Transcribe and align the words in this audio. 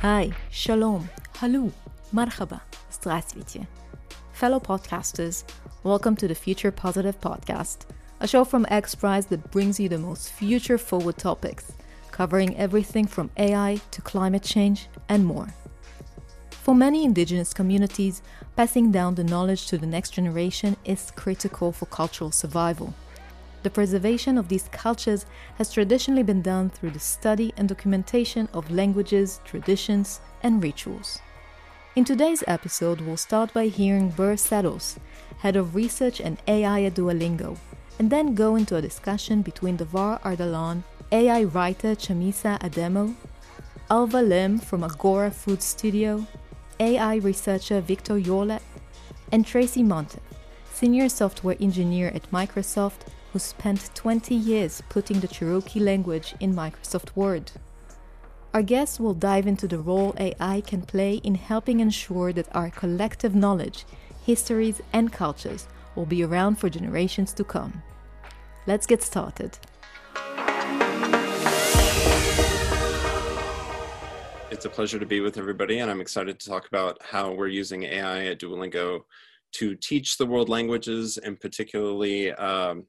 Hi, 0.00 0.32
shalom, 0.50 1.08
halu, 1.34 1.72
marhaba, 2.12 2.60
здравствуйте. 2.90 3.66
Fellow 4.32 4.60
podcasters, 4.60 5.44
welcome 5.84 6.14
to 6.16 6.28
the 6.28 6.34
Future 6.34 6.70
Positive 6.70 7.20
Podcast, 7.20 7.86
a 8.20 8.26
show 8.26 8.44
from 8.44 8.66
X 8.68 8.94
Prize 8.94 9.26
that 9.26 9.50
brings 9.50 9.80
you 9.80 9.88
the 9.88 9.98
most 9.98 10.30
future 10.32 10.78
forward 10.78 11.16
topics, 11.18 11.72
covering 12.10 12.56
everything 12.56 13.06
from 13.06 13.30
AI 13.36 13.80
to 13.90 14.02
climate 14.02 14.42
change 14.42 14.88
and 15.08 15.24
more. 15.24 15.48
For 16.50 16.74
many 16.74 17.04
indigenous 17.04 17.54
communities, 17.54 18.22
passing 18.56 18.90
down 18.90 19.14
the 19.14 19.22
knowledge 19.22 19.66
to 19.68 19.78
the 19.78 19.86
next 19.86 20.10
generation 20.10 20.76
is 20.84 21.12
critical 21.12 21.70
for 21.70 21.86
cultural 21.86 22.32
survival. 22.32 22.92
The 23.63 23.69
preservation 23.69 24.37
of 24.39 24.47
these 24.47 24.67
cultures 24.71 25.25
has 25.55 25.71
traditionally 25.71 26.23
been 26.23 26.41
done 26.41 26.71
through 26.71 26.91
the 26.91 26.99
study 26.99 27.53
and 27.57 27.69
documentation 27.69 28.49
of 28.53 28.71
languages, 28.71 29.39
traditions, 29.45 30.19
and 30.41 30.63
rituals. 30.63 31.19
In 31.95 32.03
today's 32.03 32.43
episode, 32.47 33.01
we'll 33.01 33.17
start 33.17 33.53
by 33.53 33.67
hearing 33.67 34.09
Burr 34.09 34.35
Settles, 34.35 34.97
head 35.39 35.55
of 35.55 35.75
research 35.75 36.19
and 36.19 36.41
AI 36.47 36.83
at 36.83 36.95
Duolingo, 36.95 37.57
and 37.99 38.09
then 38.09 38.33
go 38.33 38.55
into 38.55 38.77
a 38.77 38.81
discussion 38.81 39.43
between 39.43 39.77
Davar 39.77 40.19
Ardalan, 40.21 40.83
AI 41.11 41.43
writer 41.43 41.93
Chamisa 41.95 42.57
Edmo, 42.61 43.13
Alva 43.91 44.21
Lim 44.21 44.57
from 44.57 44.83
Agora 44.83 45.29
Food 45.29 45.61
Studio, 45.61 46.25
AI 46.79 47.15
researcher 47.17 47.79
Victor 47.81 48.15
Yarlott, 48.15 48.61
and 49.31 49.45
Tracy 49.45 49.83
Monteith, 49.83 50.23
senior 50.73 51.09
software 51.09 51.57
engineer 51.59 52.07
at 52.15 52.31
Microsoft 52.31 53.01
who 53.31 53.39
spent 53.39 53.89
20 53.95 54.35
years 54.35 54.81
putting 54.89 55.19
the 55.19 55.27
Cherokee 55.27 55.79
language 55.79 56.35
in 56.39 56.53
Microsoft 56.53 57.15
Word. 57.15 57.51
Our 58.53 58.61
guests 58.61 58.99
will 58.99 59.13
dive 59.13 59.47
into 59.47 59.67
the 59.67 59.79
role 59.79 60.13
AI 60.17 60.61
can 60.61 60.81
play 60.81 61.15
in 61.15 61.35
helping 61.35 61.79
ensure 61.79 62.33
that 62.33 62.53
our 62.53 62.69
collective 62.69 63.33
knowledge, 63.33 63.85
histories, 64.25 64.81
and 64.91 65.13
cultures 65.13 65.67
will 65.95 66.05
be 66.05 66.23
around 66.23 66.55
for 66.55 66.69
generations 66.69 67.33
to 67.33 67.45
come. 67.45 67.81
Let's 68.67 68.85
get 68.85 69.01
started. 69.01 69.57
It's 74.51 74.65
a 74.65 74.69
pleasure 74.69 74.99
to 74.99 75.05
be 75.05 75.21
with 75.21 75.37
everybody, 75.37 75.79
and 75.79 75.89
I'm 75.89 76.01
excited 76.01 76.37
to 76.37 76.49
talk 76.49 76.67
about 76.67 77.01
how 77.01 77.31
we're 77.31 77.47
using 77.47 77.83
AI 77.83 78.25
at 78.25 78.39
Duolingo 78.39 79.03
to 79.53 79.75
teach 79.75 80.17
the 80.17 80.25
world 80.25 80.49
languages 80.49 81.17
and 81.17 81.39
particularly 81.39 82.31
um, 82.33 82.85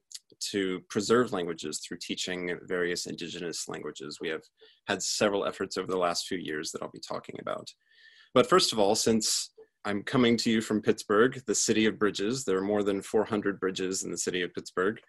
to 0.51 0.81
preserve 0.89 1.33
languages 1.33 1.79
through 1.79 1.97
teaching 2.01 2.57
various 2.63 3.05
indigenous 3.05 3.67
languages. 3.67 4.19
We 4.21 4.29
have 4.29 4.43
had 4.87 5.01
several 5.01 5.45
efforts 5.45 5.77
over 5.77 5.87
the 5.87 5.97
last 5.97 6.27
few 6.27 6.37
years 6.37 6.71
that 6.71 6.81
I'll 6.81 6.89
be 6.89 6.99
talking 6.99 7.35
about. 7.39 7.71
But 8.33 8.47
first 8.47 8.73
of 8.73 8.79
all, 8.79 8.95
since 8.95 9.51
I'm 9.85 10.01
coming 10.01 10.37
to 10.37 10.49
you 10.49 10.61
from 10.61 10.81
Pittsburgh, 10.81 11.41
the 11.45 11.55
city 11.55 11.85
of 11.85 11.99
bridges, 11.99 12.45
there 12.45 12.57
are 12.57 12.61
more 12.61 12.83
than 12.83 13.01
400 13.01 13.59
bridges 13.59 14.03
in 14.03 14.11
the 14.11 14.17
city 14.17 14.41
of 14.41 14.53
Pittsburgh. 14.53 14.99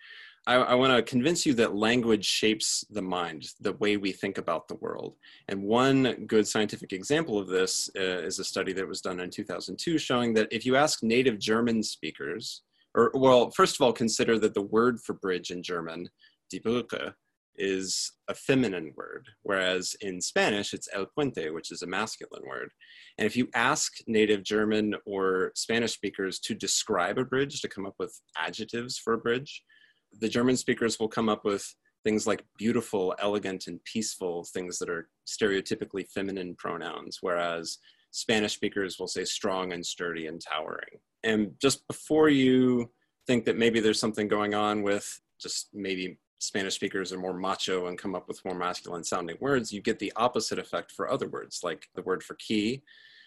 I, 0.47 0.57
I 0.57 0.75
want 0.75 0.95
to 0.95 1.03
convince 1.03 1.47
you 1.47 1.55
that 1.55 1.75
language 1.75 2.25
shapes 2.25 2.85
the 2.91 3.01
mind, 3.01 3.47
the 3.61 3.73
way 3.75 3.97
we 3.97 4.13
think 4.13 4.37
about 4.37 4.69
the 4.69 4.75
world. 4.77 5.17
And 5.49 5.63
one 5.63 6.27
good 6.27 6.47
scientific 6.47 6.93
example 6.93 7.39
of 7.39 7.47
this 7.47 7.89
uh, 7.97 8.01
is 8.01 8.39
a 8.39 8.45
study 8.45 8.73
that 8.75 8.87
was 8.87 9.01
done 9.01 9.21
in 9.21 9.31
2002 9.31 9.97
showing 9.97 10.35
that 10.35 10.49
if 10.51 10.67
you 10.67 10.77
ask 10.77 11.03
native 11.03 11.39
German 11.39 11.83
speakers, 11.83 12.63
or 12.95 13.11
well, 13.15 13.51
first 13.51 13.77
of 13.77 13.81
all, 13.81 13.93
consider 13.93 14.39
that 14.39 14.55
the 14.55 14.63
word 14.63 15.01
for 15.01 15.15
bridge 15.15 15.51
in 15.51 15.63
German, 15.63 16.09
die 16.51 16.59
Brücke, 16.59 17.15
is 17.57 18.13
a 18.29 18.35
feminine 18.35 18.93
word, 18.97 19.29
whereas 19.43 19.95
in 20.01 20.21
Spanish 20.21 20.75
it's 20.75 20.89
el 20.93 21.07
puente, 21.07 21.53
which 21.53 21.71
is 21.71 21.83
a 21.83 21.87
masculine 21.87 22.45
word. 22.47 22.71
And 23.19 23.27
if 23.27 23.37
you 23.37 23.49
ask 23.55 23.93
native 24.07 24.43
German 24.43 24.97
or 25.07 25.53
Spanish 25.55 25.93
speakers 25.93 26.39
to 26.41 26.55
describe 26.55 27.19
a 27.19 27.25
bridge, 27.25 27.61
to 27.61 27.69
come 27.69 27.87
up 27.87 27.95
with 27.99 28.21
adjectives 28.37 28.99
for 28.99 29.15
a 29.15 29.19
bridge, 29.19 29.63
the 30.21 30.29
German 30.29 30.57
speakers 30.57 30.99
will 30.99 31.09
come 31.09 31.29
up 31.29 31.45
with 31.45 31.75
things 32.05 32.27
like 32.27 32.45
beautiful, 32.59 33.15
elegant, 33.19 33.67
and 33.67 33.83
peaceful, 33.85 34.45
things 34.53 34.79
that 34.79 34.91
are 34.91 35.09
stereotypically 35.27 36.07
feminine 36.09 36.55
pronouns, 36.57 37.19
whereas 37.21 37.79
Spanish 38.11 38.55
speakers 38.55 38.99
will 38.99 39.09
say 39.09 39.25
strong 39.25 39.73
and 39.73 39.85
sturdy 39.85 40.27
and 40.27 40.41
towering. 40.41 41.01
And 41.25 41.53
just 41.61 41.87
before 41.89 42.29
you 42.29 42.91
think 43.27 43.45
that 43.47 43.57
maybe 43.57 43.81
there's 43.81 43.99
something 43.99 44.29
going 44.29 44.55
on 44.55 44.83
with 44.83 45.21
just 45.41 45.71
maybe 45.73 46.19
Spanish 46.39 46.75
speakers 46.75 47.13
are 47.13 47.19
more 47.19 47.33
macho 47.33 47.87
and 47.87 47.99
come 47.99 48.15
up 48.15 48.29
with 48.29 48.45
more 48.45 48.55
masculine 48.55 49.03
sounding 49.03 49.37
words, 49.41 49.73
you 49.73 49.81
get 49.81 49.99
the 49.99 50.13
opposite 50.17 50.59
effect 50.59 50.93
for 50.93 51.11
other 51.11 51.29
words, 51.29 51.61
like 51.63 51.89
the 51.95 52.03
word 52.03 52.23
for 52.23 52.35
key. 52.35 52.83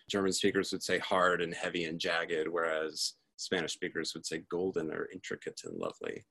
German 0.09 0.31
speakers 0.31 0.71
would 0.71 0.83
say 0.83 0.99
hard 0.99 1.41
and 1.41 1.53
heavy 1.53 1.85
and 1.85 1.99
jagged, 1.99 2.47
whereas 2.47 3.13
Spanish 3.35 3.73
speakers 3.73 4.13
would 4.13 4.25
say 4.25 4.43
golden 4.49 4.91
or 4.91 5.09
intricate 5.11 5.59
and 5.65 5.77
lovely. 5.77 6.25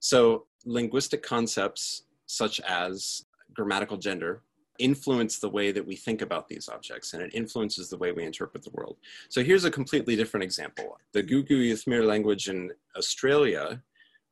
So, 0.00 0.46
linguistic 0.64 1.22
concepts 1.22 2.02
such 2.26 2.60
as 2.60 3.22
grammatical 3.54 3.96
gender 3.96 4.42
influence 4.78 5.38
the 5.38 5.48
way 5.48 5.72
that 5.72 5.86
we 5.86 5.96
think 5.96 6.22
about 6.22 6.48
these 6.48 6.68
objects 6.68 7.12
and 7.12 7.22
it 7.22 7.34
influences 7.34 7.88
the 7.88 7.96
way 7.96 8.12
we 8.12 8.24
interpret 8.24 8.62
the 8.64 8.70
world. 8.70 8.96
So 9.28 9.42
here's 9.42 9.64
a 9.64 9.70
completely 9.70 10.16
different 10.16 10.44
example. 10.44 10.98
The 11.12 11.22
Gugu 11.22 11.50
Yimithirr 11.50 12.06
language 12.06 12.48
in 12.48 12.72
Australia, 12.96 13.82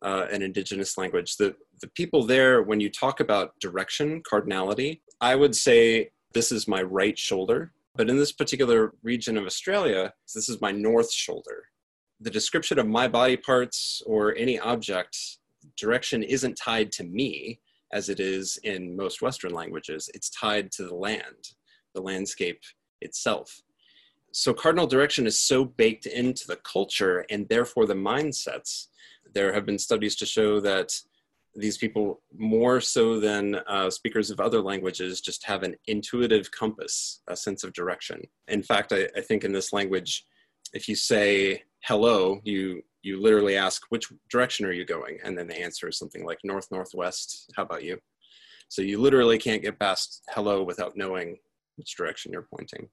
uh, 0.03 0.27
an 0.31 0.43
indigenous 0.43 0.99
language, 0.99 1.37
the, 1.37 1.57
the 1.81 1.89
people 1.89 2.25
there, 2.25 2.63
when 2.63 2.81
you 2.81 2.91
talk 2.91 3.21
about 3.21 3.59
direction, 3.61 4.23
cardinality, 4.23 5.01
I 5.21 5.35
would 5.35 5.55
say 5.55 6.11
this 6.33 6.53
is 6.53 6.69
my 6.69 6.83
right 6.83 7.19
shoulder. 7.19 7.73
But 7.97 8.11
in 8.11 8.17
this 8.17 8.33
particular 8.33 8.93
region 9.03 9.39
of 9.39 9.47
Australia, 9.47 10.13
this 10.35 10.49
is 10.49 10.61
my 10.61 10.73
north 10.73 11.13
shoulder. 11.13 11.69
The 12.21 12.31
description 12.31 12.79
of 12.79 12.89
my 12.89 13.07
body 13.07 13.37
parts 13.37 14.03
or 14.05 14.35
any 14.35 14.59
object, 14.59 15.17
direction 15.77 16.23
isn't 16.23 16.57
tied 16.57 16.91
to 16.93 17.05
me 17.05 17.61
as 17.93 18.09
it 18.09 18.21
is 18.21 18.59
in 18.65 18.97
most 18.97 19.23
Western 19.23 19.53
languages, 19.53 20.11
it's 20.15 20.31
tied 20.31 20.73
to 20.73 20.87
the 20.87 20.95
land, 20.95 21.51
the 21.95 22.01
landscape 22.01 22.61
itself. 23.01 23.63
So 24.33 24.53
cardinal 24.53 24.87
direction 24.87 25.27
is 25.27 25.39
so 25.39 25.65
baked 25.65 26.07
into 26.07 26.47
the 26.47 26.57
culture 26.57 27.25
and 27.31 27.49
therefore 27.49 27.87
the 27.87 27.95
mindsets. 27.95 28.89
There 29.33 29.53
have 29.53 29.65
been 29.65 29.79
studies 29.79 30.17
to 30.17 30.27
show 30.27 30.61
that 30.61 30.93
these 31.55 31.79
people, 31.79 32.21
more 32.37 32.81
so 32.81 33.21
than 33.21 33.57
uh, 33.69 33.89
speakers 33.91 34.31
of 34.31 34.41
other 34.41 34.61
languages, 34.61 35.21
just 35.21 35.45
have 35.45 35.63
an 35.63 35.77
intuitive 35.87 36.51
compass, 36.51 37.21
a 37.29 37.37
sense 37.37 37.63
of 37.63 37.73
direction. 37.73 38.23
In 38.49 38.63
fact, 38.63 38.93
I, 38.93 39.09
I 39.17 39.21
think 39.21 39.45
in 39.45 39.53
this 39.53 39.73
language, 39.73 40.27
if 40.73 40.89
you 40.89 40.97
say 40.97 41.63
hello, 41.85 42.41
you 42.43 42.83
you 43.05 43.21
literally 43.21 43.57
ask 43.57 43.83
which 43.91 44.11
direction 44.31 44.67
are 44.67 44.73
you 44.73 44.85
going? 44.85 45.19
And 45.25 45.37
then 45.37 45.47
the 45.47 45.61
answer 45.61 45.89
is 45.89 45.99
something 45.99 46.25
like 46.25 46.39
north 46.43 46.69
northwest. 46.71 47.53
How 47.57 47.63
about 47.63 47.85
you? 47.85 47.99
So 48.69 48.83
you 48.83 49.01
literally 49.01 49.39
can't 49.39 49.63
get 49.63 49.79
past 49.79 50.23
hello 50.31 50.63
without 50.63 50.97
knowing 50.97 51.37
which 51.77 51.97
direction 51.97 52.33
you're 52.33 52.49
pointing. 52.55 52.89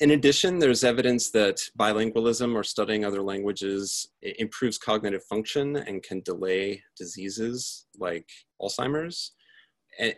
In 0.00 0.10
addition 0.10 0.58
there's 0.58 0.84
evidence 0.84 1.30
that 1.30 1.60
bilingualism 1.78 2.54
or 2.54 2.64
studying 2.64 3.04
other 3.04 3.22
languages 3.22 4.08
improves 4.22 4.78
cognitive 4.78 5.24
function 5.24 5.76
and 5.76 6.02
can 6.02 6.20
delay 6.20 6.82
diseases 6.96 7.86
like 7.98 8.28
alzheimer's. 8.60 9.32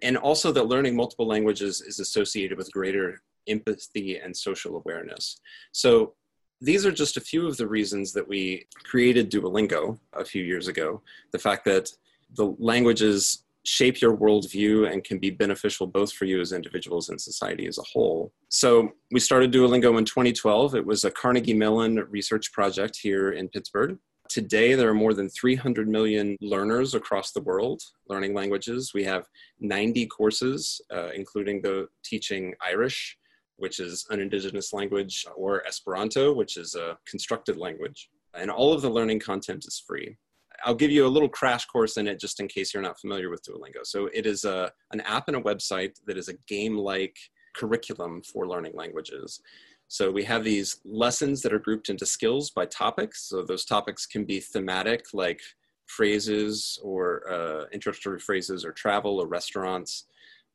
And 0.03 0.17
also 0.17 0.53
that 0.53 0.69
learning 0.69 0.97
multiple 0.97 1.27
languages 1.27 1.83
is 1.83 2.01
associated 2.01 2.57
with 2.57 2.73
greater 2.73 3.23
empathy 3.47 4.17
and 4.17 4.37
social 4.37 4.77
awareness. 4.77 5.39
So 5.73 6.15
these 6.61 6.87
are 6.87 6.93
just 6.93 7.17
a 7.17 7.21
few 7.21 7.47
of 7.47 7.57
the 7.57 7.67
reasons 7.67 8.13
that 8.13 8.27
we 8.27 8.67
created 8.85 9.31
Duolingo 9.31 9.99
a 10.13 10.25
few 10.25 10.43
years 10.43 10.69
ago. 10.69 11.03
The 11.33 11.39
fact 11.39 11.65
that 11.67 11.91
the 12.35 12.55
languages 12.59 13.45
shape 13.65 14.01
your 14.01 14.17
worldview 14.17 14.91
and 14.91 15.03
can 15.03 15.19
be 15.19 15.31
beneficial 15.31 15.87
both 15.87 16.13
for 16.13 16.25
you 16.25 16.41
as 16.41 16.53
individuals 16.53 17.09
and 17.09 17.21
society 17.21 17.67
as 17.67 17.79
a 17.79 17.83
whole. 17.83 18.33
So 18.49 18.93
we 19.11 19.21
started 19.21 19.53
Duolingo 19.53 19.99
in 19.99 20.05
2012. 20.05 20.77
It 20.77 20.87
was 20.87 21.05
a 21.05 21.11
Carnegie 21.11 21.53
Mellon 21.53 21.97
research 22.09 22.53
project 22.53 22.97
here 23.03 23.33
in 23.33 23.49
Pittsburgh. 23.49 23.99
Today, 24.29 24.75
there 24.75 24.89
are 24.89 24.95
more 24.95 25.15
than 25.15 25.29
300 25.29 25.89
million 25.89 26.37
learners 26.41 26.95
across 26.95 27.33
the 27.33 27.41
world 27.41 27.83
learning 28.09 28.35
languages. 28.35 28.93
We 28.95 29.05
have 29.05 29.27
90 29.61 30.07
courses, 30.07 30.81
uh, 30.93 31.11
including 31.15 31.63
the 31.63 31.89
teaching 32.05 32.55
Irish, 32.65 33.17
which 33.57 33.81
is 33.81 34.07
an 34.11 34.21
indigenous 34.21 34.73
language, 34.73 35.25
or 35.37 35.67
Esperanto, 35.67 36.33
which 36.33 36.57
is 36.57 36.75
a 36.75 36.99
constructed 37.07 37.57
language. 37.57 38.09
And 38.35 38.51
all 38.51 38.73
of 38.73 38.83
the 38.83 38.91
learning 38.91 39.21
content 39.21 39.65
is 39.67 39.83
free. 39.87 40.17
I'll 40.65 40.75
give 40.75 40.91
you 40.91 41.07
a 41.07 41.09
little 41.09 41.29
crash 41.29 41.67
course 41.67 41.97
in 41.97 42.07
it 42.07 42.19
just 42.19 42.41
in 42.41 42.49
case 42.49 42.73
you're 42.73 42.83
not 42.83 43.01
familiar 43.01 43.31
with 43.31 43.43
Duolingo. 43.45 43.85
So 43.85 44.09
it 44.13 44.27
is 44.27 44.45
a, 44.45 44.73
an 44.93 45.01
app 45.03 45.29
and 45.29 45.37
a 45.37 45.41
website 45.41 45.95
that 46.07 46.17
is 46.17 46.29
a 46.29 46.35
game-like 46.49 47.17
curriculum 47.55 48.23
for 48.23 48.47
learning 48.47 48.73
languages. 48.75 49.41
So 49.89 50.11
we 50.11 50.25
have 50.25 50.45
these 50.45 50.81
lessons 50.85 51.43
that 51.43 51.53
are 51.53 51.59
grouped 51.59 51.89
into 51.89 52.07
skills 52.07 52.51
by 52.51 52.67
topics. 52.67 53.29
So 53.29 53.43
those 53.43 53.65
topics 53.65 54.07
can 54.07 54.25
be 54.25 54.41
thematic, 54.41 55.07
like 55.13 55.41
phrases 55.87 56.79
or 56.83 57.31
uh, 57.31 57.65
introductory 57.73 58.19
phrases 58.19 58.65
or 58.65 58.73
travel 58.73 59.21
or 59.21 59.29
restaurants, 59.29 60.07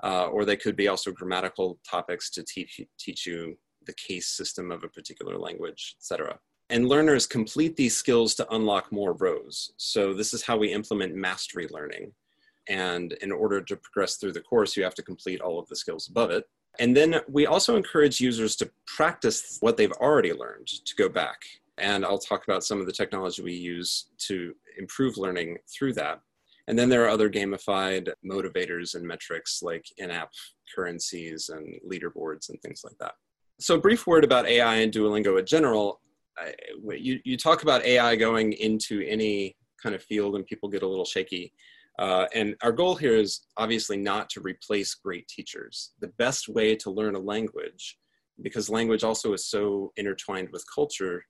uh, 0.04 0.28
or 0.28 0.46
they 0.46 0.58
could 0.58 0.76
be 0.76 0.88
also 0.88 1.12
grammatical 1.12 1.80
topics 1.90 2.30
to 2.32 2.44
teach, 2.44 2.82
teach 2.98 3.26
you 3.26 3.58
the 3.86 3.94
case 3.94 4.28
system 4.28 4.72
of 4.72 4.84
a 4.84 4.90
particular 4.90 5.38
language, 5.38 5.96
etc. 5.98 6.40
And 6.70 6.88
learners 6.88 7.28
complete 7.28 7.76
these 7.76 7.98
skills 7.98 8.36
to 8.36 8.54
unlock 8.54 8.92
more 8.92 9.14
rows. 9.14 9.74
So 9.78 10.14
this 10.14 10.34
is 10.34 10.44
how 10.44 10.58
we 10.58 10.72
implement 10.72 11.16
mastery 11.16 11.68
learning. 11.70 12.14
And 12.70 13.14
in 13.22 13.32
order 13.32 13.62
to 13.62 13.76
progress 13.76 14.16
through 14.16 14.34
the 14.34 14.42
course, 14.42 14.78
you 14.78 14.84
have 14.84 14.96
to 14.96 15.04
complete 15.04 15.42
all 15.42 15.60
of 15.60 15.68
the 15.68 15.76
skills 15.76 16.08
above 16.08 16.32
it. 16.32 16.46
And 16.80 16.96
then 16.96 17.20
we 17.28 17.46
also 17.46 17.76
encourage 17.76 18.22
users 18.22 18.56
to 18.58 18.72
practice 18.86 19.58
what 19.60 19.76
they've 19.76 19.92
already 19.92 20.32
learned 20.32 20.68
to 20.68 20.96
go 20.96 21.10
back. 21.10 21.42
And 21.78 22.06
I'll 22.06 22.20
talk 22.20 22.44
about 22.46 22.64
some 22.64 22.80
of 22.80 22.86
the 22.86 22.94
technology 22.94 23.42
we 23.42 23.54
use 23.54 24.06
to 24.28 24.54
improve 24.78 25.18
learning 25.18 25.58
through 25.68 25.94
that. 25.94 26.22
And 26.72 26.80
then 26.80 26.88
there 26.88 27.04
are 27.04 27.10
other 27.10 27.30
gamified 27.30 28.14
motivators 28.26 28.96
and 28.96 29.06
metrics 29.06 29.62
like 29.62 29.84
in 29.98 30.10
app 30.10 30.30
currencies 30.74 31.50
and 31.50 31.76
leaderboards 31.86 32.48
and 32.48 32.62
things 32.62 32.80
like 32.86 32.98
that. 33.02 33.12
So, 33.60 33.76
a 33.76 33.82
brief 33.82 34.08
word 34.08 34.24
about 34.24 34.48
AI 34.48 34.76
and 34.76 34.92
Duolingo 34.92 35.38
in 35.38 35.46
general. 35.46 36.00
You, 36.90 37.20
you 37.26 37.36
talk 37.36 37.64
about 37.64 37.84
AI 37.84 38.16
going 38.16 38.54
into 38.54 39.02
any 39.02 39.58
kind 39.84 39.94
of 39.94 40.02
field 40.02 40.38
and 40.38 40.46
people 40.46 40.70
get 40.70 40.82
a 40.82 40.88
little 40.88 41.04
shaky. 41.04 41.52
Uh, 42.00 42.28
and 42.34 42.56
our 42.64 42.72
goal 42.72 42.96
here 42.96 43.18
is 43.18 43.42
obviously 43.58 43.98
not 43.98 44.30
to 44.30 44.40
replace 44.40 44.96
great 44.96 45.28
teachers. 45.28 45.92
The 46.00 46.14
best 46.18 46.48
way 46.48 46.78
to 46.78 46.90
learn 46.90 47.16
a 47.16 47.20
language, 47.20 47.98
because 48.42 48.70
language 48.70 49.04
also 49.04 49.34
is 49.34 49.46
so 49.46 49.92
intertwined 49.98 50.48
with 50.54 50.64
culture, 50.74 51.26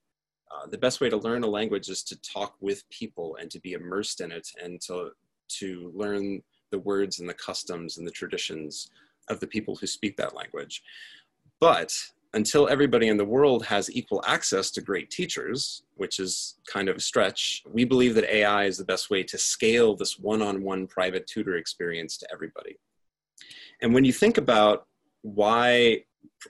uh, 0.51 0.67
the 0.67 0.77
best 0.77 1.01
way 1.01 1.09
to 1.09 1.17
learn 1.17 1.43
a 1.43 1.47
language 1.47 1.89
is 1.89 2.03
to 2.03 2.21
talk 2.21 2.55
with 2.59 2.87
people 2.89 3.37
and 3.39 3.49
to 3.49 3.59
be 3.61 3.73
immersed 3.73 4.21
in 4.21 4.31
it 4.31 4.47
and 4.61 4.81
to, 4.81 5.09
to 5.59 5.91
learn 5.95 6.41
the 6.71 6.79
words 6.79 7.19
and 7.19 7.29
the 7.29 7.33
customs 7.33 7.97
and 7.97 8.07
the 8.07 8.11
traditions 8.11 8.89
of 9.29 9.39
the 9.39 9.47
people 9.47 9.75
who 9.75 9.87
speak 9.87 10.17
that 10.17 10.35
language. 10.35 10.81
But 11.59 11.93
until 12.33 12.69
everybody 12.69 13.09
in 13.09 13.17
the 13.17 13.25
world 13.25 13.65
has 13.65 13.93
equal 13.93 14.23
access 14.25 14.71
to 14.71 14.81
great 14.81 15.09
teachers, 15.09 15.83
which 15.95 16.19
is 16.19 16.55
kind 16.65 16.87
of 16.87 16.95
a 16.95 17.01
stretch, 17.01 17.61
we 17.71 17.83
believe 17.83 18.15
that 18.15 18.33
AI 18.33 18.65
is 18.65 18.77
the 18.77 18.85
best 18.85 19.09
way 19.09 19.21
to 19.23 19.37
scale 19.37 19.95
this 19.95 20.17
one 20.17 20.41
on 20.41 20.63
one 20.63 20.87
private 20.87 21.27
tutor 21.27 21.57
experience 21.57 22.17
to 22.17 22.27
everybody. 22.31 22.77
And 23.81 23.93
when 23.93 24.05
you 24.05 24.13
think 24.13 24.37
about 24.37 24.87
why 25.23 26.03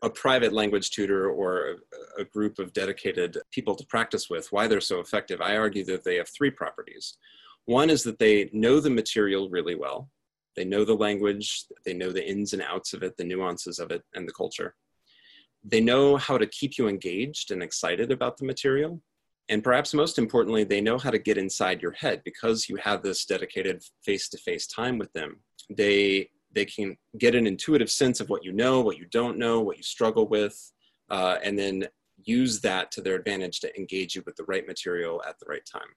a 0.04 0.09
private 0.09 0.54
language 0.54 0.92
tutor 0.92 1.30
or 1.30 1.77
a, 2.18 2.21
a, 2.21 2.25
group 2.25 2.59
of 2.59 2.74
dedicated 2.74 3.38
people 3.51 3.75
to 3.75 3.86
practice 3.86 4.30
with, 4.30 4.51
why 4.51 4.68
they're 4.68 4.81
so 4.81 5.00
effective, 5.00 5.42
I 5.42 5.57
argue 5.57 5.83
that 5.86 6.04
they 6.04 6.15
have 6.15 6.30
three 6.30 6.51
properties. 6.51 7.18
One 7.65 7.89
is 7.89 8.03
that 8.03 8.19
they 8.19 8.49
know 8.53 8.79
the 8.79 8.89
material 8.89 9.49
really 9.49 9.75
well. 9.75 10.09
They 10.55 10.65
know 10.65 10.83
the 10.83 10.93
language, 10.95 11.65
they 11.85 11.93
know 11.93 12.11
the 12.11 12.27
ins 12.27 12.53
and 12.53 12.61
outs 12.61 12.93
of 12.93 13.03
it, 13.03 13.15
the 13.17 13.23
nuances 13.23 13.79
of 13.79 13.91
it, 13.91 14.03
and 14.13 14.27
the 14.27 14.33
culture. 14.33 14.75
They 15.63 15.79
know 15.79 16.17
how 16.17 16.37
to 16.37 16.47
keep 16.47 16.77
you 16.77 16.87
engaged 16.87 17.51
and 17.51 17.63
excited 17.63 18.11
about 18.11 18.37
the 18.37 18.45
material. 18.45 19.01
And 19.47 19.63
perhaps 19.63 19.93
most 19.93 20.17
importantly, 20.17 20.63
they 20.63 20.81
know 20.81 20.97
how 20.97 21.11
to 21.11 21.19
get 21.19 21.37
inside 21.37 21.81
your 21.81 21.91
head 21.91 22.21
because 22.25 22.67
you 22.67 22.77
have 22.77 23.03
this 23.03 23.25
dedicated 23.25 23.83
face 24.03 24.27
to 24.29 24.37
face 24.37 24.67
time 24.67 24.97
with 24.97 25.11
them. 25.13 25.39
They, 25.69 26.29
they 26.51 26.65
can 26.65 26.97
get 27.17 27.35
an 27.35 27.47
intuitive 27.47 27.89
sense 27.89 28.19
of 28.19 28.29
what 28.29 28.43
you 28.43 28.51
know, 28.51 28.81
what 28.81 28.97
you 28.97 29.05
don't 29.11 29.37
know, 29.37 29.61
what 29.61 29.77
you 29.77 29.83
struggle 29.83 30.27
with, 30.27 30.57
uh, 31.09 31.37
and 31.43 31.57
then 31.57 31.87
use 32.23 32.61
that 32.61 32.91
to 32.91 33.01
their 33.01 33.15
advantage 33.15 33.59
to 33.61 33.77
engage 33.77 34.15
you 34.15 34.23
with 34.25 34.35
the 34.35 34.45
right 34.45 34.65
material 34.67 35.21
at 35.27 35.39
the 35.39 35.45
right 35.47 35.65
time. 35.71 35.89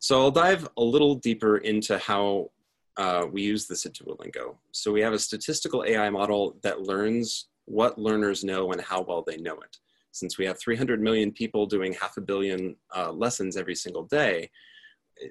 So 0.00 0.18
I'll 0.18 0.30
dive 0.30 0.66
a 0.78 0.82
little 0.82 1.14
deeper 1.14 1.58
into 1.58 1.98
how 1.98 2.50
uh, 2.96 3.26
we 3.30 3.42
use 3.42 3.66
this 3.66 3.84
at 3.84 3.92
Duolingo. 3.92 4.56
So 4.72 4.90
we 4.92 5.02
have 5.02 5.12
a 5.12 5.18
statistical 5.18 5.84
AI 5.86 6.08
model 6.08 6.56
that 6.62 6.80
learns 6.80 7.48
what 7.66 7.98
learners 7.98 8.42
know 8.42 8.72
and 8.72 8.80
how 8.80 9.02
well 9.02 9.22
they 9.26 9.36
know 9.36 9.54
it. 9.60 9.76
Since 10.12 10.38
we 10.38 10.46
have 10.46 10.58
300 10.58 11.02
million 11.02 11.30
people 11.30 11.66
doing 11.66 11.92
half 11.92 12.16
a 12.16 12.22
billion 12.22 12.76
uh, 12.96 13.12
lessons 13.12 13.58
every 13.58 13.74
single 13.74 14.04
day, 14.04 14.50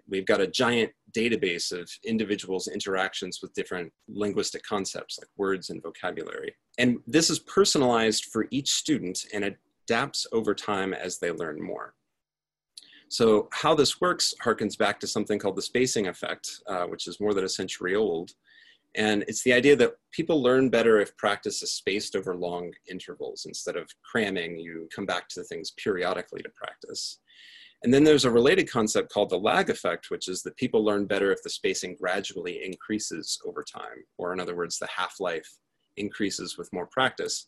we've 0.08 0.26
got 0.26 0.40
a 0.40 0.48
giant 0.48 0.92
database 1.14 1.72
of 1.72 1.90
individuals' 2.06 2.68
interactions 2.68 3.40
with 3.42 3.54
different 3.54 3.92
linguistic 4.08 4.62
concepts 4.64 5.18
like 5.18 5.30
words 5.36 5.72
and 5.72 5.82
vocabulary. 5.82 6.56
And 6.78 7.00
this 7.08 7.32
is 7.32 7.40
personalized 7.40 8.26
for 8.26 8.46
each 8.52 8.72
student 8.72 9.26
and 9.34 9.56
adapts 9.88 10.28
over 10.32 10.54
time 10.54 10.94
as 10.94 11.18
they 11.18 11.32
learn 11.32 11.60
more. 11.60 11.96
So 13.10 13.50
how 13.52 13.74
this 13.74 14.00
works 14.00 14.34
harkens 14.44 14.78
back 14.78 15.00
to 15.00 15.08
something 15.08 15.40
called 15.40 15.56
the 15.56 15.64
spacing 15.64 16.08
effect, 16.08 16.62
uh, 16.68 16.84
which 16.84 17.08
is 17.08 17.20
more 17.20 17.34
than 17.34 17.44
a 17.44 17.50
century 17.50 17.96
old. 17.96 18.32
And 18.96 19.24
it's 19.28 19.44
the 19.44 19.54
idea 19.54 19.76
that 19.78 19.96
people 20.12 20.42
learn 20.42 20.70
better 20.70 21.00
if 21.00 21.16
practice 21.18 21.62
is 21.62 21.74
spaced 21.74 22.16
over 22.16 22.36
long 22.36 22.72
intervals. 22.90 23.46
Instead 23.48 23.76
of 23.76 23.90
cramming, 24.04 24.58
you 24.58 24.88
come 24.96 25.06
back 25.06 25.28
to 25.30 25.40
the 25.40 25.44
things 25.44 25.74
periodically 25.84 26.42
to 26.44 26.50
practice. 26.56 27.20
And 27.84 27.94
then 27.94 28.04
there's 28.04 28.26
a 28.26 28.32
related 28.32 28.70
concept 28.70 29.12
called 29.12 29.30
the 29.30 29.38
lag 29.38 29.70
effect, 29.70 30.10
which 30.10 30.28
is 30.28 30.44
that 30.44 30.58
people 30.58 30.84
learn 30.84 31.06
better 31.06 31.32
if 31.32 31.42
the 31.44 31.50
spacing 31.50 31.96
gradually 32.00 32.64
increases 32.64 33.40
over 33.46 33.64
time, 33.64 34.04
or 34.18 34.34
in 34.34 34.40
other 34.40 34.56
words, 34.56 34.78
the 34.78 34.88
half 34.96 35.16
life 35.20 35.50
increases 35.98 36.58
with 36.58 36.72
more 36.74 36.88
practice. 36.88 37.48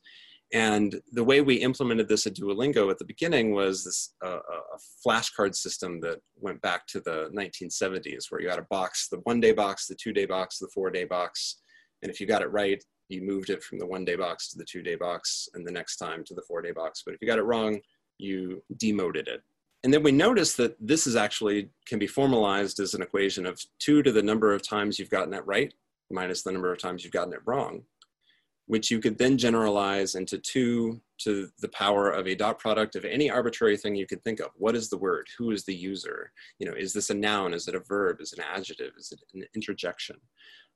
And 0.54 1.02
the 1.14 1.24
way 1.24 1.40
we 1.40 1.56
implemented 1.56 2.10
this 2.10 2.28
at 2.28 2.34
Duolingo 2.34 2.92
at 2.92 2.98
the 2.98 3.06
beginning 3.06 3.54
was 3.54 3.86
this 3.86 4.14
uh, 4.24 4.40
a 4.40 5.08
flashcard 5.08 5.56
system 5.56 6.02
that 6.02 6.20
went 6.36 6.62
back 6.62 6.86
to 6.88 7.00
the 7.00 7.30
1970s, 7.34 8.26
where 8.30 8.42
you 8.42 8.50
had 8.50 8.60
a 8.60 8.68
box, 8.70 9.08
the 9.08 9.22
one 9.24 9.40
day 9.40 9.54
box, 9.54 9.88
the 9.88 9.96
two 9.96 10.12
day 10.12 10.26
box, 10.26 10.60
the 10.60 10.70
four 10.74 10.90
day 10.90 11.06
box. 11.06 11.62
And 12.02 12.12
if 12.12 12.20
you 12.20 12.28
got 12.28 12.42
it 12.42 12.52
right, 12.52 12.84
you 13.08 13.22
moved 13.22 13.50
it 13.50 13.64
from 13.64 13.80
the 13.80 13.86
one 13.86 14.04
day 14.04 14.16
box 14.16 14.50
to 14.50 14.58
the 14.58 14.66
two 14.66 14.82
day 14.82 14.96
box, 14.96 15.48
and 15.54 15.66
the 15.66 15.72
next 15.72 15.98
time 15.98 16.24
to 16.26 16.34
the 16.34 16.44
four 16.48 16.62
day 16.62 16.72
box. 16.72 17.04
But 17.06 17.14
if 17.14 17.22
you 17.22 17.28
got 17.28 17.40
it 17.40 17.44
wrong, 17.44 17.80
you 18.18 18.62
demoted 18.78 19.28
it. 19.28 19.42
And 19.84 19.94
then 19.94 20.04
we 20.04 20.12
noticed 20.12 20.58
that 20.58 20.76
this 20.80 21.08
is 21.08 21.16
actually 21.16 21.70
can 21.88 21.98
be 21.98 22.08
formalized 22.08 22.80
as 22.80 22.94
an 22.94 23.02
equation 23.02 23.46
of 23.46 23.64
two 23.80 24.04
to 24.04 24.12
the 24.12 24.22
number 24.22 24.54
of 24.54 24.68
times 24.68 25.00
you've 25.00 25.10
gotten 25.10 25.34
it 25.34 25.46
right 25.46 25.74
minus 26.12 26.44
the 26.44 26.52
number 26.52 26.72
of 26.72 26.78
times 26.78 27.04
you've 27.04 27.14
gotten 27.14 27.34
it 27.34 27.40
wrong 27.46 27.84
which 28.72 28.90
you 28.90 29.02
could 29.02 29.18
then 29.18 29.38
generalize 29.38 30.16
into 30.16 30.38
two 30.38 31.02
to 31.18 31.50
the 31.60 31.68
power 31.68 32.10
of 32.10 32.26
a 32.26 32.34
dot 32.34 32.58
product 32.58 32.96
of 32.96 33.04
any 33.04 33.30
arbitrary 33.30 33.76
thing 33.76 33.94
you 33.94 34.08
could 34.08 34.24
think 34.24 34.40
of. 34.40 34.48
What 34.56 34.78
is 34.78 34.90
the 34.90 34.98
word? 34.98 35.28
Who 35.38 35.52
is 35.52 35.66
the 35.66 35.76
user? 35.76 36.32
You 36.58 36.70
know, 36.70 36.74
is 36.78 36.94
this 36.94 37.10
a 37.10 37.14
noun? 37.14 37.54
Is 37.54 37.68
it 37.68 37.76
a 37.76 37.82
verb? 37.82 38.22
Is 38.22 38.32
it 38.32 38.40
an 38.40 38.46
adjective? 38.50 38.94
Is 38.98 39.12
it 39.12 39.20
an 39.34 39.44
interjection? 39.54 40.16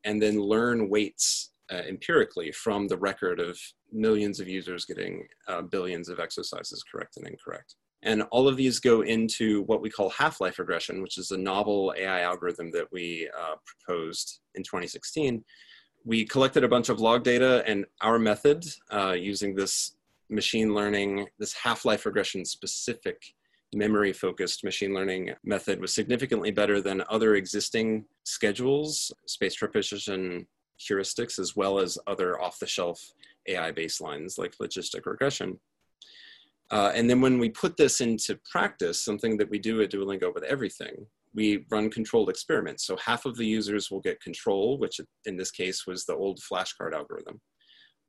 And 0.04 0.22
then 0.22 0.42
learn 0.42 0.90
weights 0.90 1.52
uh, 1.72 1.84
empirically 1.88 2.52
from 2.52 2.90
the 2.90 2.98
record 2.98 3.40
of 3.40 3.58
millions 3.94 4.42
of 4.42 4.50
users 4.50 4.84
getting 4.84 5.26
uh, 5.48 5.62
billions 5.62 6.10
of 6.10 6.20
exercises 6.20 6.84
correct 6.84 7.16
and 7.16 7.26
incorrect. 7.26 7.76
And 8.04 8.24
all 8.24 8.50
of 8.50 8.58
these 8.58 8.82
go 8.82 9.04
into 9.04 9.62
what 9.68 9.82
we 9.82 9.90
call 9.90 10.10
half-life 10.10 10.60
regression, 10.60 11.02
which 11.02 11.18
is 11.18 11.32
a 11.32 11.38
novel 11.38 11.94
AI 11.98 12.24
algorithm 12.24 12.72
that 12.72 12.92
we 12.92 13.30
uh, 13.40 13.56
proposed 13.66 14.42
in 14.56 14.64
2016 14.64 15.46
we 16.06 16.24
collected 16.24 16.64
a 16.64 16.68
bunch 16.68 16.90
of 16.90 17.00
log 17.00 17.24
data 17.24 17.64
and 17.66 17.86
our 18.02 18.20
method 18.20 18.64
uh, 18.92 19.14
using 19.14 19.56
this 19.56 19.96
machine 20.30 20.74
learning, 20.74 21.28
this 21.40 21.54
half-life 21.54 22.06
regression 22.06 22.46
specific 22.46 23.34
memory 23.74 24.14
focused 24.14 24.64
machine 24.64 24.94
learning 24.94 25.34
method 25.44 25.82
was 25.82 25.94
significantly 25.94 26.52
better 26.52 26.80
than 26.80 27.04
other 27.10 27.36
existing 27.36 28.06
schedules, 28.24 29.12
spaced 29.26 29.62
repetition 29.62 30.48
heuristics, 30.80 31.40
as 31.40 31.56
well 31.56 31.80
as 31.80 31.98
other 32.06 32.40
off 32.40 32.60
the 32.60 32.68
shelf 32.68 33.14
AI 33.48 33.72
baselines 33.72 34.38
like 34.38 34.58
logistic 34.58 35.06
regression. 35.06 35.60
Uh, 36.72 36.92
and 36.96 37.10
then 37.10 37.22
when 37.22 37.38
we 37.40 37.50
put 37.50 37.78
this 37.78 38.02
into 38.02 38.40
practice, 38.50 39.04
something 39.04 39.38
that 39.38 39.50
we 39.50 39.60
do 39.60 39.82
at 39.82 39.92
Duolingo 39.92 40.34
with 40.34 40.44
everything, 40.44 41.06
we 41.36 41.66
run 41.70 41.90
controlled 41.90 42.30
experiments. 42.30 42.86
So 42.86 42.98
half 42.98 43.26
of 43.26 43.36
the 43.36 43.46
users 43.46 43.92
will 43.92 44.00
get 44.00 44.22
control, 44.22 44.78
which 44.78 45.00
in 45.26 45.36
this 45.36 45.52
case 45.52 45.86
was 45.86 46.06
the 46.06 46.16
old 46.16 46.40
flashcard 46.40 46.94
algorithm. 46.94 47.42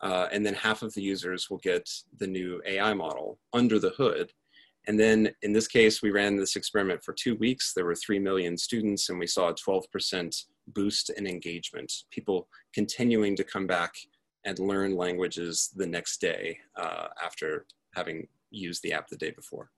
Uh, 0.01 0.29
and 0.31 0.45
then 0.45 0.55
half 0.55 0.83
of 0.83 0.95
the 0.95 1.03
users 1.03 1.51
will 1.51 1.59
get 1.59 1.89
the 2.19 2.27
new 2.27 2.63
AI 2.67 2.95
model 2.95 3.39
under 3.53 3.79
the 3.79 3.91
hood. 3.91 4.31
And 4.87 5.01
then 5.01 5.31
in 5.43 5.53
this 5.53 5.67
case, 5.67 6.01
we 6.01 6.11
ran 6.13 6.37
this 6.37 6.55
experiment 6.55 7.03
for 7.03 7.13
two 7.13 7.35
weeks. 7.37 7.73
There 7.75 7.87
were 7.87 7.97
3 7.97 8.21
million 8.21 8.57
students, 8.57 9.09
and 9.09 9.19
we 9.19 9.27
saw 9.27 9.49
a 9.49 9.55
12% 9.55 10.45
boost 10.69 11.11
in 11.11 11.27
engagement. 11.27 11.93
People 12.11 12.49
continuing 12.73 13.35
to 13.37 13.45
come 13.45 13.67
back 13.67 13.95
and 14.45 14.59
learn 14.61 14.95
languages 14.95 15.73
the 15.75 15.87
next 15.87 16.21
day 16.21 16.59
uh, 16.77 17.09
after 17.25 17.67
having 17.97 18.29
used 18.51 18.83
the 18.83 18.93
app 18.93 19.09
the 19.09 19.17
day 19.17 19.33
before. 19.33 19.71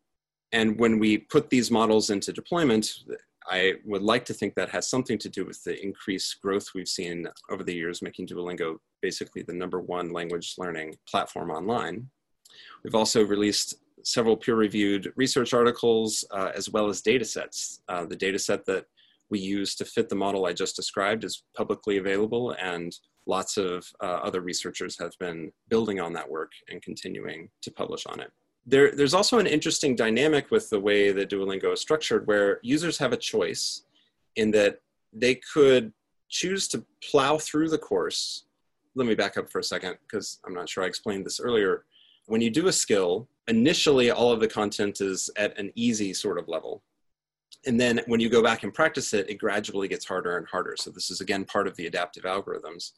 And 0.52 0.78
when 0.78 0.99
we 0.99 1.19
put 1.19 1.49
these 1.49 1.71
models 1.71 2.11
into 2.11 2.33
deployment, 2.33 2.90
I 3.49 3.75
would 3.85 4.02
like 4.02 4.25
to 4.26 4.35
think 4.35 4.55
that 4.55 4.71
has 4.71 4.88
something 4.88 5.19
to 5.19 5.28
do 5.28 5.45
with 5.45 5.62
the 5.64 5.83
increased 5.83 6.40
growth 6.43 6.69
we've 6.75 6.88
seen 6.88 7.26
over 7.50 7.64
the 7.64 7.75
years, 7.75 8.02
making 8.02 8.26
Duolingo 8.26 8.78
basically 9.00 9.43
the 9.43 9.55
number 9.55 9.81
one 9.81 10.12
language 10.12 10.55
learning 10.59 10.97
platform 11.09 11.50
online. 11.50 12.09
We've 12.85 12.95
also 12.95 13.25
released 13.25 13.76
several 14.05 14.37
peer-reviewed 14.37 15.12
research 15.17 15.55
articles, 15.55 16.25
uh, 16.31 16.52
as 16.55 16.71
well 16.71 16.88
as 16.88 17.00
data 17.00 17.25
sets. 17.25 17.81
Uh, 17.88 18.05
the 18.05 18.17
data 18.17 18.38
set 18.38 18.64
that 18.67 18.87
we 19.31 19.38
use 19.38 19.75
to 19.76 19.85
fit 19.85 20.09
the 20.09 20.14
model 20.14 20.47
I 20.47 20.52
just 20.52 20.76
described 20.76 21.25
is 21.25 21.43
publicly 21.57 21.99
available, 21.99 22.52
and 22.52 22.97
lots 23.26 23.57
of 23.57 23.87
uh, 24.00 24.21
other 24.25 24.40
researchers 24.40 24.99
have 24.99 25.12
been 25.19 25.52
building 25.69 26.00
on 26.00 26.12
that 26.14 26.31
work 26.31 26.52
and 26.69 26.81
continuing 26.83 27.50
to 27.62 27.71
publish 27.71 28.07
on 28.07 28.21
it. 28.21 28.33
There, 28.69 28.91
there's 28.91 29.15
also 29.15 29.39
an 29.39 29.47
interesting 29.47 29.97
dynamic 29.97 30.51
with 30.51 30.69
the 30.69 30.79
way 30.79 31.11
that 31.11 31.31
Duolingo 31.31 31.73
is 31.73 31.81
structured 31.81 32.27
where 32.27 32.61
users 32.63 32.99
have 32.99 33.15
a 33.15 33.17
choice 33.17 33.83
in 34.37 34.51
that 34.51 34.83
they 35.11 35.37
could 35.37 35.91
choose 36.29 36.69
to 36.69 36.85
plow 37.03 37.39
through 37.39 37.71
the 37.71 37.79
course. 37.79 38.45
Let 38.95 39.07
me 39.07 39.15
back 39.15 39.39
up 39.39 39.51
for 39.51 39.59
a 39.59 39.65
second 39.65 39.97
because 40.03 40.39
I'm 40.45 40.53
not 40.53 40.69
sure 40.69 40.85
I 40.85 40.87
explained 40.87 41.25
this 41.25 41.41
earlier. 41.41 41.85
When 42.27 42.43
you 42.43 42.51
do 42.51 42.69
a 42.69 42.73
skill, 42.73 43.27
initially 43.49 44.11
all 44.11 44.33
of 44.33 44.41
the 44.41 44.49
content 44.49 45.01
is 45.01 45.31
at 45.37 45.59
an 45.59 45.73
easy 45.75 46.13
sort 46.13 46.39
of 46.39 46.47
level. 46.47 46.83
And 47.67 47.81
then 47.81 48.03
when 48.07 48.21
you 48.21 48.29
go 48.29 48.43
back 48.43 48.65
and 48.65 48.75
practice 48.75 49.15
it, 49.15 49.31
it 49.31 49.37
gradually 49.37 49.89
gets 49.89 50.05
harder 50.05 50.37
and 50.37 50.47
harder. 50.47 50.77
So 50.79 50.91
this 50.91 51.11
is 51.11 51.23
again 51.23 51.47
part 51.47 51.67
of 51.67 51.75
the 51.77 51.87
adaptive 51.87 52.25
algorithms. 52.25 52.93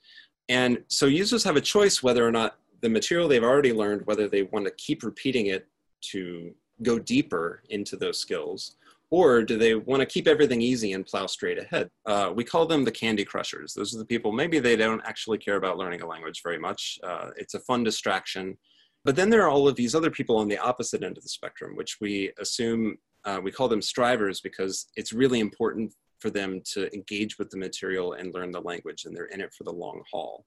And 0.48 0.82
so 0.88 1.06
users 1.06 1.44
have 1.44 1.56
a 1.56 1.60
choice 1.60 2.02
whether 2.02 2.26
or 2.26 2.32
not 2.32 2.58
the 2.80 2.88
material 2.88 3.28
they've 3.28 3.44
already 3.44 3.72
learned, 3.72 4.06
whether 4.06 4.28
they 4.28 4.42
want 4.42 4.64
to 4.66 4.72
keep 4.72 5.02
repeating 5.02 5.46
it 5.46 5.68
to 6.02 6.54
go 6.82 6.98
deeper 6.98 7.62
into 7.68 7.96
those 7.96 8.18
skills, 8.18 8.76
or 9.10 9.42
do 9.42 9.58
they 9.58 9.74
want 9.74 10.00
to 10.00 10.06
keep 10.06 10.28
everything 10.28 10.60
easy 10.60 10.92
and 10.92 11.04
plow 11.04 11.26
straight 11.26 11.58
ahead? 11.58 11.90
Uh, 12.06 12.32
we 12.34 12.44
call 12.44 12.64
them 12.64 12.84
the 12.84 12.92
candy 12.92 13.24
crushers. 13.24 13.74
Those 13.74 13.94
are 13.94 13.98
the 13.98 14.04
people, 14.04 14.32
maybe 14.32 14.60
they 14.60 14.76
don't 14.76 15.02
actually 15.04 15.38
care 15.38 15.56
about 15.56 15.78
learning 15.78 16.02
a 16.02 16.06
language 16.06 16.42
very 16.42 16.58
much. 16.58 16.98
Uh, 17.02 17.30
it's 17.36 17.54
a 17.54 17.60
fun 17.60 17.82
distraction. 17.82 18.56
But 19.04 19.16
then 19.16 19.30
there 19.30 19.42
are 19.42 19.50
all 19.50 19.66
of 19.66 19.76
these 19.76 19.94
other 19.94 20.10
people 20.10 20.36
on 20.36 20.48
the 20.48 20.58
opposite 20.58 21.02
end 21.02 21.16
of 21.16 21.22
the 21.22 21.28
spectrum, 21.28 21.74
which 21.74 21.98
we 22.00 22.32
assume, 22.38 22.98
uh, 23.24 23.40
we 23.42 23.50
call 23.50 23.68
them 23.68 23.82
strivers 23.82 24.40
because 24.40 24.86
it's 24.94 25.12
really 25.12 25.40
important 25.40 25.92
for 26.18 26.30
them 26.30 26.60
to 26.72 26.92
engage 26.94 27.38
with 27.38 27.50
the 27.50 27.56
material 27.56 28.12
and 28.12 28.34
learn 28.34 28.50
the 28.50 28.60
language, 28.60 29.06
and 29.06 29.16
they're 29.16 29.26
in 29.26 29.40
it 29.40 29.52
for 29.54 29.64
the 29.64 29.72
long 29.72 30.02
haul. 30.10 30.44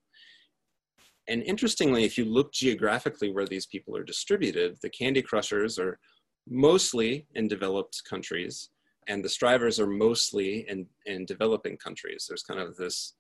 And 1.27 1.42
interestingly, 1.44 2.03
if 2.03 2.18
you 2.18 2.25
look 2.25 2.51
geographically 2.51 3.32
where 3.32 3.46
these 3.46 3.65
people 3.65 3.96
are 3.96 4.03
distributed, 4.03 4.77
the 4.82 4.89
Candy 4.89 5.22
Crushers 5.22 5.80
are 5.80 6.00
mostly 6.50 7.25
in 7.36 7.48
developed 7.48 8.01
countries, 8.10 8.70
and 9.08 9.24
the 9.24 9.30
strivers 9.30 9.80
are 9.80 9.88
mostly 9.88 10.65
in, 10.70 10.86
in 11.06 11.25
developing 11.25 11.77
countries. 11.77 12.25
There's 12.27 12.44
kind 12.44 12.60
of 12.60 12.75
this 12.75 13.13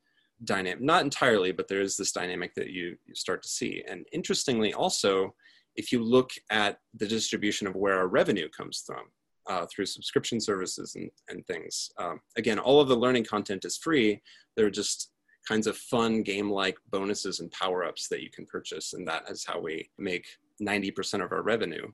dynamic, 0.43 0.81
not 0.81 1.03
entirely, 1.03 1.51
but 1.51 1.67
there 1.67 1.81
is 1.81 1.95
this 1.95 2.11
dynamic 2.11 2.53
that 2.55 2.69
you, 2.69 2.97
you 3.05 3.15
start 3.15 3.41
to 3.43 3.49
see. 3.49 3.83
And 3.87 4.05
interestingly, 4.11 4.73
also, 4.73 5.33
if 5.75 5.91
you 5.91 6.03
look 6.03 6.31
at 6.49 6.79
the 6.93 7.07
distribution 7.07 7.67
of 7.67 7.75
where 7.75 7.97
our 7.97 8.07
revenue 8.07 8.49
comes 8.49 8.83
from, 8.85 9.05
uh, 9.49 9.65
through 9.65 9.85
subscription 9.85 10.39
services 10.39 10.95
and, 10.95 11.09
and 11.29 11.45
things. 11.45 11.89
Um, 11.97 12.21
again, 12.37 12.59
all 12.59 12.79
of 12.79 12.87
the 12.87 12.95
learning 12.95 13.25
content 13.25 13.65
is 13.65 13.77
free. 13.77 14.21
There 14.55 14.65
are 14.65 14.71
just 14.71 15.11
kinds 15.47 15.67
of 15.67 15.77
fun 15.77 16.23
game-like 16.23 16.77
bonuses 16.89 17.39
and 17.39 17.51
power-ups 17.51 18.07
that 18.07 18.21
you 18.21 18.29
can 18.29 18.45
purchase 18.45 18.93
and 18.93 19.07
that 19.07 19.23
is 19.29 19.45
how 19.45 19.59
we 19.59 19.89
make 19.97 20.25
90% 20.61 21.23
of 21.23 21.31
our 21.31 21.41
revenue. 21.41 21.87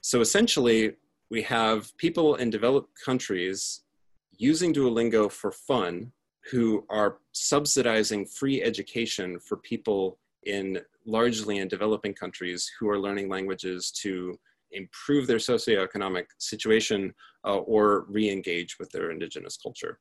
So 0.00 0.20
essentially 0.20 0.94
we 1.30 1.42
have 1.42 1.96
people 1.96 2.36
in 2.36 2.50
developed 2.50 2.90
countries 3.02 3.82
using 4.36 4.72
duolingo 4.72 5.30
for 5.30 5.52
fun 5.52 6.12
who 6.50 6.84
are 6.90 7.18
subsidizing 7.32 8.26
free 8.26 8.62
education 8.62 9.38
for 9.38 9.56
people 9.56 10.18
in 10.44 10.80
largely 11.06 11.58
in 11.58 11.68
developing 11.68 12.12
countries 12.12 12.70
who 12.78 12.88
are 12.88 12.98
learning 12.98 13.28
languages 13.28 13.90
to 13.90 14.38
improve 14.72 15.26
their 15.26 15.38
socioeconomic 15.38 16.26
situation 16.38 17.14
uh, 17.46 17.56
or 17.58 18.04
re-engage 18.08 18.78
with 18.78 18.90
their 18.90 19.10
indigenous 19.10 19.56
culture 19.56 19.98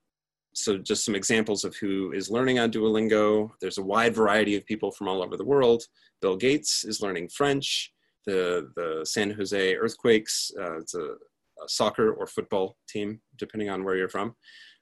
so 0.54 0.78
just 0.78 1.04
some 1.04 1.16
examples 1.16 1.64
of 1.64 1.76
who 1.76 2.12
is 2.12 2.30
learning 2.30 2.60
on 2.60 2.72
Duolingo. 2.72 3.52
There's 3.60 3.80
a 3.80 3.84
wide 3.84 4.16
variety 4.16 4.56
of 4.56 4.66
people 4.66 4.92
from 4.92 5.08
all 5.08 5.24
over 5.24 5.36
the 5.36 5.44
world. 5.44 5.84
Bill 6.22 6.38
Gates 6.38 6.86
is 6.86 7.02
learning 7.02 7.30
French. 7.30 7.92
The, 8.26 8.72
the 8.76 9.06
San 9.06 9.32
Jose 9.32 9.76
Earthquakes, 9.76 10.52
uh, 10.58 10.80
it's 10.80 10.94
a, 10.94 11.02
a, 11.02 11.68
soccer 11.68 12.14
or 12.14 12.26
football 12.26 12.78
team, 12.88 13.20
depending 13.38 13.70
on 13.70 13.84
where 13.84 13.98
you're 13.98 14.08
from. 14.08 14.36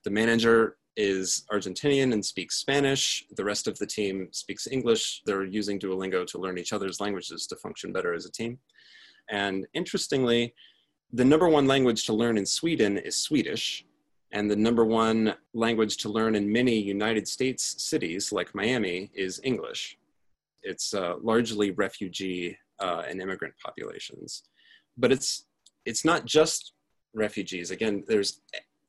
The 0.04 0.12
manager 0.12 0.78
is 0.96 1.46
Argentinian 1.52 2.14
and 2.14 2.24
speaks 2.24 2.58
Spanish. 2.58 3.26
The 3.36 3.46
rest 3.46 3.68
of 3.68 3.80
the 3.80 3.88
team 3.88 4.28
speaks 4.32 4.68
English. 4.68 5.22
They're 5.26 5.46
using 5.46 5.80
Duolingo 5.80 6.28
to 6.28 6.38
learn 6.38 6.60
each 6.60 6.74
other's 6.74 7.00
languages 7.00 7.48
to 7.48 7.56
function 7.56 7.92
better 7.92 8.14
as 8.14 8.26
a 8.26 8.32
team. 8.32 8.60
And 9.30 9.66
interestingly, 9.74 10.54
the 11.14 11.26
number 11.26 11.50
one 11.50 11.66
language 11.66 12.06
to 12.06 12.14
learn 12.14 12.38
in 12.38 12.46
Sweden 12.46 12.98
is 12.98 13.16
Swedish 13.16 13.86
and 14.32 14.50
the 14.50 14.56
number 14.56 14.86
one 14.86 15.36
language 15.54 15.98
to 15.98 16.10
learn 16.10 16.36
in 16.36 16.52
many 16.52 16.80
United 16.80 17.28
States 17.28 17.84
cities 17.84 18.32
like 18.32 18.56
Miami 18.56 19.12
is 19.14 19.42
English. 19.44 19.98
It's 20.64 20.94
uh, 20.94 21.16
largely 21.22 21.72
refugee 21.72 22.58
uh, 22.80 23.04
and 23.08 23.22
immigrant 23.22 23.54
populations. 23.64 24.44
But 24.98 25.12
it's, 25.12 25.46
it's 25.86 26.06
not 26.06 26.26
just 26.26 26.74
refugees. 27.14 27.72
Again, 27.72 28.04
there's 28.08 28.42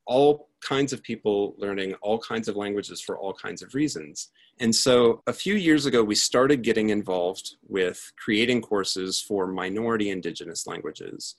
all 0.06 0.48
kinds 0.60 0.92
of 0.92 1.02
people 1.02 1.54
learning 1.58 1.94
all 2.02 2.18
kinds 2.18 2.48
of 2.48 2.56
languages 2.56 3.00
for 3.00 3.18
all 3.18 3.32
kinds 3.32 3.62
of 3.62 3.74
reasons. 3.74 4.30
And 4.60 4.74
so 4.74 5.22
a 5.26 5.32
few 5.32 5.54
years 5.54 5.86
ago, 5.86 6.04
we 6.04 6.14
started 6.14 6.62
getting 6.62 6.90
involved 6.90 7.56
with 7.68 8.12
creating 8.16 8.62
courses 8.62 9.20
for 9.20 9.46
minority 9.46 10.10
indigenous 10.10 10.66
languages 10.66 11.36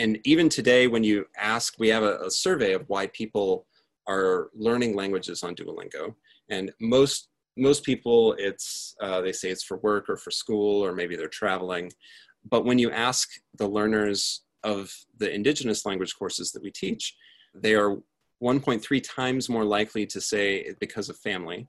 and 0.00 0.18
even 0.24 0.48
today 0.48 0.86
when 0.86 1.04
you 1.04 1.26
ask 1.36 1.74
we 1.78 1.88
have 1.88 2.02
a, 2.02 2.18
a, 2.20 2.30
survey 2.30 2.72
of 2.72 2.88
why 2.88 3.06
people 3.08 3.66
are 4.08 4.50
learning 4.54 4.96
languages 4.96 5.42
on 5.42 5.54
duolingo. 5.54 6.14
And 6.48 6.72
most 6.80 7.28
most 7.56 7.84
people 7.84 8.34
it's 8.38 8.96
uh, 9.00 9.20
they 9.20 9.32
say 9.32 9.50
it's 9.50 9.62
for 9.62 9.76
work 9.78 10.08
or 10.08 10.16
for 10.16 10.30
school 10.30 10.84
or 10.84 10.92
maybe 10.92 11.16
they're 11.16 11.28
traveling. 11.28 11.92
But 12.48 12.64
when 12.64 12.78
you 12.78 12.90
ask 12.90 13.28
the 13.58 13.68
learners 13.68 14.42
of 14.64 14.92
the 15.18 15.32
indigenous 15.32 15.84
language 15.84 16.16
courses 16.18 16.52
that 16.52 16.62
we 16.62 16.70
teach 16.70 17.16
they 17.54 17.74
are 17.74 17.96
1.3 18.42 19.02
times 19.02 19.48
more 19.48 19.64
likely 19.64 20.06
to 20.06 20.20
say 20.20 20.74
because 20.80 21.08
of 21.08 21.16
family 21.16 21.66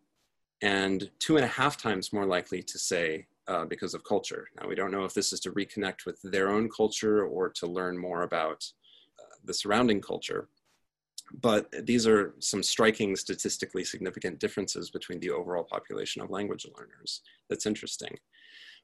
and 0.62 1.10
two 1.20 1.38
and 1.38 1.46
a 1.46 1.56
half 1.60 1.76
times 1.78 2.14
more 2.14 2.26
likely 2.26 2.62
to 2.62 2.78
say 2.78 3.26
uh, 3.48 3.66
because 3.66 3.94
of 3.94 4.04
culture. 4.04 4.48
Now, 4.60 4.68
we 4.68 4.76
don't 4.76 4.92
know 4.92 5.06
if 5.06 5.14
this 5.14 5.34
is 5.34 5.40
to 5.42 5.52
reconnect 5.52 6.06
with 6.06 6.20
their 6.24 6.50
own 6.50 6.70
culture 6.70 7.26
or 7.26 7.50
to 7.50 7.68
learn 7.68 7.98
more 7.98 8.24
about 8.24 8.64
uh, 9.20 9.36
the 9.44 9.54
surrounding 9.54 10.02
culture. 10.02 10.48
But 11.42 11.74
these 11.86 12.08
are 12.08 12.34
some 12.40 12.62
striking 12.62 13.16
statistically 13.16 13.86
significant 13.86 14.40
differences 14.40 14.90
between 14.90 15.20
the 15.20 15.32
overall 15.32 15.64
population 15.64 16.22
of 16.22 16.30
language 16.30 16.68
learners. 16.78 17.22
That's 17.50 17.66
interesting. 17.66 18.18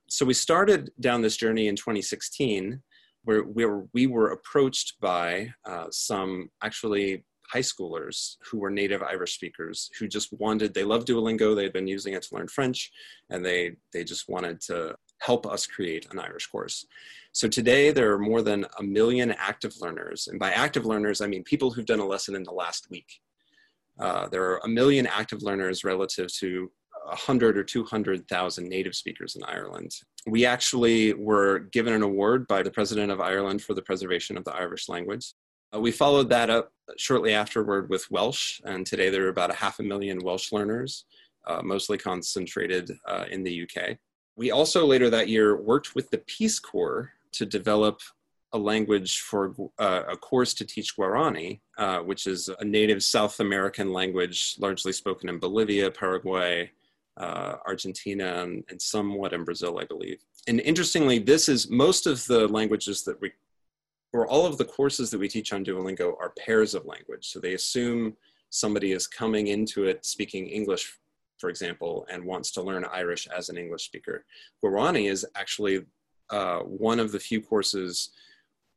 So 0.10 0.26
we 0.26 0.34
started 0.34 0.92
down 1.00 1.22
this 1.22 1.36
journey 1.36 1.68
in 1.68 1.76
2016 1.76 2.82
where 3.26 3.44
we 3.44 3.66
were, 3.66 3.88
we 3.94 4.08
were 4.08 4.32
approached 4.32 5.00
by 5.02 5.50
uh, 5.66 5.88
some 5.92 6.50
actually 6.64 7.26
high 7.52 7.60
schoolers 7.60 8.36
who 8.44 8.60
were 8.60 8.70
native 8.70 9.02
Irish 9.02 9.36
speakers 9.36 9.90
who 10.00 10.08
just 10.08 10.30
wanted, 10.34 10.74
they 10.74 10.84
loved 10.84 11.08
Duolingo, 11.08 11.56
they 11.56 11.64
had 11.64 11.74
been 11.74 11.88
using 11.88 12.14
it 12.14 12.24
to 12.24 12.36
learn 12.36 12.48
French, 12.48 12.92
and 13.30 13.46
they, 13.46 13.76
they 13.94 14.04
just 14.04 14.28
wanted 14.28 14.60
to 14.62 14.96
help 15.20 15.46
us 15.48 15.66
create 15.66 16.08
an 16.12 16.20
Irish 16.20 16.48
course. 16.48 16.86
So 17.32 17.48
today 17.48 17.92
there 17.92 18.12
are 18.14 18.20
more 18.20 18.42
than 18.42 18.66
a 18.80 18.84
million 18.84 19.32
active 19.32 19.74
learners. 19.80 20.28
And 20.28 20.40
by 20.40 20.52
active 20.52 20.86
learners, 20.86 21.22
I 21.22 21.28
mean 21.28 21.44
people 21.44 21.72
who've 21.72 21.86
done 21.86 22.00
a 22.00 22.06
lesson 22.06 22.36
in 22.36 22.44
the 22.44 22.52
last 22.52 22.88
week. 22.90 23.08
Uh, 24.00 24.28
there 24.28 24.44
are 24.44 24.62
a 24.64 24.68
million 24.68 25.08
active 25.08 25.42
learners 25.42 25.84
relative 25.84 26.32
to 26.40 26.72
100 27.06 27.58
or 27.58 27.64
200,000 27.64 28.68
native 28.68 28.96
speakers 28.96 29.36
in 29.36 29.44
Ireland. 29.44 29.92
We 30.28 30.46
actually 30.46 31.14
were 31.14 31.60
given 31.60 31.94
an 31.94 32.04
award 32.04 32.48
by 32.48 32.64
the 32.64 32.72
president 32.72 33.12
of 33.12 33.22
Ireland 33.22 33.62
for 33.62 33.74
the 33.74 33.82
preservation 33.82 34.38
of 34.38 34.44
the 34.44 34.54
Irish 34.54 34.90
language. 34.90 35.34
Uh, 35.74 35.80
we 35.80 35.92
followed 35.92 36.30
that 36.30 36.50
up 36.50 36.72
shortly 36.98 37.34
afterward 37.34 37.90
with 37.90 38.10
Welsh, 38.10 38.62
and 38.66 38.86
today 38.86 39.10
there 39.10 39.26
are 39.26 39.30
about 39.30 39.52
a 39.52 39.56
half 39.56 39.80
a 39.80 39.84
million 39.84 40.20
Welsh 40.20 40.52
learners, 40.52 41.06
uh, 41.46 41.62
mostly 41.64 41.98
concentrated 41.98 42.92
uh, 43.08 43.26
in 43.30 43.44
the 43.44 43.64
UK. 43.64 43.98
We 44.36 44.52
also 44.52 44.86
later 44.86 45.10
that 45.10 45.30
year 45.30 45.60
worked 45.62 45.96
with 45.96 46.10
the 46.12 46.20
Peace 46.20 46.60
Corps 46.60 47.12
to 47.34 47.46
develop 47.46 48.02
a 48.54 48.58
language 48.58 49.22
for 49.22 49.54
uh, 49.78 50.04
a 50.10 50.16
course 50.16 50.54
to 50.56 50.66
teach 50.66 50.96
Guarani, 50.96 51.60
uh, 51.78 52.00
which 52.00 52.28
is 52.28 52.50
a 52.60 52.64
native 52.64 53.04
South 53.04 53.40
American 53.40 53.92
language 53.92 54.56
largely 54.60 54.94
spoken 54.94 55.28
in 55.30 55.38
Bolivia, 55.38 55.92
Paraguay, 55.92 56.72
uh, 57.18 57.56
Argentina, 57.66 58.44
and, 58.44 58.64
and, 58.70 58.82
somewhat 58.82 59.34
in 59.34 59.44
Brazil, 59.44 59.80
I 59.80 59.86
believe. 59.86 60.24
And 60.48 60.60
interestingly, 60.62 61.20
this 61.20 61.50
is 61.50 61.70
most 61.70 62.06
of 62.06 62.26
the 62.28 62.48
languages 62.48 63.04
that 63.04 63.20
we, 63.20 63.32
or 64.14 64.28
all 64.28 64.46
of 64.46 64.58
the 64.58 64.66
courses 64.66 65.10
that 65.12 65.20
we 65.20 65.28
teach 65.28 65.54
on 65.54 65.64
Duolingo 65.64 66.14
are 66.20 66.34
pairs 66.38 66.74
of 66.74 66.86
language. 66.86 67.28
So 67.28 67.40
they 67.40 67.54
assume 67.54 68.16
somebody 68.50 68.92
is 68.94 69.08
coming 69.08 69.48
into 69.48 69.86
it 69.86 70.06
speaking 70.06 70.48
English, 70.48 70.98
for 71.38 71.50
example, 71.50 72.06
and 72.10 72.24
wants 72.24 72.52
to 72.52 72.62
learn 72.62 72.86
Irish 72.86 73.28
as 73.28 73.50
an 73.50 73.58
English 73.58 73.86
speaker. 73.86 74.26
Guarani 74.64 75.10
is 75.10 75.26
actually 75.36 75.86
uh, 76.30 76.60
one 76.60 77.00
of 77.00 77.12
the 77.12 77.20
few 77.20 77.42
courses 77.42 78.12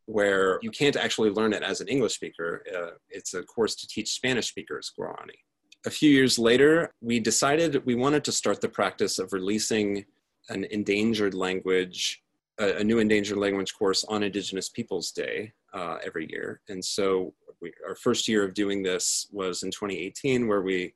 where 0.06 0.58
you 0.62 0.70
can't 0.70 0.96
actually 0.96 1.30
learn 1.30 1.52
it 1.52 1.62
as 1.62 1.80
an 1.80 1.88
English 1.88 2.14
speaker. 2.14 2.64
Uh, 2.76 2.90
it's 3.08 3.34
a 3.34 3.42
course 3.42 3.76
to 3.76 3.86
teach 3.86 4.12
Spanish 4.12 4.48
speakers 4.48 4.92
Guarani. 4.98 5.38
A 5.86 5.90
few 5.90 6.10
years 6.10 6.38
later, 6.38 6.92
we 7.00 7.20
decided 7.20 7.86
we 7.86 7.94
wanted 7.94 8.24
to 8.24 8.32
start 8.32 8.60
the 8.60 8.68
practice 8.68 9.18
of 9.18 9.32
releasing 9.32 10.04
an 10.48 10.64
endangered 10.64 11.32
language, 11.32 12.22
a, 12.60 12.76
a 12.78 12.84
new 12.84 13.00
endangered 13.00 13.38
language 13.38 13.74
course 13.74 14.04
on 14.04 14.22
Indigenous 14.22 14.68
Peoples 14.68 15.10
Day 15.10 15.52
uh, 15.74 15.96
every 16.04 16.30
year. 16.30 16.60
And 16.68 16.84
so 16.84 17.34
we, 17.60 17.72
our 17.86 17.96
first 17.96 18.28
year 18.28 18.44
of 18.44 18.54
doing 18.54 18.82
this 18.82 19.26
was 19.32 19.64
in 19.64 19.70
2018, 19.70 20.46
where 20.46 20.62
we 20.62 20.94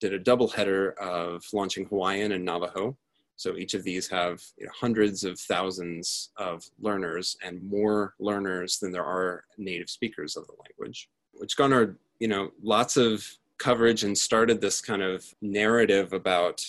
did 0.00 0.14
a 0.14 0.18
double 0.18 0.48
header 0.48 0.92
of 0.92 1.44
launching 1.52 1.84
Hawaiian 1.84 2.32
and 2.32 2.44
Navajo 2.44 2.96
so 3.40 3.56
each 3.56 3.72
of 3.72 3.84
these 3.84 4.06
have 4.08 4.42
you 4.58 4.66
know, 4.66 4.72
hundreds 4.78 5.24
of 5.24 5.40
thousands 5.40 6.28
of 6.36 6.62
learners 6.78 7.38
and 7.42 7.62
more 7.62 8.12
learners 8.18 8.78
than 8.78 8.92
there 8.92 9.06
are 9.06 9.44
native 9.56 9.88
speakers 9.88 10.36
of 10.36 10.46
the 10.46 10.52
language, 10.62 11.08
which 11.32 11.56
garnered 11.56 11.96
you 12.18 12.28
know 12.28 12.50
lots 12.62 12.98
of 12.98 13.26
coverage 13.56 14.04
and 14.04 14.16
started 14.16 14.60
this 14.60 14.82
kind 14.82 15.00
of 15.00 15.24
narrative 15.40 16.12
about 16.12 16.62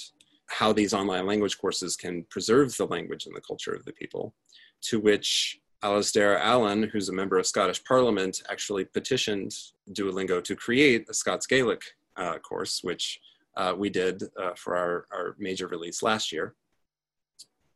how 0.52 0.74
these 0.74 0.94
online 0.94 1.26
language 1.26 1.58
courses 1.58 1.96
can 1.96 2.24
preserve 2.26 2.76
the 2.76 2.86
language 2.86 3.26
and 3.26 3.36
the 3.36 3.42
culture 3.42 3.74
of 3.74 3.86
the 3.86 3.94
people, 3.94 4.34
to 4.82 5.00
which 5.00 5.62
Alasdair 5.84 6.40
Allan, 6.40 6.84
who's 6.84 7.10
a 7.10 7.14
member 7.14 7.38
of 7.38 7.48
Scottish 7.48 7.84
Parliament, 7.84 8.44
actually 8.50 8.86
petitioned 8.86 9.56
Duolingo 9.92 10.44
to 10.44 10.56
create 10.56 11.10
a 11.10 11.14
Scots 11.14 11.48
Gaelic 11.48 11.82
uh, 12.18 12.38
course, 12.40 12.84
which 12.84 13.20
uh, 13.58 13.74
we 13.76 13.90
did 13.90 14.24
uh, 14.38 14.52
for 14.56 14.76
our, 14.76 15.06
our 15.12 15.36
major 15.40 15.68
release 15.68 16.04
last 16.04 16.32
year. 16.32 16.54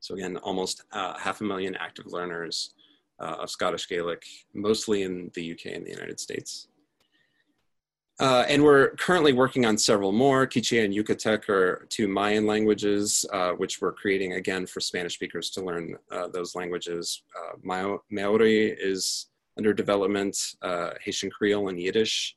So 0.01 0.13
again, 0.13 0.37
almost 0.37 0.83
uh, 0.91 1.17
half 1.17 1.41
a 1.41 1.43
million 1.43 1.75
active 1.77 2.07
learners 2.07 2.75
uh, 3.19 3.37
of 3.41 3.49
Scottish 3.49 3.87
Gaelic, 3.89 4.23
mostly 4.53 5.03
in 5.03 5.31
the 5.33 5.51
UK 5.53 5.73
and 5.73 5.85
the 5.85 5.91
United 5.91 6.19
States. 6.19 6.67
Uh, 8.19 8.45
and 8.47 8.63
we're 8.63 8.91
currently 8.91 9.33
working 9.33 9.65
on 9.65 9.77
several 9.77 10.13
more. 10.13 10.47
Quiche 10.47 10.83
and 10.83 10.93
Yucatec 10.93 11.49
are 11.49 11.85
two 11.89 12.07
Mayan 12.07 12.45
languages, 12.45 13.25
uh, 13.33 13.51
which 13.51 13.81
we're 13.81 13.91
creating 13.91 14.33
again 14.33 14.65
for 14.65 14.79
Spanish 14.79 15.15
speakers 15.15 15.49
to 15.49 15.61
learn 15.61 15.97
uh, 16.11 16.27
those 16.29 16.55
languages. 16.55 17.23
Uh, 17.35 17.97
Maori 18.09 18.67
is 18.69 19.27
under 19.57 19.73
development, 19.73 20.37
Haitian 21.01 21.29
Creole 21.29 21.69
and 21.69 21.79
Yiddish. 21.79 22.35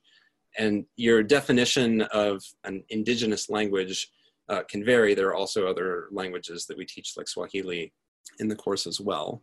And 0.57 0.85
your 0.97 1.23
definition 1.23 2.01
of 2.13 2.43
an 2.65 2.83
indigenous 2.89 3.49
language 3.49 4.09
uh, 4.49 4.63
can 4.67 4.83
vary. 4.83 5.13
There 5.13 5.27
are 5.27 5.35
also 5.35 5.67
other 5.67 6.07
languages 6.11 6.65
that 6.65 6.77
we 6.77 6.85
teach, 6.85 7.13
like 7.15 7.27
Swahili, 7.27 7.93
in 8.39 8.47
the 8.47 8.55
course 8.55 8.87
as 8.87 8.99
well. 8.99 9.41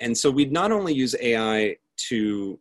And 0.00 0.16
so 0.16 0.30
we'd 0.30 0.52
not 0.52 0.72
only 0.72 0.94
use 0.94 1.14
AI 1.20 1.76
to 2.08 2.58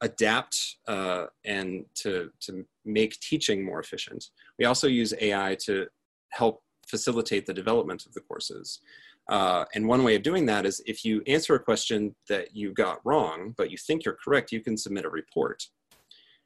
adapt 0.00 0.76
uh, 0.88 1.26
and 1.44 1.84
to, 1.94 2.30
to 2.40 2.64
make 2.84 3.18
teaching 3.20 3.64
more 3.64 3.80
efficient, 3.80 4.30
we 4.58 4.64
also 4.64 4.86
use 4.86 5.14
AI 5.20 5.56
to 5.64 5.86
help 6.30 6.62
facilitate 6.86 7.46
the 7.46 7.54
development 7.54 8.04
of 8.06 8.12
the 8.12 8.20
courses. 8.20 8.80
Uh, 9.28 9.64
and 9.74 9.88
one 9.88 10.04
way 10.04 10.14
of 10.14 10.22
doing 10.22 10.44
that 10.46 10.66
is 10.66 10.82
if 10.86 11.04
you 11.04 11.22
answer 11.26 11.54
a 11.54 11.60
question 11.60 12.14
that 12.28 12.54
you 12.54 12.72
got 12.72 13.00
wrong, 13.04 13.54
but 13.56 13.70
you 13.70 13.78
think 13.78 14.04
you're 14.04 14.18
correct, 14.22 14.52
you 14.52 14.60
can 14.60 14.76
submit 14.76 15.04
a 15.04 15.10
report. 15.10 15.66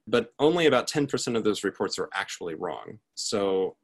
But 0.06 0.32
only 0.38 0.66
about 0.66 0.88
10% 0.88 1.36
of 1.36 1.44
those 1.44 1.64
reports 1.64 1.98
are 1.98 2.08
actually 2.14 2.54
wrong. 2.54 2.98
So 3.14 3.76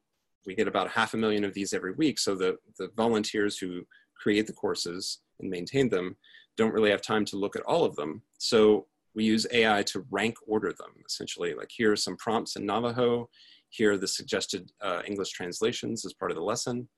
we 0.46 0.54
get 0.54 0.68
about 0.68 0.90
half 0.90 1.14
a 1.14 1.16
million 1.16 1.44
of 1.44 1.54
these 1.54 1.72
every 1.72 1.92
week. 1.92 2.18
So 2.18 2.34
the, 2.34 2.56
the 2.78 2.90
volunteers 2.96 3.58
who 3.58 3.86
create 4.14 4.46
the 4.46 4.52
courses 4.52 5.18
and 5.40 5.50
maintain 5.50 5.88
them 5.88 6.16
don't 6.56 6.72
really 6.72 6.90
have 6.90 7.02
time 7.02 7.24
to 7.26 7.36
look 7.36 7.56
at 7.56 7.62
all 7.62 7.84
of 7.84 7.96
them. 7.96 8.22
So 8.38 8.86
we 9.14 9.24
use 9.24 9.46
AI 9.52 9.82
to 9.84 10.04
rank 10.10 10.36
order 10.46 10.72
them 10.72 10.90
essentially. 11.06 11.54
Like 11.54 11.70
here 11.70 11.92
are 11.92 11.96
some 11.96 12.16
prompts 12.16 12.56
in 12.56 12.66
Navajo. 12.66 13.28
Here 13.70 13.92
are 13.92 13.98
the 13.98 14.08
suggested 14.08 14.70
uh, 14.80 15.02
English 15.06 15.30
translations 15.30 16.04
as 16.04 16.12
part 16.12 16.30
of 16.30 16.36
the 16.36 16.42
lesson. 16.42 16.88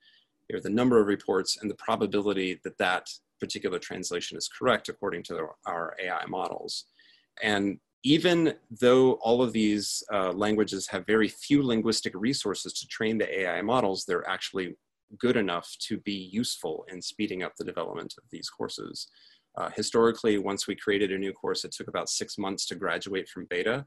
Here 0.48 0.58
are 0.58 0.62
the 0.62 0.70
number 0.70 1.00
of 1.00 1.06
reports 1.06 1.58
and 1.60 1.70
the 1.70 1.76
probability 1.76 2.60
that 2.64 2.78
that 2.78 3.08
particular 3.40 3.78
translation 3.78 4.36
is 4.36 4.48
correct 4.48 4.88
according 4.88 5.22
to 5.24 5.48
our 5.66 5.94
AI 6.02 6.24
models. 6.26 6.84
And 7.42 7.78
even 8.02 8.54
though 8.80 9.14
all 9.14 9.42
of 9.42 9.52
these 9.52 10.02
uh, 10.12 10.32
languages 10.32 10.86
have 10.88 11.06
very 11.06 11.28
few 11.28 11.62
linguistic 11.62 12.12
resources 12.14 12.72
to 12.74 12.86
train 12.86 13.18
the 13.18 13.40
AI 13.40 13.62
models, 13.62 14.04
they're 14.04 14.28
actually 14.28 14.76
good 15.18 15.36
enough 15.36 15.74
to 15.80 15.98
be 15.98 16.12
useful 16.32 16.84
in 16.88 17.02
speeding 17.02 17.42
up 17.42 17.54
the 17.56 17.64
development 17.64 18.14
of 18.18 18.24
these 18.30 18.48
courses. 18.48 19.08
Uh, 19.56 19.70
historically, 19.74 20.38
once 20.38 20.66
we 20.66 20.76
created 20.76 21.10
a 21.12 21.18
new 21.18 21.32
course, 21.32 21.64
it 21.64 21.72
took 21.72 21.88
about 21.88 22.08
six 22.08 22.36
months 22.36 22.66
to 22.66 22.74
graduate 22.74 23.28
from 23.28 23.46
beta. 23.46 23.86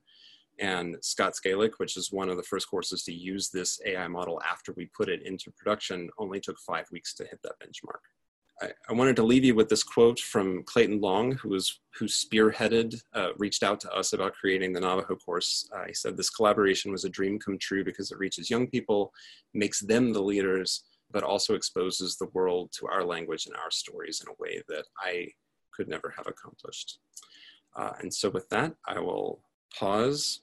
And 0.59 0.97
Scots 1.01 1.39
Gaelic, 1.39 1.79
which 1.79 1.95
is 1.95 2.11
one 2.11 2.29
of 2.29 2.37
the 2.37 2.43
first 2.43 2.69
courses 2.69 3.03
to 3.03 3.13
use 3.13 3.49
this 3.49 3.79
AI 3.85 4.07
model 4.07 4.41
after 4.49 4.73
we 4.73 4.89
put 4.97 5.07
it 5.07 5.25
into 5.25 5.51
production, 5.51 6.09
only 6.17 6.39
took 6.39 6.59
five 6.59 6.85
weeks 6.91 7.13
to 7.15 7.23
hit 7.23 7.39
that 7.43 7.59
benchmark. 7.61 8.01
I, 8.61 8.71
I, 8.89 8.93
wanted 8.93 9.15
to 9.17 9.23
leave 9.23 9.45
you 9.45 9.55
with 9.55 9.69
this 9.69 9.83
quote 9.83 10.19
from 10.19 10.63
Clayton 10.63 10.99
Long, 10.99 11.31
who 11.33 11.49
was 11.49 11.79
who 11.95 12.05
spearheaded, 12.05 13.01
uh, 13.13 13.29
reached 13.37 13.63
out 13.63 13.79
to 13.81 13.91
us 13.93 14.11
about 14.11 14.33
creating 14.33 14.73
the 14.73 14.81
Navajo 14.81 15.15
course. 15.15 15.69
Uh, 15.73 15.85
he 15.87 15.93
said, 15.93 16.17
"This 16.17 16.29
collaboration 16.29 16.91
was 16.91 17.05
a 17.05 17.09
dream 17.09 17.39
come 17.39 17.57
true 17.57 17.85
because 17.85 18.11
it 18.11 18.17
reaches 18.17 18.49
young 18.49 18.67
people, 18.67 19.13
makes 19.53 19.79
them 19.79 20.11
the 20.11 20.21
leaders, 20.21 20.83
but 21.09 21.23
also 21.23 21.55
exposes 21.55 22.17
the 22.17 22.27
world 22.33 22.71
to 22.73 22.87
our 22.87 23.05
language 23.05 23.45
and 23.45 23.55
our 23.55 23.71
stories 23.71 24.21
in 24.21 24.29
a 24.29 24.35
way 24.43 24.61
that 24.67 24.85
I 25.01 25.29
could 25.79 25.87
never 25.87 26.13
have 26.17 26.27
accomplished." 26.27 26.99
Uh, 27.75 27.93
and 28.01 28.13
so, 28.13 28.29
with 28.29 28.49
that, 28.49 28.75
I 28.85 28.99
will 28.99 29.41
pause 29.73 30.41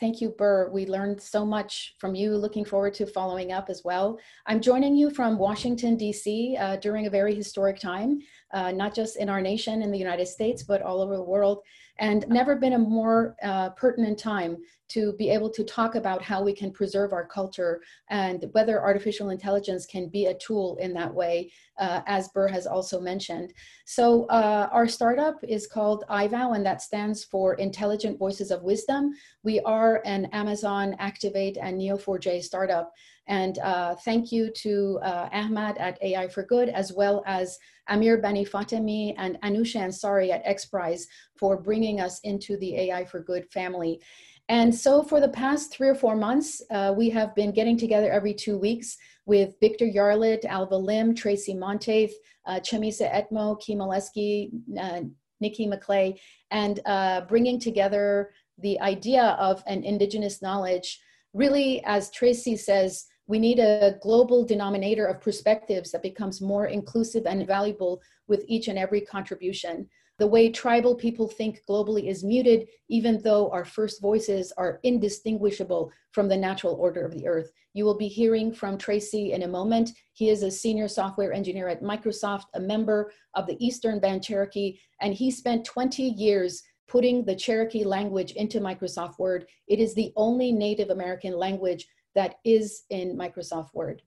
Thank 0.00 0.20
you, 0.20 0.30
Burr. 0.30 0.70
We 0.70 0.86
learned 0.86 1.20
so 1.20 1.46
much 1.46 1.94
from 2.00 2.16
you. 2.16 2.36
Looking 2.36 2.64
forward 2.64 2.94
to 2.94 3.06
following 3.06 3.52
up 3.52 3.70
as 3.70 3.84
well. 3.84 4.18
I'm 4.44 4.60
joining 4.60 4.96
you 4.96 5.08
from 5.08 5.38
Washington, 5.38 5.96
D.C. 5.96 6.56
Uh, 6.58 6.76
during 6.76 7.06
a 7.06 7.10
very 7.10 7.32
historic 7.32 7.78
time, 7.78 8.18
uh, 8.54 8.72
not 8.72 8.94
just 8.94 9.16
in 9.16 9.28
our 9.28 9.42
nation, 9.42 9.82
in 9.82 9.90
the 9.90 9.98
United 9.98 10.26
States, 10.26 10.62
but 10.62 10.80
all 10.80 11.02
over 11.02 11.16
the 11.16 11.22
world 11.22 11.62
and 11.98 12.26
never 12.28 12.56
been 12.56 12.72
a 12.72 12.78
more 12.78 13.36
uh, 13.42 13.70
pertinent 13.70 14.18
time 14.18 14.56
to 14.86 15.12
be 15.14 15.30
able 15.30 15.48
to 15.48 15.64
talk 15.64 15.94
about 15.94 16.20
how 16.22 16.42
we 16.42 16.52
can 16.52 16.70
preserve 16.70 17.12
our 17.12 17.26
culture 17.26 17.80
and 18.10 18.44
whether 18.52 18.82
artificial 18.82 19.30
intelligence 19.30 19.86
can 19.86 20.08
be 20.08 20.26
a 20.26 20.34
tool 20.34 20.76
in 20.80 20.92
that 20.92 21.12
way, 21.12 21.50
uh, 21.78 22.02
as 22.06 22.28
Burr 22.28 22.48
has 22.48 22.66
also 22.66 23.00
mentioned. 23.00 23.52
So 23.86 24.26
uh, 24.26 24.68
our 24.70 24.86
startup 24.86 25.36
is 25.42 25.66
called 25.66 26.04
iVow, 26.10 26.54
and 26.54 26.66
that 26.66 26.82
stands 26.82 27.24
for 27.24 27.54
Intelligent 27.54 28.18
Voices 28.18 28.50
of 28.50 28.62
Wisdom. 28.62 29.12
We 29.42 29.60
are 29.60 30.02
an 30.04 30.26
Amazon 30.26 30.96
Activate 30.98 31.56
and 31.56 31.80
Neo4j 31.80 32.42
startup. 32.42 32.92
And 33.26 33.58
uh, 33.58 33.94
thank 34.04 34.30
you 34.30 34.50
to 34.62 34.98
uh, 35.02 35.28
Ahmad 35.32 35.78
at 35.78 36.02
AI 36.02 36.28
for 36.28 36.42
Good, 36.42 36.68
as 36.68 36.92
well 36.92 37.22
as 37.26 37.58
Amir 37.88 38.18
Bani 38.18 38.44
Fatemi 38.44 39.14
and 39.16 39.38
Anousheh 39.42 39.80
Ansari 39.80 40.30
at 40.30 40.44
XPRIZE 40.44 41.06
for 41.36 41.56
bringing 41.60 42.00
us 42.00 42.20
into 42.20 42.56
the 42.58 42.76
AI 42.76 43.04
for 43.04 43.20
Good 43.20 43.50
family. 43.50 44.00
And 44.48 44.74
so 44.74 45.02
for 45.02 45.20
the 45.20 45.28
past 45.28 45.72
three 45.72 45.88
or 45.88 45.94
four 45.94 46.16
months, 46.16 46.62
uh, 46.70 46.92
we 46.96 47.08
have 47.10 47.34
been 47.34 47.50
getting 47.50 47.78
together 47.78 48.12
every 48.12 48.34
two 48.34 48.58
weeks 48.58 48.96
with 49.24 49.54
Victor 49.58 49.86
Yarlott, 49.86 50.44
Alva 50.44 50.76
Lim, 50.76 51.14
Tracy 51.14 51.54
Monteith, 51.54 52.14
uh, 52.46 52.60
Chamisa 52.60 53.10
Edmo, 53.10 53.58
Kee 53.58 53.74
Malesky, 53.74 54.50
uh, 54.78 55.00
Nikki 55.40 55.66
McClay, 55.66 56.18
and 56.50 56.80
uh, 56.84 57.22
bringing 57.22 57.58
together 57.58 58.32
the 58.58 58.78
idea 58.80 59.36
of 59.38 59.62
an 59.66 59.82
indigenous 59.82 60.42
knowledge, 60.42 61.00
really, 61.32 61.82
as 61.84 62.10
Tracy 62.10 62.56
says, 62.56 63.06
we 63.26 63.38
need 63.38 63.58
a 63.58 63.96
global 64.02 64.44
denominator 64.44 65.06
of 65.06 65.20
perspectives 65.20 65.90
that 65.92 66.02
becomes 66.02 66.40
more 66.40 66.66
inclusive 66.66 67.26
and 67.26 67.46
valuable 67.46 68.02
with 68.28 68.44
each 68.46 68.68
and 68.68 68.78
every 68.78 69.00
contribution. 69.00 69.88
The 70.18 70.26
way 70.26 70.50
tribal 70.50 70.94
people 70.94 71.26
think 71.26 71.62
globally 71.68 72.08
is 72.08 72.22
muted, 72.22 72.68
even 72.88 73.20
though 73.22 73.50
our 73.50 73.64
first 73.64 74.00
voices 74.00 74.52
are 74.56 74.78
indistinguishable 74.84 75.90
from 76.12 76.28
the 76.28 76.36
natural 76.36 76.74
order 76.74 77.04
of 77.04 77.14
the 77.14 77.26
earth. 77.26 77.50
You 77.72 77.84
will 77.84 77.96
be 77.96 78.06
hearing 78.06 78.52
from 78.52 78.78
Tracy 78.78 79.32
in 79.32 79.42
a 79.42 79.48
moment. 79.48 79.90
He 80.12 80.28
is 80.28 80.44
a 80.44 80.50
senior 80.50 80.86
software 80.86 81.32
engineer 81.32 81.66
at 81.66 81.82
Microsoft, 81.82 82.44
a 82.54 82.60
member 82.60 83.10
of 83.34 83.48
the 83.48 83.56
Eastern 83.64 83.98
Band 83.98 84.22
Cherokee, 84.22 84.78
and 85.00 85.12
he 85.12 85.32
spent 85.32 85.64
20 85.64 86.02
years 86.02 86.62
putting 86.86 87.24
the 87.24 87.34
Cherokee 87.34 87.82
language 87.82 88.32
into 88.32 88.60
Microsoft 88.60 89.18
Word. 89.18 89.46
It 89.66 89.80
is 89.80 89.94
the 89.94 90.12
only 90.14 90.52
Native 90.52 90.90
American 90.90 91.36
language 91.36 91.88
that 92.14 92.36
is 92.44 92.84
in 92.90 93.16
Microsoft 93.16 93.74
Word. 93.74 94.02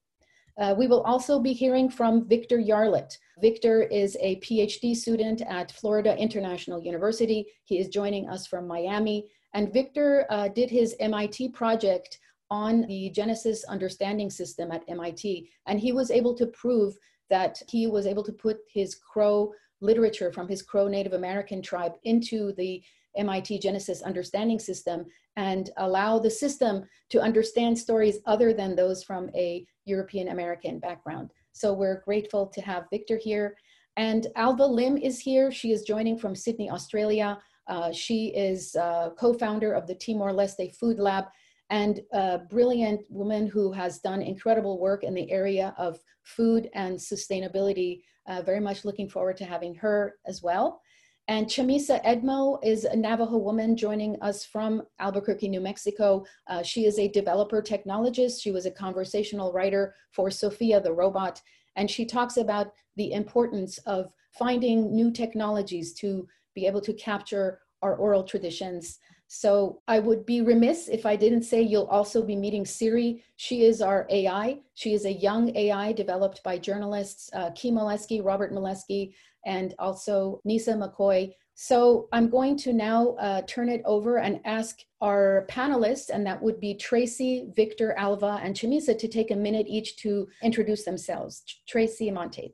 Uh, 0.59 0.73
we 0.77 0.87
will 0.87 1.01
also 1.03 1.39
be 1.39 1.53
hearing 1.53 1.89
from 1.89 2.27
Victor 2.27 2.57
Yarlott. 2.57 3.15
Victor 3.39 3.83
is 3.83 4.17
a 4.19 4.37
PhD 4.37 4.95
student 4.95 5.41
at 5.41 5.71
Florida 5.71 6.17
International 6.17 6.81
University. 6.81 7.45
He 7.65 7.77
is 7.77 7.89
joining 7.89 8.27
us 8.27 8.47
from 8.47 8.67
Miami. 8.67 9.27
And 9.53 9.71
Victor 9.71 10.25
uh, 10.31 10.47
did 10.47 10.69
his 10.71 10.95
MIT 10.99 11.49
project 11.49 12.19
on 12.49 12.87
the 12.87 13.09
Genesis 13.11 13.63
understanding 13.65 14.29
system 14.31 14.71
at 14.71 14.83
MIT. 14.87 15.49
And 15.67 15.79
he 15.79 15.91
was 15.91 16.09
able 16.09 16.33
to 16.35 16.47
prove 16.47 16.95
that 17.29 17.61
he 17.67 17.87
was 17.87 18.07
able 18.07 18.23
to 18.23 18.31
put 18.31 18.57
his 18.71 18.95
Crow 18.95 19.51
literature 19.81 20.31
from 20.31 20.47
his 20.47 20.63
Crow 20.63 20.87
Native 20.87 21.13
American 21.13 21.61
tribe 21.61 21.93
into 22.03 22.53
the 22.53 22.81
MIT 23.15 23.59
Genesis 23.59 24.01
understanding 24.01 24.59
system 24.59 25.05
and 25.37 25.69
allow 25.77 26.19
the 26.19 26.29
system 26.29 26.83
to 27.09 27.21
understand 27.21 27.77
stories 27.77 28.17
other 28.25 28.53
than 28.53 28.75
those 28.75 29.03
from 29.03 29.29
a 29.35 29.65
European 29.85 30.29
American 30.29 30.79
background. 30.79 31.31
So 31.53 31.73
we're 31.73 32.01
grateful 32.01 32.47
to 32.47 32.61
have 32.61 32.89
Victor 32.91 33.17
here. 33.17 33.55
And 33.95 34.27
Alva 34.35 34.65
Lim 34.65 34.97
is 34.97 35.19
here. 35.19 35.51
She 35.51 35.71
is 35.71 35.83
joining 35.83 36.17
from 36.17 36.35
Sydney, 36.35 36.69
Australia. 36.69 37.39
Uh, 37.67 37.91
she 37.91 38.27
is 38.35 38.75
uh, 38.75 39.11
co-founder 39.17 39.73
of 39.73 39.87
the 39.87 39.95
Timor-Leste 39.95 40.75
Food 40.75 40.99
Lab 40.99 41.25
and 41.69 41.99
a 42.13 42.39
brilliant 42.49 43.01
woman 43.09 43.47
who 43.47 43.71
has 43.71 43.99
done 43.99 44.21
incredible 44.21 44.79
work 44.79 45.03
in 45.03 45.13
the 45.13 45.29
area 45.31 45.73
of 45.77 45.99
food 46.23 46.69
and 46.73 46.97
sustainability. 46.97 48.01
Uh, 48.27 48.41
very 48.41 48.59
much 48.59 48.85
looking 48.85 49.09
forward 49.09 49.37
to 49.37 49.45
having 49.45 49.75
her 49.75 50.15
as 50.25 50.41
well. 50.41 50.81
And 51.29 51.47
Chamisa 51.47 52.01
Edmo 52.05 52.57
is 52.63 52.85
a 52.85 52.95
Navajo 52.95 53.37
woman 53.37 53.75
joining 53.75 54.19
us 54.21 54.45
from 54.45 54.83
Albuquerque, 54.99 55.49
New 55.49 55.59
Mexico. 55.59 56.25
Uh, 56.47 56.63
she 56.63 56.85
is 56.85 56.97
a 56.99 57.09
developer 57.09 57.61
technologist. 57.61 58.41
She 58.41 58.51
was 58.51 58.65
a 58.65 58.71
conversational 58.71 59.51
writer 59.51 59.93
for 60.11 60.31
Sophia 60.31 60.79
the 60.79 60.93
robot. 60.93 61.41
And 61.75 61.91
she 61.91 62.05
talks 62.05 62.37
about 62.37 62.71
the 62.95 63.11
importance 63.11 63.77
of 63.79 64.13
finding 64.31 64.95
new 64.95 65.11
technologies 65.11 65.93
to 65.95 66.27
be 66.55 66.65
able 66.65 66.81
to 66.81 66.93
capture 66.93 67.59
our 67.81 67.95
oral 67.95 68.23
traditions. 68.23 68.99
So 69.27 69.81
I 69.87 69.99
would 69.99 70.25
be 70.25 70.41
remiss 70.41 70.87
if 70.87 71.05
I 71.05 71.15
didn't 71.15 71.43
say 71.43 71.61
you'll 71.61 71.87
also 71.87 72.23
be 72.23 72.35
meeting 72.35 72.65
Siri. 72.65 73.23
She 73.35 73.63
is 73.63 73.81
our 73.81 74.07
AI. 74.09 74.59
She 74.73 74.93
is 74.93 75.05
a 75.05 75.11
young 75.11 75.55
AI 75.55 75.91
developed 75.91 76.41
by 76.43 76.57
journalists 76.57 77.29
uh, 77.33 77.51
Kee 77.51 77.71
Malesky, 77.71 78.23
Robert 78.23 78.53
Malesky, 78.53 79.13
and 79.45 79.75
also 79.79 80.41
Nisa 80.45 80.73
McCoy. 80.73 81.33
So 81.55 82.07
I'm 82.13 82.29
going 82.29 82.55
to 82.57 82.71
now 82.71 83.15
uh, 83.15 83.41
turn 83.47 83.67
it 83.67 83.81
over 83.83 84.19
and 84.19 84.39
ask 84.45 84.79
our 85.01 85.45
panelists, 85.49 86.09
and 86.09 86.25
that 86.25 86.41
would 86.41 86.59
be 86.59 86.75
Tracy, 86.75 87.47
Victor, 87.55 87.93
Alva, 87.97 88.39
and 88.43 88.55
Chamisa 88.55 88.97
to 88.97 89.07
take 89.07 89.31
a 89.31 89.35
minute 89.35 89.65
each 89.67 89.97
to 89.97 90.27
introduce 90.43 90.85
themselves. 90.85 91.43
Tracy 91.67 92.11
Monteith. 92.11 92.53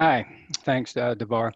Hi, 0.00 0.26
thanks, 0.64 0.96
uh, 0.96 1.14
Davar. 1.14 1.52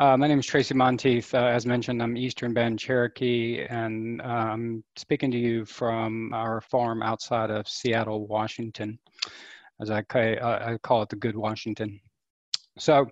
Uh, 0.00 0.16
my 0.16 0.26
name 0.26 0.38
is 0.38 0.46
Tracy 0.46 0.72
Monteith. 0.72 1.34
Uh, 1.34 1.44
as 1.44 1.66
mentioned, 1.66 2.02
I'm 2.02 2.16
Eastern 2.16 2.54
Band 2.54 2.78
Cherokee, 2.78 3.66
and 3.68 4.22
uh, 4.22 4.24
I'm 4.24 4.82
speaking 4.96 5.30
to 5.30 5.36
you 5.36 5.66
from 5.66 6.32
our 6.32 6.62
farm 6.62 7.02
outside 7.02 7.50
of 7.50 7.68
Seattle, 7.68 8.26
Washington, 8.26 8.98
as 9.78 9.90
I, 9.90 10.02
I 10.14 10.78
call 10.82 11.02
it 11.02 11.10
the 11.10 11.16
Good 11.16 11.36
Washington. 11.36 12.00
So, 12.78 13.06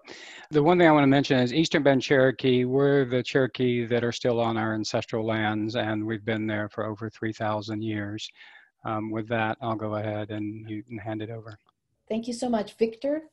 the 0.50 0.62
one 0.62 0.78
thing 0.78 0.88
I 0.88 0.92
want 0.92 1.02
to 1.02 1.08
mention 1.08 1.38
is 1.38 1.52
Eastern 1.52 1.82
Band 1.82 2.00
Cherokee. 2.00 2.64
We're 2.64 3.04
the 3.04 3.22
Cherokee 3.22 3.84
that 3.84 4.02
are 4.02 4.10
still 4.10 4.40
on 4.40 4.56
our 4.56 4.72
ancestral 4.72 5.26
lands, 5.26 5.76
and 5.76 6.06
we've 6.06 6.24
been 6.24 6.46
there 6.46 6.70
for 6.70 6.86
over 6.86 7.10
3,000 7.10 7.82
years. 7.82 8.26
Um, 8.86 9.10
with 9.10 9.28
that, 9.28 9.58
I'll 9.60 9.76
go 9.76 9.96
ahead 9.96 10.30
and 10.30 10.66
you 10.70 10.82
can 10.82 10.96
hand 10.96 11.20
it 11.20 11.28
over. 11.28 11.58
Thank 12.08 12.26
you 12.26 12.32
so 12.32 12.48
much, 12.48 12.78
Victor. 12.78 13.24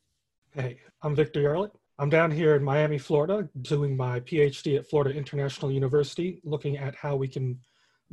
Hey, 0.54 0.78
I'm 1.02 1.15
Victor 1.15 1.39
Yarlott. 1.39 1.72
I'm 1.97 2.10
down 2.10 2.29
here 2.29 2.55
in 2.55 2.63
Miami, 2.63 2.97
Florida, 2.97 3.47
doing 3.62 3.95
my 3.95 4.19
PhD 4.19 4.77
at 4.77 4.89
Florida 4.89 5.17
International 5.17 5.71
University, 5.71 6.41
looking 6.43 6.77
at 6.77 6.93
how 6.93 7.15
we 7.15 7.29
can 7.29 7.58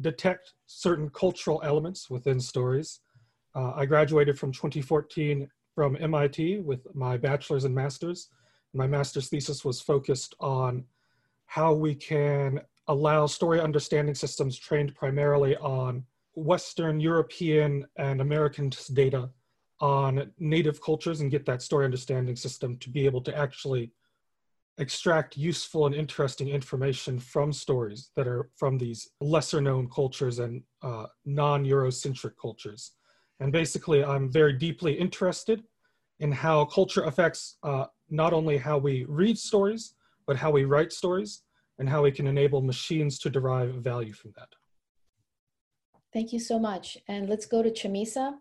detect 0.01 0.53
certain 0.67 1.11
cultural 1.11 1.61
elements 1.65 2.09
within 2.09 2.39
stories. 2.39 3.01
Uh, 3.57 3.73
I 3.75 3.87
graduated 3.87 4.39
from 4.39 4.53
2014 4.53 5.51
from 5.75 5.97
MIT 5.99 6.61
with 6.61 6.87
my 6.95 7.17
bachelor's 7.17 7.65
and 7.65 7.75
master's. 7.75 8.29
My 8.73 8.87
master's 8.87 9.29
thesis 9.29 9.65
was 9.65 9.81
focused 9.81 10.37
on 10.39 10.85
how 11.47 11.73
we 11.73 11.97
can 11.97 12.61
allow 12.87 13.27
story 13.27 13.61
understanding 13.61 14.15
systems 14.15 14.57
trained 14.57 14.95
primarily 14.95 15.57
on 15.57 16.05
Western 16.35 17.01
European 17.01 17.85
and 17.97 18.21
American 18.21 18.71
data 18.95 19.29
on 19.83 20.31
native 20.39 20.81
cultures 20.81 21.21
and 21.21 21.31
get 21.31 21.45
that 21.45 21.61
story 21.61 21.85
understanding 21.85 22.37
system 22.37 22.79
to 22.79 22.89
be 22.89 23.05
able 23.05 23.21
to 23.21 23.37
actually 23.37 23.91
extract 24.79 25.37
useful 25.37 25.87
and 25.87 25.95
interesting 25.95 26.49
information 26.49 27.19
from 27.19 27.53
stories 27.53 28.11
that 28.17 28.29
are 28.29 28.49
from 28.57 28.79
these 28.79 29.11
lesser 29.21 29.61
known 29.61 29.89
cultures 29.91 30.39
and 30.39 30.63
uh, 30.83 31.07
non 31.27 31.65
Eurocentric 31.65 32.35
cultures. 32.41 32.93
And 33.41 33.53
basically, 33.53 34.05
I'm 34.05 34.31
very 34.31 34.53
deeply 34.53 34.95
interested 34.95 35.65
in 36.21 36.31
how 36.31 36.65
culture 36.65 37.03
affects 37.03 37.59
uh, 37.65 37.87
not 38.09 38.33
only 38.33 38.57
how 38.57 38.79
we 38.79 39.05
read 39.09 39.37
stories, 39.37 39.95
but 40.29 40.37
how 40.37 40.53
we 40.53 40.65
write 40.65 40.93
stories 40.93 41.43
and 41.81 41.89
how 41.89 42.03
we 42.03 42.13
can 42.13 42.29
enable 42.29 42.63
machines 42.63 43.19
to 43.19 43.31
derive 43.31 43.75
value 43.75 44.13
from 44.13 44.33
that. 44.37 44.49
Thank 46.13 46.33
you 46.33 46.39
so 46.39 46.59
much. 46.61 46.99
And 47.09 47.29
let's 47.29 47.47
go 47.47 47.63
to 47.65 47.71
Chamisa. 47.71 48.35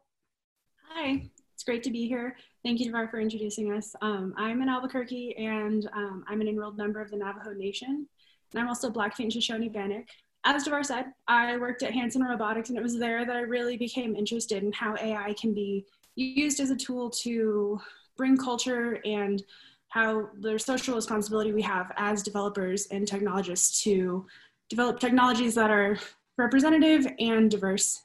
Hi, 0.93 1.23
it's 1.53 1.63
great 1.63 1.83
to 1.83 1.89
be 1.89 2.05
here. 2.05 2.35
Thank 2.65 2.81
you, 2.81 2.91
Davar, 2.91 3.09
for 3.09 3.19
introducing 3.21 3.71
us. 3.71 3.95
Um, 4.01 4.33
I'm 4.37 4.61
in 4.61 4.67
Albuquerque 4.67 5.37
and 5.37 5.89
um, 5.93 6.25
I'm 6.27 6.41
an 6.41 6.49
enrolled 6.49 6.77
member 6.77 6.99
of 6.99 7.09
the 7.09 7.15
Navajo 7.15 7.53
Nation. 7.53 8.07
And 8.51 8.61
I'm 8.61 8.67
also 8.67 8.89
Blackfeet 8.89 9.23
and 9.23 9.31
Shoshone 9.31 9.69
Bannock. 9.69 10.07
As 10.43 10.65
Davar 10.65 10.85
said, 10.85 11.05
I 11.29 11.55
worked 11.57 11.81
at 11.83 11.93
Hanson 11.93 12.23
Robotics 12.23 12.69
and 12.69 12.77
it 12.77 12.83
was 12.83 12.99
there 12.99 13.25
that 13.25 13.35
I 13.35 13.41
really 13.41 13.77
became 13.77 14.17
interested 14.17 14.63
in 14.63 14.73
how 14.73 14.95
AI 14.97 15.33
can 15.39 15.53
be 15.53 15.85
used 16.15 16.59
as 16.59 16.71
a 16.71 16.75
tool 16.75 17.09
to 17.21 17.79
bring 18.17 18.35
culture 18.35 18.99
and 19.05 19.41
how 19.87 20.27
there's 20.39 20.65
social 20.65 20.95
responsibility 20.95 21.53
we 21.53 21.61
have 21.61 21.93
as 21.95 22.21
developers 22.21 22.87
and 22.87 23.07
technologists 23.07 23.81
to 23.83 24.25
develop 24.69 24.99
technologies 24.99 25.55
that 25.55 25.71
are 25.71 25.97
representative 26.37 27.07
and 27.19 27.49
diverse. 27.49 28.03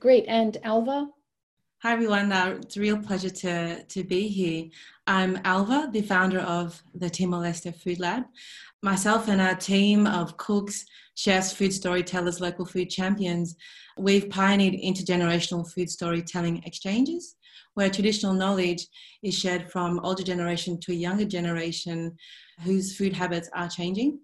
Great. 0.00 0.26
And 0.28 0.58
Alva? 0.64 1.08
Hi, 1.84 1.92
everyone. 1.92 2.32
Uh, 2.32 2.56
it's 2.62 2.78
a 2.78 2.80
real 2.80 2.96
pleasure 2.96 3.28
to, 3.28 3.84
to 3.84 4.04
be 4.04 4.26
here. 4.26 4.70
I'm 5.06 5.38
Alva, 5.44 5.90
the 5.92 6.00
founder 6.00 6.40
of 6.40 6.82
the 6.94 7.10
Timor-Leste 7.10 7.76
Food 7.76 8.00
Lab. 8.00 8.24
Myself 8.82 9.28
and 9.28 9.38
our 9.38 9.54
team 9.54 10.06
of 10.06 10.34
cooks, 10.38 10.86
chefs, 11.14 11.52
food 11.52 11.74
storytellers, 11.74 12.40
local 12.40 12.64
food 12.64 12.88
champions, 12.88 13.56
we've 13.98 14.30
pioneered 14.30 14.72
intergenerational 14.72 15.70
food 15.70 15.90
storytelling 15.90 16.62
exchanges 16.64 17.36
where 17.74 17.90
traditional 17.90 18.32
knowledge 18.32 18.86
is 19.22 19.38
shared 19.38 19.70
from 19.70 20.00
older 20.00 20.22
generation 20.22 20.80
to 20.80 20.94
younger 20.94 21.26
generation 21.26 22.16
whose 22.62 22.96
food 22.96 23.12
habits 23.12 23.50
are 23.54 23.68
changing. 23.68 24.18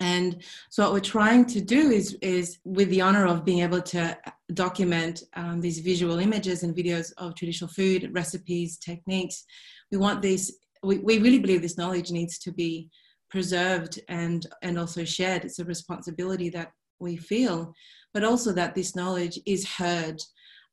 And 0.00 0.42
so 0.70 0.82
what 0.82 0.92
we're 0.92 1.00
trying 1.00 1.44
to 1.46 1.60
do 1.60 1.90
is, 1.90 2.14
is 2.20 2.58
with 2.64 2.90
the 2.90 3.00
honor 3.00 3.26
of 3.26 3.44
being 3.44 3.60
able 3.60 3.80
to 3.82 4.16
document 4.52 5.22
um, 5.34 5.60
these 5.60 5.78
visual 5.78 6.18
images 6.18 6.62
and 6.62 6.74
videos 6.74 7.12
of 7.16 7.34
traditional 7.34 7.70
food, 7.70 8.10
recipes, 8.12 8.78
techniques, 8.78 9.44
we 9.90 9.98
want 9.98 10.22
this, 10.22 10.58
we, 10.82 10.98
we 10.98 11.18
really 11.18 11.38
believe 11.38 11.62
this 11.62 11.78
knowledge 11.78 12.10
needs 12.10 12.38
to 12.40 12.52
be 12.52 12.90
preserved 13.30 14.00
and, 14.08 14.46
and 14.62 14.78
also 14.78 15.04
shared. 15.04 15.44
It's 15.44 15.58
a 15.58 15.64
responsibility 15.64 16.50
that 16.50 16.72
we 16.98 17.16
feel, 17.16 17.72
but 18.12 18.24
also 18.24 18.52
that 18.52 18.74
this 18.74 18.96
knowledge 18.96 19.38
is 19.46 19.68
heard 19.68 20.20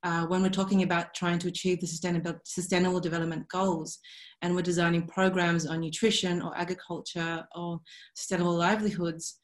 uh, 0.03 0.25
when 0.25 0.41
we're 0.41 0.49
talking 0.49 0.83
about 0.83 1.13
trying 1.13 1.39
to 1.39 1.47
achieve 1.47 1.79
the 1.79 1.87
sustainable, 1.87 2.33
sustainable 2.43 2.99
development 2.99 3.47
goals 3.49 3.99
and 4.41 4.55
we're 4.55 4.61
designing 4.61 5.07
programs 5.07 5.65
on 5.65 5.81
nutrition 5.81 6.41
or 6.41 6.57
agriculture 6.57 7.45
or 7.55 7.79
sustainable 8.15 8.55
livelihoods 8.55 9.39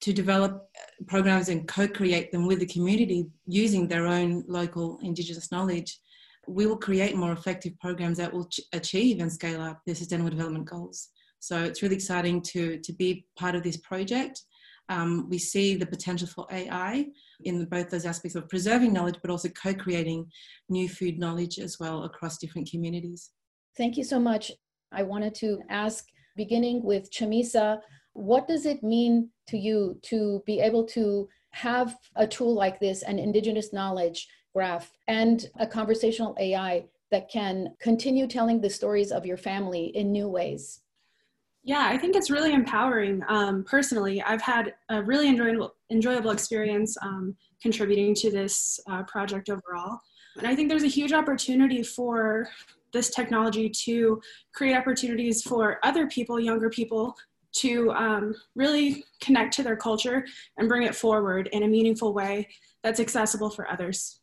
to 0.00 0.12
develop 0.12 0.52
uh, 0.52 1.04
programs 1.06 1.48
and 1.48 1.68
co-create 1.68 2.30
them 2.32 2.46
with 2.46 2.60
the 2.60 2.66
community 2.66 3.26
using 3.46 3.88
their 3.88 4.06
own 4.06 4.44
local 4.48 4.98
indigenous 5.02 5.50
knowledge 5.50 5.98
we 6.48 6.66
will 6.66 6.76
create 6.76 7.16
more 7.16 7.32
effective 7.32 7.72
programs 7.78 8.18
that 8.18 8.32
will 8.32 8.46
ch- 8.46 8.60
achieve 8.72 9.20
and 9.20 9.32
scale 9.32 9.60
up 9.60 9.80
the 9.86 9.94
sustainable 9.94 10.30
development 10.30 10.64
goals 10.64 11.08
So 11.38 11.64
it's 11.64 11.82
really 11.82 11.96
exciting 11.96 12.40
to, 12.52 12.78
to 12.78 12.92
be 12.92 13.26
part 13.36 13.56
of 13.56 13.64
this 13.64 13.76
project. 13.76 14.42
Um, 14.88 15.28
we 15.28 15.38
see 15.38 15.76
the 15.76 15.86
potential 15.86 16.28
for 16.28 16.46
AI 16.50 17.06
in 17.44 17.64
both 17.66 17.90
those 17.90 18.04
aspects 18.04 18.34
of 18.34 18.48
preserving 18.48 18.92
knowledge, 18.92 19.18
but 19.22 19.30
also 19.30 19.48
co 19.50 19.74
creating 19.74 20.26
new 20.68 20.88
food 20.88 21.18
knowledge 21.18 21.58
as 21.58 21.78
well 21.78 22.04
across 22.04 22.38
different 22.38 22.70
communities. 22.70 23.30
Thank 23.76 23.96
you 23.96 24.04
so 24.04 24.18
much. 24.18 24.52
I 24.92 25.02
wanted 25.02 25.34
to 25.36 25.60
ask, 25.70 26.06
beginning 26.36 26.82
with 26.82 27.10
Chamisa, 27.10 27.78
what 28.12 28.46
does 28.46 28.66
it 28.66 28.82
mean 28.82 29.30
to 29.48 29.56
you 29.56 29.98
to 30.02 30.42
be 30.46 30.60
able 30.60 30.84
to 30.88 31.28
have 31.50 31.96
a 32.16 32.26
tool 32.26 32.54
like 32.54 32.78
this, 32.80 33.02
an 33.02 33.18
Indigenous 33.18 33.72
knowledge 33.72 34.28
graph, 34.52 34.92
and 35.08 35.48
a 35.58 35.66
conversational 35.66 36.36
AI 36.38 36.84
that 37.10 37.30
can 37.30 37.74
continue 37.80 38.26
telling 38.26 38.60
the 38.60 38.70
stories 38.70 39.12
of 39.12 39.24
your 39.24 39.36
family 39.36 39.86
in 39.94 40.12
new 40.12 40.28
ways? 40.28 40.80
Yeah, 41.64 41.86
I 41.88 41.96
think 41.96 42.16
it's 42.16 42.30
really 42.30 42.52
empowering. 42.52 43.22
Um, 43.28 43.64
personally, 43.64 44.20
I've 44.22 44.42
had 44.42 44.74
a 44.88 45.02
really 45.02 45.28
enjoyable, 45.28 45.74
enjoyable 45.90 46.30
experience 46.30 46.96
um, 47.02 47.36
contributing 47.60 48.14
to 48.16 48.30
this 48.32 48.80
uh, 48.90 49.04
project 49.04 49.48
overall. 49.48 50.00
And 50.38 50.46
I 50.46 50.56
think 50.56 50.68
there's 50.68 50.82
a 50.82 50.88
huge 50.88 51.12
opportunity 51.12 51.82
for 51.84 52.48
this 52.92 53.10
technology 53.10 53.70
to 53.84 54.20
create 54.54 54.76
opportunities 54.76 55.42
for 55.42 55.78
other 55.84 56.08
people, 56.08 56.40
younger 56.40 56.68
people, 56.68 57.14
to 57.52 57.92
um, 57.92 58.34
really 58.56 59.04
connect 59.20 59.54
to 59.54 59.62
their 59.62 59.76
culture 59.76 60.24
and 60.56 60.68
bring 60.68 60.82
it 60.82 60.96
forward 60.96 61.48
in 61.52 61.62
a 61.62 61.68
meaningful 61.68 62.12
way 62.12 62.48
that's 62.82 62.98
accessible 62.98 63.50
for 63.50 63.70
others. 63.70 64.21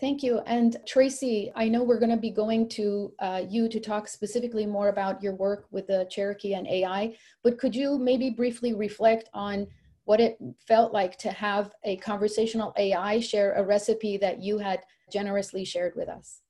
Thank 0.00 0.24
you. 0.24 0.40
And 0.40 0.76
Tracy, 0.86 1.52
I 1.54 1.68
know 1.68 1.84
we're 1.84 2.00
going 2.00 2.10
to 2.10 2.16
be 2.16 2.30
going 2.30 2.68
to 2.70 3.12
uh, 3.20 3.42
you 3.48 3.68
to 3.68 3.78
talk 3.78 4.08
specifically 4.08 4.66
more 4.66 4.88
about 4.88 5.22
your 5.22 5.36
work 5.36 5.66
with 5.70 5.86
the 5.86 6.06
Cherokee 6.10 6.54
and 6.54 6.66
AI, 6.66 7.16
but 7.44 7.58
could 7.58 7.76
you 7.76 7.96
maybe 7.98 8.30
briefly 8.30 8.74
reflect 8.74 9.28
on 9.32 9.68
what 10.04 10.20
it 10.20 10.36
felt 10.66 10.92
like 10.92 11.16
to 11.18 11.30
have 11.30 11.72
a 11.84 11.96
conversational 11.98 12.74
AI 12.76 13.20
share 13.20 13.54
a 13.54 13.64
recipe 13.64 14.16
that 14.16 14.42
you 14.42 14.58
had 14.58 14.80
generously 15.12 15.64
shared 15.64 15.94
with 15.94 16.08
us? 16.08 16.40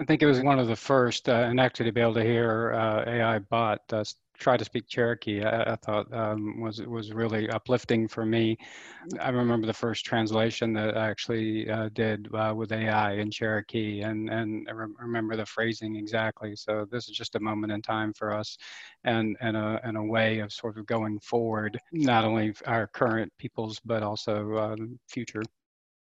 I 0.00 0.04
think 0.04 0.20
it 0.20 0.26
was 0.26 0.40
one 0.40 0.58
of 0.58 0.66
the 0.66 0.76
first, 0.76 1.28
uh, 1.28 1.46
and 1.48 1.60
actually 1.60 1.86
to 1.86 1.92
be 1.92 2.00
able 2.00 2.14
to 2.14 2.24
hear 2.24 2.72
uh, 2.72 3.04
AI 3.08 3.38
bot 3.38 3.80
uh, 3.92 4.04
try 4.38 4.56
to 4.56 4.64
speak 4.64 4.86
Cherokee, 4.88 5.42
I, 5.44 5.72
I 5.72 5.76
thought 5.76 6.12
um, 6.14 6.60
was 6.60 6.80
was 6.82 7.12
really 7.12 7.50
uplifting 7.50 8.08
for 8.08 8.24
me. 8.24 8.56
I 9.20 9.30
remember 9.30 9.66
the 9.66 9.72
first 9.72 10.04
translation 10.04 10.72
that 10.74 10.96
I 10.96 11.08
actually 11.08 11.68
uh, 11.68 11.90
did 11.92 12.28
uh, 12.34 12.54
with 12.56 12.72
AI 12.72 13.14
in 13.14 13.30
Cherokee, 13.30 14.02
and 14.02 14.30
and 14.30 14.66
I 14.68 14.72
re- 14.72 14.94
remember 15.00 15.36
the 15.36 15.46
phrasing 15.46 15.96
exactly. 15.96 16.54
So 16.56 16.86
this 16.90 17.08
is 17.08 17.16
just 17.16 17.34
a 17.34 17.40
moment 17.40 17.72
in 17.72 17.82
time 17.82 18.12
for 18.12 18.32
us, 18.32 18.56
and 19.04 19.36
and 19.40 19.56
a 19.56 19.80
and 19.82 19.96
a 19.96 20.02
way 20.02 20.38
of 20.38 20.52
sort 20.52 20.78
of 20.78 20.86
going 20.86 21.18
forward, 21.20 21.78
not 21.92 22.24
only 22.24 22.54
our 22.66 22.86
current 22.86 23.32
peoples 23.38 23.80
but 23.84 24.02
also 24.02 24.54
uh, 24.54 24.76
future. 25.08 25.42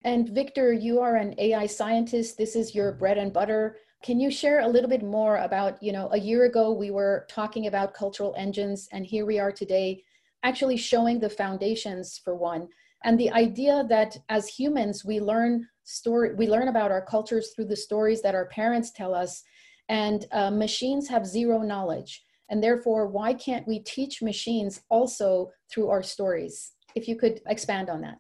And 0.03 0.29
Victor, 0.29 0.73
you 0.73 1.01
are 1.01 1.17
an 1.17 1.35
AI 1.39 1.67
scientist. 1.67 2.37
This 2.37 2.57
is 2.57 2.75
your 2.75 2.93
bread 2.93 3.17
and 3.17 3.33
butter. 3.33 3.77
Can 4.05 4.21
you 4.21 4.31
share 4.31 4.61
a 4.61 4.69
little 4.69 4.91
bit 4.91 5.03
more 5.03 5.39
about, 5.39 5.83
you 5.83 5.91
know, 5.91 6.11
a 6.13 6.19
year 6.19 6.45
ago 6.45 6.73
we 6.73 6.91
were 6.91 7.27
talking 7.31 7.69
about 7.69 7.95
cultural 7.95 8.35
engines, 8.37 8.87
and 8.93 9.07
here 9.07 9.25
we 9.25 9.39
are 9.39 9.51
today 9.51 10.03
actually 10.43 10.77
showing 10.77 11.19
the 11.19 11.31
foundations 11.31 12.21
for 12.23 12.35
one. 12.35 12.69
And 13.05 13.19
the 13.19 13.33
idea 13.33 13.83
that 13.89 14.19
as 14.29 14.47
humans 14.47 15.07
we 15.07 15.21
learn 15.21 15.67
story, 15.85 16.35
we 16.35 16.47
learn 16.47 16.69
about 16.69 16.91
our 16.91 17.01
cultures 17.01 17.53
through 17.57 17.69
the 17.69 17.77
stories 17.77 18.21
that 18.21 18.35
our 18.35 18.45
parents 18.49 18.93
tell 18.93 19.15
us, 19.15 19.43
and 19.89 20.27
uh, 20.33 20.51
machines 20.51 21.09
have 21.09 21.27
zero 21.27 21.63
knowledge. 21.63 22.23
And 22.51 22.63
therefore, 22.63 23.07
why 23.07 23.33
can't 23.33 23.67
we 23.67 23.79
teach 23.79 24.21
machines 24.21 24.83
also 24.91 25.51
through 25.71 25.89
our 25.89 26.03
stories? 26.03 26.73
If 26.95 27.09
you 27.09 27.17
could 27.17 27.41
expand 27.47 27.89
on 27.89 28.03
that. 28.03 28.19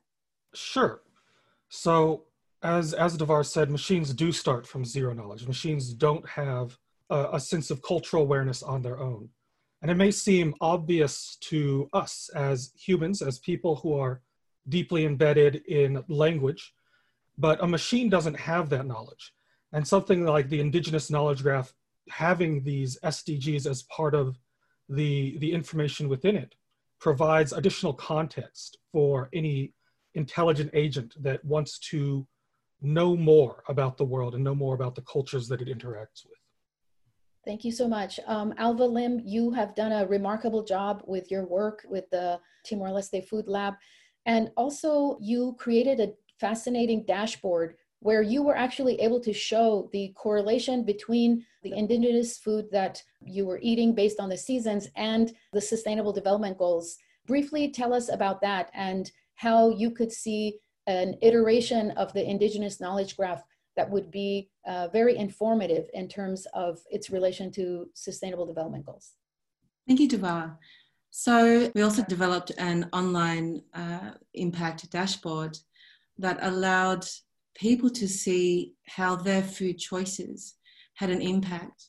Sure. 0.54 1.02
So 1.68 2.24
as 2.64 2.94
as 2.94 3.16
Davar 3.16 3.44
said, 3.44 3.70
machines 3.70 4.12
do 4.14 4.32
start 4.32 4.66
from 4.66 4.84
zero 4.84 5.12
knowledge. 5.12 5.46
Machines 5.46 5.92
don't 5.92 6.26
have 6.28 6.76
a, 7.10 7.28
a, 7.34 7.40
sense 7.40 7.70
of 7.70 7.82
cultural 7.82 8.22
awareness 8.22 8.62
on 8.62 8.80
their 8.80 8.98
own, 8.98 9.28
and 9.82 9.90
it 9.90 9.96
may 9.96 10.10
seem 10.10 10.54
obvious 10.60 11.36
to 11.42 11.88
us 11.92 12.30
as 12.34 12.72
humans, 12.74 13.20
as 13.20 13.38
people 13.38 13.76
who 13.76 13.94
are 13.94 14.22
deeply 14.68 15.04
embedded 15.04 15.56
in 15.68 16.02
language, 16.08 16.72
but 17.36 17.62
a 17.62 17.66
machine 17.66 18.08
doesn't 18.08 18.40
have 18.40 18.70
that 18.70 18.86
knowledge. 18.86 19.34
And 19.72 19.86
something 19.86 20.24
like 20.24 20.48
the 20.48 20.60
Indigenous 20.60 21.10
Knowledge 21.10 21.42
Graph, 21.42 21.74
having 22.08 22.62
these 22.62 22.98
SDGs 23.04 23.66
as 23.66 23.82
part 23.84 24.14
of 24.14 24.38
the 24.88 25.36
the 25.38 25.52
information 25.52 26.08
within 26.08 26.36
it, 26.36 26.54
provides 26.98 27.52
additional 27.52 27.92
context 27.92 28.78
for 28.90 29.28
any 29.34 29.74
intelligent 30.14 30.70
agent 30.72 31.14
that 31.22 31.44
wants 31.44 31.78
to 31.78 32.26
know 32.84 33.16
more 33.16 33.62
about 33.68 33.96
the 33.96 34.04
world 34.04 34.34
and 34.34 34.44
know 34.44 34.54
more 34.54 34.74
about 34.74 34.94
the 34.94 35.02
cultures 35.02 35.48
that 35.48 35.60
it 35.60 35.68
interacts 35.68 36.24
with. 36.24 36.38
Thank 37.44 37.64
you 37.64 37.72
so 37.72 37.86
much. 37.86 38.18
Um, 38.26 38.54
Alva 38.56 38.86
Lim, 38.86 39.20
you 39.24 39.50
have 39.50 39.74
done 39.74 39.92
a 39.92 40.06
remarkable 40.06 40.64
job 40.64 41.02
with 41.06 41.30
your 41.30 41.46
work 41.46 41.84
with 41.88 42.08
the 42.10 42.40
Timor-Leste 42.64 43.26
Food 43.28 43.48
Lab. 43.48 43.74
And 44.24 44.50
also 44.56 45.18
you 45.20 45.54
created 45.58 46.00
a 46.00 46.14
fascinating 46.40 47.04
dashboard 47.06 47.74
where 48.00 48.22
you 48.22 48.42
were 48.42 48.56
actually 48.56 49.00
able 49.00 49.20
to 49.20 49.32
show 49.32 49.88
the 49.92 50.12
correlation 50.14 50.84
between 50.84 51.44
the 51.62 51.72
indigenous 51.72 52.38
food 52.38 52.66
that 52.70 53.02
you 53.22 53.46
were 53.46 53.60
eating 53.62 53.94
based 53.94 54.20
on 54.20 54.28
the 54.28 54.36
seasons 54.36 54.88
and 54.96 55.32
the 55.52 55.60
sustainable 55.60 56.12
development 56.12 56.58
goals. 56.58 56.96
Briefly 57.26 57.70
tell 57.70 57.94
us 57.94 58.10
about 58.10 58.40
that 58.42 58.70
and 58.74 59.10
how 59.36 59.70
you 59.70 59.90
could 59.90 60.12
see 60.12 60.58
an 60.86 61.16
iteration 61.22 61.90
of 61.92 62.12
the 62.12 62.28
indigenous 62.28 62.80
knowledge 62.80 63.16
graph 63.16 63.42
that 63.76 63.90
would 63.90 64.10
be 64.10 64.50
uh, 64.66 64.88
very 64.88 65.16
informative 65.16 65.88
in 65.94 66.08
terms 66.08 66.46
of 66.54 66.78
its 66.90 67.10
relation 67.10 67.50
to 67.52 67.88
sustainable 67.94 68.46
development 68.46 68.86
goals. 68.86 69.12
Thank 69.86 70.00
you, 70.00 70.08
Davar. 70.08 70.56
So 71.10 71.70
we 71.74 71.82
also 71.82 72.02
developed 72.02 72.52
an 72.58 72.88
online 72.92 73.62
uh, 73.72 74.12
impact 74.34 74.90
dashboard 74.90 75.56
that 76.18 76.38
allowed 76.42 77.04
people 77.54 77.90
to 77.90 78.08
see 78.08 78.74
how 78.88 79.16
their 79.16 79.42
food 79.42 79.78
choices 79.78 80.54
had 80.94 81.10
an 81.10 81.20
impact, 81.20 81.88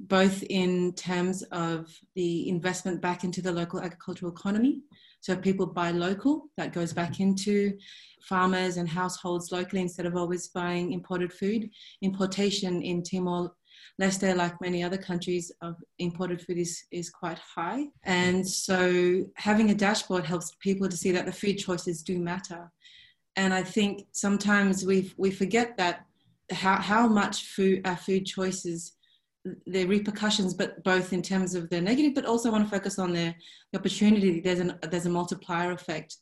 both 0.00 0.42
in 0.44 0.92
terms 0.94 1.42
of 1.52 1.88
the 2.14 2.48
investment 2.48 3.00
back 3.00 3.24
into 3.24 3.42
the 3.42 3.52
local 3.52 3.80
agricultural 3.80 4.32
economy. 4.32 4.82
So 5.24 5.32
if 5.32 5.40
people 5.40 5.64
buy 5.64 5.90
local, 5.90 6.50
that 6.58 6.74
goes 6.74 6.92
back 6.92 7.12
mm-hmm. 7.12 7.22
into 7.22 7.78
farmers 8.20 8.76
and 8.76 8.86
households 8.86 9.52
locally 9.52 9.80
instead 9.80 10.04
of 10.04 10.16
always 10.16 10.48
buying 10.48 10.92
imported 10.92 11.32
food. 11.32 11.70
Importation 12.02 12.82
in 12.82 13.02
Timor 13.02 13.50
Leste, 13.98 14.36
like 14.36 14.60
many 14.60 14.82
other 14.82 14.98
countries, 14.98 15.50
of 15.62 15.76
imported 15.98 16.42
food 16.42 16.58
is, 16.58 16.84
is 16.92 17.08
quite 17.08 17.38
high. 17.38 17.86
And 18.02 18.44
mm-hmm. 18.44 18.46
so 18.48 19.24
having 19.36 19.70
a 19.70 19.74
dashboard 19.74 20.26
helps 20.26 20.54
people 20.60 20.90
to 20.90 20.96
see 20.96 21.10
that 21.12 21.24
the 21.24 21.32
food 21.32 21.54
choices 21.54 22.02
do 22.02 22.18
matter. 22.18 22.70
And 23.36 23.54
I 23.54 23.62
think 23.62 24.06
sometimes 24.12 24.84
we 24.84 25.10
we 25.16 25.30
forget 25.30 25.78
that 25.78 26.04
how, 26.52 26.76
how 26.76 27.08
much 27.08 27.46
food 27.46 27.80
our 27.86 27.96
food 27.96 28.26
choices 28.26 28.92
the 29.66 29.84
repercussions, 29.84 30.54
but 30.54 30.82
both 30.84 31.12
in 31.12 31.22
terms 31.22 31.54
of 31.54 31.68
the 31.70 31.80
negative, 31.80 32.14
but 32.14 32.24
also 32.24 32.50
want 32.50 32.64
to 32.64 32.70
focus 32.70 32.98
on 32.98 33.12
the, 33.12 33.34
the 33.72 33.78
opportunity. 33.78 34.40
There's 34.40 34.60
an 34.60 34.78
there's 34.90 35.06
a 35.06 35.10
multiplier 35.10 35.72
effect 35.72 36.16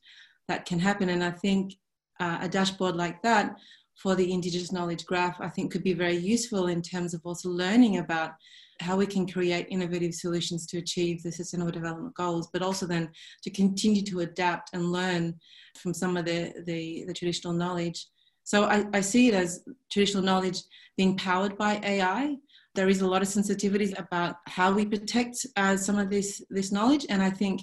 that 0.49 0.67
can 0.67 0.79
happen, 0.79 1.09
and 1.09 1.23
I 1.23 1.31
think 1.31 1.75
uh, 2.21 2.39
a 2.41 2.49
dashboard 2.49 2.97
like 2.97 3.23
that 3.23 3.57
for 3.97 4.15
the 4.15 4.33
Indigenous 4.33 4.73
Knowledge 4.73 5.05
Graph, 5.07 5.41
I 5.41 5.49
think 5.49 5.71
could 5.71 5.85
be 5.85 5.93
very 5.93 6.17
useful 6.17 6.67
in 6.67 6.83
terms 6.83 7.15
of 7.15 7.21
also 7.25 7.49
learning 7.49 7.99
about 7.99 8.33
how 8.81 8.97
we 8.97 9.07
can 9.07 9.27
create 9.27 9.67
innovative 9.71 10.15
solutions 10.15 10.67
to 10.67 10.79
achieve 10.79 11.23
the 11.23 11.31
Sustainable 11.31 11.71
Development 11.71 12.15
Goals, 12.15 12.49
but 12.53 12.63
also 12.63 12.87
then 12.87 13.11
to 13.43 13.51
continue 13.51 14.03
to 14.03 14.21
adapt 14.21 14.71
and 14.73 14.91
learn 14.91 15.35
from 15.79 15.95
some 15.95 16.17
of 16.17 16.25
the, 16.25 16.53
the, 16.67 17.05
the 17.07 17.15
traditional 17.15 17.53
knowledge. 17.53 18.07
So 18.45 18.65
I, 18.65 18.85
I 18.93 19.01
see 19.01 19.29
it 19.29 19.35
as 19.35 19.63
traditional 19.91 20.25
knowledge 20.25 20.63
being 20.97 21.17
powered 21.17 21.57
by 21.57 21.81
AI. 21.85 22.37
There 22.75 22.89
is 22.89 23.03
a 23.03 23.07
lot 23.07 23.23
of 23.23 23.29
sensitivities 23.29 23.99
about 23.99 24.37
how 24.47 24.73
we 24.73 24.87
protect 24.87 25.47
uh, 25.57 25.77
some 25.77 25.99
of 25.99 26.09
this, 26.09 26.43
this 26.49 26.73
knowledge, 26.73 27.07
and 27.09 27.23
I 27.23 27.31
think 27.31 27.63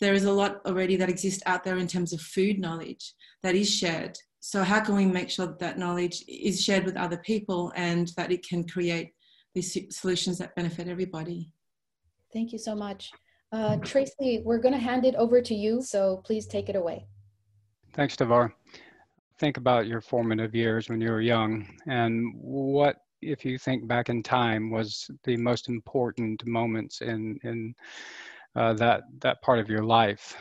there 0.00 0.14
is 0.14 0.24
a 0.24 0.32
lot 0.32 0.60
already 0.64 0.96
that 0.96 1.08
exists 1.08 1.42
out 1.46 1.64
there 1.64 1.78
in 1.78 1.86
terms 1.86 2.12
of 2.12 2.20
food 2.20 2.58
knowledge 2.58 3.14
that 3.42 3.54
is 3.54 3.72
shared. 3.72 4.16
So, 4.40 4.62
how 4.62 4.80
can 4.80 4.96
we 4.96 5.04
make 5.04 5.28
sure 5.28 5.46
that, 5.46 5.58
that 5.58 5.78
knowledge 5.78 6.24
is 6.28 6.62
shared 6.62 6.84
with 6.84 6.96
other 6.96 7.18
people 7.18 7.72
and 7.76 8.08
that 8.16 8.30
it 8.30 8.46
can 8.46 8.66
create 8.66 9.12
these 9.54 9.76
solutions 9.90 10.38
that 10.38 10.54
benefit 10.54 10.88
everybody? 10.88 11.52
Thank 12.32 12.52
you 12.52 12.58
so 12.58 12.74
much. 12.74 13.10
Uh, 13.50 13.76
Tracy, 13.78 14.42
we're 14.44 14.58
going 14.58 14.74
to 14.74 14.80
hand 14.80 15.04
it 15.04 15.14
over 15.16 15.40
to 15.40 15.54
you, 15.54 15.82
so 15.82 16.22
please 16.24 16.46
take 16.46 16.68
it 16.68 16.76
away. 16.76 17.06
Thanks, 17.94 18.14
Davar. 18.14 18.52
Think 19.38 19.56
about 19.56 19.86
your 19.86 20.00
formative 20.00 20.54
years 20.54 20.88
when 20.88 21.00
you 21.00 21.10
were 21.10 21.20
young 21.20 21.66
and 21.86 22.34
what 22.36 22.96
if 23.20 23.44
you 23.44 23.58
think 23.58 23.86
back 23.86 24.08
in 24.08 24.22
time, 24.22 24.70
was 24.70 25.10
the 25.24 25.36
most 25.36 25.68
important 25.68 26.44
moments 26.46 27.00
in 27.00 27.38
in 27.42 27.74
uh, 28.56 28.72
that 28.74 29.02
that 29.20 29.42
part 29.42 29.58
of 29.58 29.68
your 29.68 29.84
life. 29.84 30.36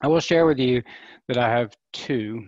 I 0.00 0.06
will 0.06 0.20
share 0.20 0.46
with 0.46 0.58
you 0.58 0.82
that 1.26 1.38
I 1.38 1.48
have 1.48 1.76
two. 1.92 2.46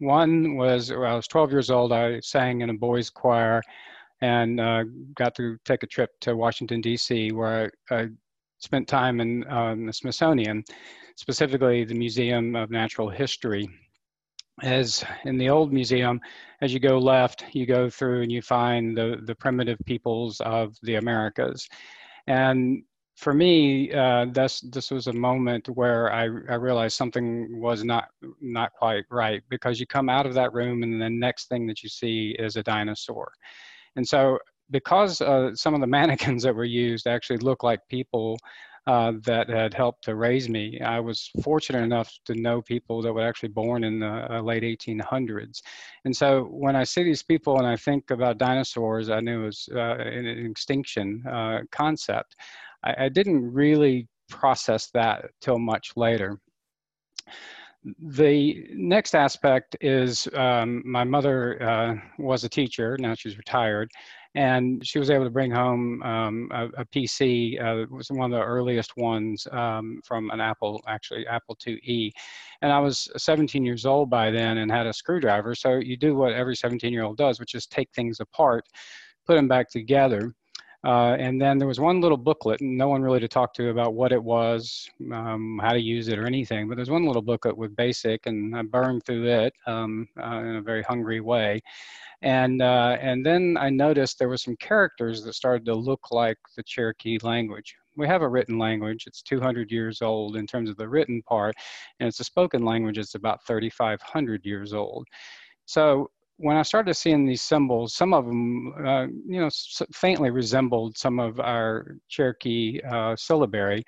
One 0.00 0.56
was 0.56 0.90
when 0.90 1.04
I 1.04 1.14
was 1.14 1.26
12 1.26 1.50
years 1.52 1.70
old. 1.70 1.92
I 1.92 2.20
sang 2.20 2.62
in 2.62 2.70
a 2.70 2.74
boys' 2.74 3.10
choir 3.10 3.62
and 4.22 4.60
uh, 4.60 4.84
got 5.14 5.34
to 5.36 5.58
take 5.64 5.82
a 5.82 5.86
trip 5.86 6.10
to 6.20 6.36
Washington 6.36 6.80
D.C. 6.80 7.32
where 7.32 7.70
I, 7.90 7.94
I 7.94 8.08
spent 8.58 8.88
time 8.88 9.20
in 9.20 9.46
um, 9.50 9.86
the 9.86 9.92
Smithsonian, 9.92 10.64
specifically 11.16 11.84
the 11.84 11.94
Museum 11.94 12.56
of 12.56 12.70
Natural 12.70 13.10
History. 13.10 13.68
As 14.62 15.04
in 15.24 15.36
the 15.36 15.50
old 15.50 15.72
museum, 15.72 16.20
as 16.62 16.72
you 16.72 16.80
go 16.80 16.98
left, 16.98 17.44
you 17.52 17.66
go 17.66 17.90
through 17.90 18.22
and 18.22 18.32
you 18.32 18.40
find 18.40 18.96
the, 18.96 19.20
the 19.24 19.34
primitive 19.34 19.78
peoples 19.84 20.40
of 20.40 20.74
the 20.82 20.94
Americas. 20.94 21.68
And 22.26 22.82
for 23.16 23.32
me, 23.32 23.92
uh, 23.92 24.26
this 24.30 24.60
this 24.60 24.90
was 24.90 25.06
a 25.06 25.12
moment 25.12 25.68
where 25.70 26.12
I, 26.12 26.24
I 26.24 26.54
realized 26.56 26.96
something 26.96 27.60
was 27.60 27.82
not 27.82 28.08
not 28.40 28.72
quite 28.72 29.04
right 29.10 29.42
because 29.48 29.80
you 29.80 29.86
come 29.86 30.08
out 30.10 30.26
of 30.26 30.34
that 30.34 30.52
room 30.52 30.82
and 30.82 31.00
the 31.00 31.08
next 31.08 31.48
thing 31.48 31.66
that 31.66 31.82
you 31.82 31.88
see 31.88 32.36
is 32.38 32.56
a 32.56 32.62
dinosaur, 32.62 33.32
and 33.96 34.06
so 34.06 34.38
because 34.70 35.20
uh, 35.22 35.54
some 35.54 35.74
of 35.74 35.80
the 35.80 35.86
mannequins 35.98 36.42
that 36.42 36.54
were 36.54 36.64
used 36.64 37.06
actually 37.06 37.38
look 37.38 37.62
like 37.62 37.80
people 37.88 38.38
uh, 38.86 39.12
that 39.24 39.48
had 39.48 39.74
helped 39.74 40.04
to 40.04 40.14
raise 40.14 40.48
me. 40.48 40.80
I 40.80 41.00
was 41.00 41.30
fortunate 41.42 41.82
enough 41.82 42.12
to 42.26 42.34
know 42.34 42.62
people 42.62 43.02
that 43.02 43.12
were 43.12 43.26
actually 43.26 43.48
born 43.48 43.82
in 43.82 44.00
the 44.00 44.36
uh, 44.36 44.40
late 44.40 44.62
1800s. 44.62 45.60
And 46.04 46.16
so 46.16 46.44
when 46.44 46.76
I 46.76 46.84
see 46.84 47.02
these 47.02 47.22
people 47.22 47.58
and 47.58 47.66
I 47.66 47.76
think 47.76 48.10
about 48.10 48.38
dinosaurs, 48.38 49.10
I 49.10 49.20
knew 49.20 49.42
it 49.42 49.46
was 49.46 49.68
uh, 49.74 49.96
an 49.96 50.26
extinction 50.26 51.24
uh, 51.26 51.60
concept. 51.72 52.36
I, 52.84 53.06
I 53.06 53.08
didn't 53.08 53.52
really 53.52 54.06
process 54.28 54.88
that 54.94 55.26
till 55.40 55.58
much 55.58 55.92
later. 55.96 56.38
The 58.00 58.66
next 58.72 59.14
aspect 59.14 59.76
is 59.80 60.26
um, 60.34 60.82
my 60.84 61.04
mother 61.04 61.62
uh, 61.62 61.94
was 62.18 62.42
a 62.42 62.48
teacher, 62.48 62.96
now 62.98 63.14
she's 63.14 63.38
retired, 63.38 63.90
and 64.36 64.86
she 64.86 64.98
was 64.98 65.08
able 65.08 65.24
to 65.24 65.30
bring 65.30 65.50
home 65.50 66.02
um, 66.02 66.50
a, 66.52 66.66
a, 66.82 66.84
PC. 66.84 67.58
Uh, 67.58 67.78
it 67.78 67.90
was 67.90 68.08
one 68.10 68.30
of 68.30 68.38
the 68.38 68.44
earliest 68.44 68.94
ones 68.98 69.48
um, 69.50 69.98
from 70.04 70.28
an 70.30 70.40
Apple, 70.40 70.84
actually 70.86 71.26
Apple 71.26 71.56
IIe. 71.56 72.12
And 72.60 72.70
I 72.70 72.78
was 72.78 73.10
17 73.16 73.64
years 73.64 73.86
old 73.86 74.10
by 74.10 74.30
then 74.30 74.58
and 74.58 74.70
had 74.70 74.86
a 74.86 74.92
screwdriver. 74.92 75.54
So 75.54 75.76
you 75.76 75.96
do 75.96 76.14
what 76.14 76.34
every 76.34 76.54
17 76.54 76.92
year 76.92 77.04
old 77.04 77.16
does, 77.16 77.40
which 77.40 77.54
is 77.54 77.66
take 77.66 77.90
things 77.94 78.20
apart, 78.20 78.64
put 79.26 79.36
them 79.36 79.48
back 79.48 79.70
together. 79.70 80.34
Uh, 80.84 81.16
and 81.18 81.40
then 81.40 81.58
there 81.58 81.68
was 81.68 81.80
one 81.80 82.00
little 82.00 82.16
booklet, 82.16 82.60
and 82.60 82.76
no 82.76 82.88
one 82.88 83.02
really 83.02 83.20
to 83.20 83.28
talk 83.28 83.52
to 83.54 83.70
about 83.70 83.94
what 83.94 84.12
it 84.12 84.22
was, 84.22 84.88
um, 85.12 85.58
how 85.62 85.72
to 85.72 85.80
use 85.80 86.08
it, 86.08 86.18
or 86.18 86.26
anything. 86.26 86.68
But 86.68 86.76
there's 86.76 86.90
one 86.90 87.06
little 87.06 87.22
booklet 87.22 87.56
with 87.56 87.74
basic, 87.76 88.26
and 88.26 88.56
I 88.56 88.62
burned 88.62 89.04
through 89.04 89.26
it 89.28 89.52
um, 89.66 90.08
uh, 90.20 90.38
in 90.38 90.56
a 90.56 90.62
very 90.62 90.82
hungry 90.82 91.20
way. 91.20 91.60
And 92.22 92.62
uh, 92.62 92.96
and 93.00 93.24
then 93.24 93.56
I 93.58 93.68
noticed 93.68 94.18
there 94.18 94.28
were 94.28 94.38
some 94.38 94.56
characters 94.56 95.22
that 95.24 95.34
started 95.34 95.64
to 95.66 95.74
look 95.74 96.10
like 96.10 96.38
the 96.56 96.62
Cherokee 96.62 97.18
language. 97.22 97.74
We 97.96 98.06
have 98.06 98.22
a 98.22 98.28
written 98.28 98.58
language; 98.58 99.04
it's 99.06 99.22
200 99.22 99.70
years 99.70 100.02
old 100.02 100.36
in 100.36 100.46
terms 100.46 100.70
of 100.70 100.76
the 100.76 100.88
written 100.88 101.22
part, 101.22 101.54
and 102.00 102.08
it's 102.08 102.20
a 102.20 102.24
spoken 102.24 102.64
language. 102.64 102.98
It's 102.98 103.14
about 103.16 103.46
3,500 103.46 104.44
years 104.46 104.72
old. 104.72 105.06
So 105.66 106.10
when 106.38 106.56
I 106.56 106.62
started 106.62 106.94
seeing 106.94 107.26
these 107.26 107.42
symbols, 107.42 107.94
some 107.94 108.12
of 108.12 108.26
them, 108.26 108.74
uh, 108.84 109.06
you 109.26 109.40
know, 109.40 109.48
faintly 109.92 110.30
resembled 110.30 110.96
some 110.96 111.18
of 111.18 111.40
our 111.40 111.96
Cherokee 112.08 112.80
uh, 112.82 113.16
syllabary. 113.16 113.84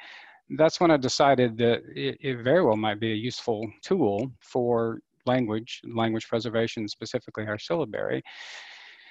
That's 0.56 0.80
when 0.80 0.90
I 0.90 0.96
decided 0.96 1.58
that 1.58 1.82
it, 1.94 2.16
it, 2.20 2.42
very 2.42 2.64
well 2.64 2.76
might 2.76 3.00
be 3.00 3.12
a 3.12 3.16
useful 3.16 3.70
tool 3.82 4.32
for 4.40 5.00
language, 5.26 5.82
language 5.84 6.26
preservation, 6.26 6.88
specifically 6.88 7.46
our 7.46 7.58
syllabary. 7.58 8.22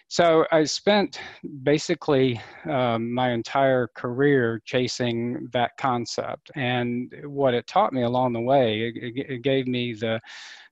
So 0.10 0.46
I 0.52 0.64
spent 0.64 1.20
basically 1.64 2.42
um, 2.66 3.14
my 3.14 3.32
entire 3.32 3.88
career 3.94 4.62
chasing 4.64 5.50
that 5.52 5.76
concept. 5.78 6.50
And 6.56 7.14
what 7.26 7.54
it 7.54 7.68
taught 7.68 7.92
me 7.92 8.04
along 8.04 8.34
the 8.34 8.40
way, 8.40 8.94
it, 8.96 9.26
it 9.30 9.42
gave 9.42 9.68
me 9.68 9.94
the 9.94 10.22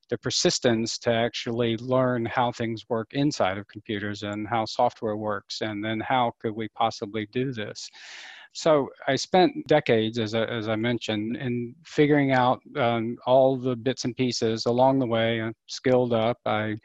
the 0.10 0.18
persistence 0.18 0.98
to 1.00 1.12
actually 1.12 1.78
learn 1.78 2.26
how 2.26 2.52
things 2.52 2.86
work 2.90 3.14
inside 3.14 3.58
of 3.58 3.68
computers 3.68 4.24
and 4.24 4.48
how 4.48 4.66
software 4.66 5.18
works 5.18 5.62
and 5.62 5.84
then 5.84 6.00
how 6.00 6.32
could 6.40 6.56
we 6.56 6.68
possibly 6.70 7.28
do 7.32 7.52
this? 7.52 7.90
So 8.54 8.90
i 9.08 9.16
spent 9.16 9.68
decades 9.68 10.18
as 10.18 10.34
I, 10.34 10.44
as 10.46 10.70
I 10.70 10.78
mentioned 10.78 11.36
in 11.36 11.76
figuring 11.86 12.32
out 12.32 12.62
um, 12.78 13.18
all 13.26 13.58
the 13.58 13.76
bits 13.76 14.06
and 14.06 14.16
pieces 14.16 14.66
along 14.66 15.00
the 15.00 15.08
way 15.08 15.42
i 15.42 15.52
skilled 15.68 16.14
up. 16.14 16.38
I 16.46 16.78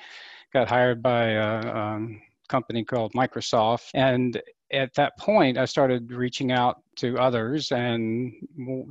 got 0.53 0.69
hired 0.69 1.01
by 1.03 1.31
a 1.31 1.77
um, 1.77 2.21
company 2.49 2.85
called 2.85 3.13
microsoft 3.13 3.91
and 3.95 4.41
at 4.73 4.95
that 4.95 5.19
point, 5.19 5.59
I 5.59 5.65
started 5.65 6.13
reaching 6.13 6.53
out 6.53 6.81
to 6.97 7.19
others, 7.19 7.73
and 7.73 8.33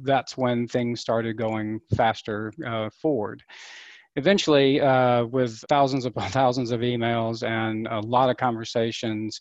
that's 0.04 0.38
when 0.38 0.68
things 0.68 1.00
started 1.00 1.38
going 1.38 1.80
faster 1.96 2.52
uh, 2.68 2.90
forward 2.90 3.44
eventually, 4.20 4.82
uh, 4.82 5.26
with 5.26 5.64
thousands 5.70 6.06
upon 6.06 6.30
thousands 6.42 6.72
of 6.72 6.82
emails 6.82 7.42
and 7.42 7.88
a 7.88 8.00
lot 8.02 8.30
of 8.30 8.38
conversations, 8.38 9.40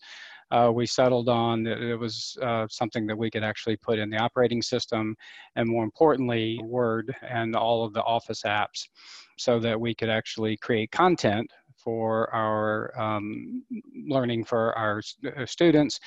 uh, 0.50 0.70
we 0.72 0.86
settled 0.86 1.28
on 1.28 1.62
that 1.64 1.78
it 1.82 1.96
was 1.96 2.38
uh, 2.42 2.66
something 2.70 3.06
that 3.06 3.18
we 3.18 3.30
could 3.30 3.42
actually 3.42 3.76
put 3.76 3.98
in 3.98 4.08
the 4.08 4.16
operating 4.16 4.62
system, 4.62 5.14
and 5.56 5.68
more 5.68 5.84
importantly, 5.84 6.58
Word 6.64 7.14
and 7.28 7.54
all 7.54 7.84
of 7.84 7.92
the 7.92 8.02
Office 8.02 8.42
apps, 8.46 8.88
so 9.36 9.58
that 9.58 9.78
we 9.78 9.94
could 9.94 10.08
actually 10.08 10.56
create 10.56 10.90
content 10.90 11.50
for 11.76 12.32
our 12.34 12.98
um, 12.98 13.62
learning 14.08 14.44
for 14.44 14.76
our 14.78 15.02
uh, 15.36 15.44
students. 15.44 16.00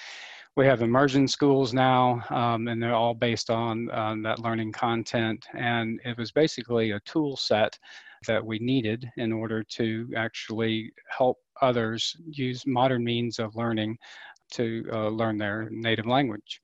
We 0.58 0.66
have 0.66 0.82
immersion 0.82 1.28
schools 1.28 1.74
now, 1.74 2.24
um, 2.30 2.68
and 2.68 2.82
they're 2.82 2.96
all 2.96 3.14
based 3.14 3.50
on, 3.50 3.90
on 3.92 4.22
that 4.24 4.40
learning 4.40 4.74
content. 4.74 5.46
And 5.54 6.02
it 6.04 6.18
was 6.18 6.32
basically 6.32 6.92
a 6.92 7.00
tool 7.02 7.38
set 7.38 7.78
that 8.28 8.46
we 8.46 8.60
needed 8.60 9.10
in 9.18 9.32
order 9.32 9.64
to 9.64 10.10
actually 10.16 10.92
help 11.08 11.38
others 11.62 12.16
use 12.30 12.66
modern 12.66 13.04
means 13.04 13.40
of 13.40 13.56
learning 13.56 13.98
to 14.52 14.86
uh, 14.92 15.08
learn 15.08 15.38
their 15.38 15.70
native 15.72 16.06
language. 16.06 16.62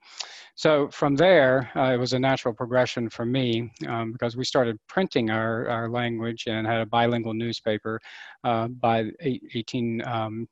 So 0.56 0.90
from 0.90 1.16
there, 1.16 1.72
uh, 1.76 1.94
it 1.94 1.98
was 1.98 2.14
a 2.14 2.20
natural 2.20 2.54
progression 2.54 3.10
for 3.10 3.26
me 3.26 3.72
um, 3.88 4.12
because 4.12 4.36
we 4.36 4.44
started 4.44 4.78
printing 4.88 5.30
our, 5.30 5.68
our 5.70 5.90
language 5.90 6.46
and 6.48 6.68
had 6.68 6.82
a 6.82 6.86
bilingual 6.86 7.34
newspaper 7.34 8.00
uh, 8.44 8.68
by 8.68 9.04
1828. 9.22 10.06
Um, 10.06 10.48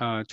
uh, 0.00 0.24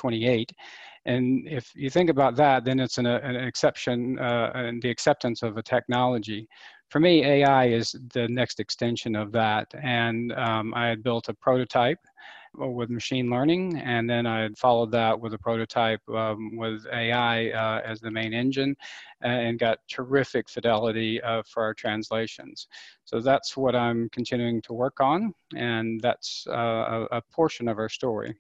and 1.05 1.47
if 1.47 1.71
you 1.73 1.89
think 1.89 2.09
about 2.09 2.35
that, 2.35 2.63
then 2.63 2.79
it's 2.79 2.97
an, 2.97 3.05
an 3.05 3.35
exception 3.35 4.19
uh, 4.19 4.51
and 4.53 4.81
the 4.81 4.89
acceptance 4.89 5.41
of 5.41 5.57
a 5.57 5.63
technology 5.63 6.47
for 6.89 6.99
me, 6.99 7.23
AI 7.23 7.67
is 7.67 7.95
the 8.13 8.27
next 8.27 8.59
extension 8.59 9.15
of 9.15 9.31
that. 9.33 9.67
And 9.81 10.31
um, 10.33 10.73
I 10.73 10.87
had 10.87 11.03
built 11.03 11.29
a 11.29 11.33
prototype 11.33 11.99
with 12.55 12.89
machine 12.89 13.29
learning, 13.29 13.77
and 13.77 14.09
then 14.09 14.25
I 14.25 14.41
had 14.41 14.57
followed 14.57 14.91
that 14.91 15.19
with 15.19 15.33
a 15.33 15.37
prototype 15.37 16.01
um, 16.09 16.55
with 16.55 16.85
AI 16.91 17.49
uh, 17.49 17.81
as 17.85 17.99
the 17.99 18.09
main 18.09 18.33
engine, 18.33 18.75
and 19.21 19.59
got 19.59 19.79
terrific 19.89 20.49
fidelity 20.49 21.21
uh, 21.21 21.43
for 21.45 21.61
our 21.61 21.73
translations. 21.73 22.67
So 23.05 23.19
that's 23.19 23.55
what 23.55 23.75
I'm 23.75 24.09
continuing 24.09 24.61
to 24.63 24.73
work 24.73 24.99
on, 24.99 25.33
and 25.55 26.01
that's 26.01 26.47
uh, 26.49 27.05
a, 27.11 27.17
a 27.17 27.21
portion 27.31 27.67
of 27.67 27.77
our 27.77 27.89
story 27.89 28.35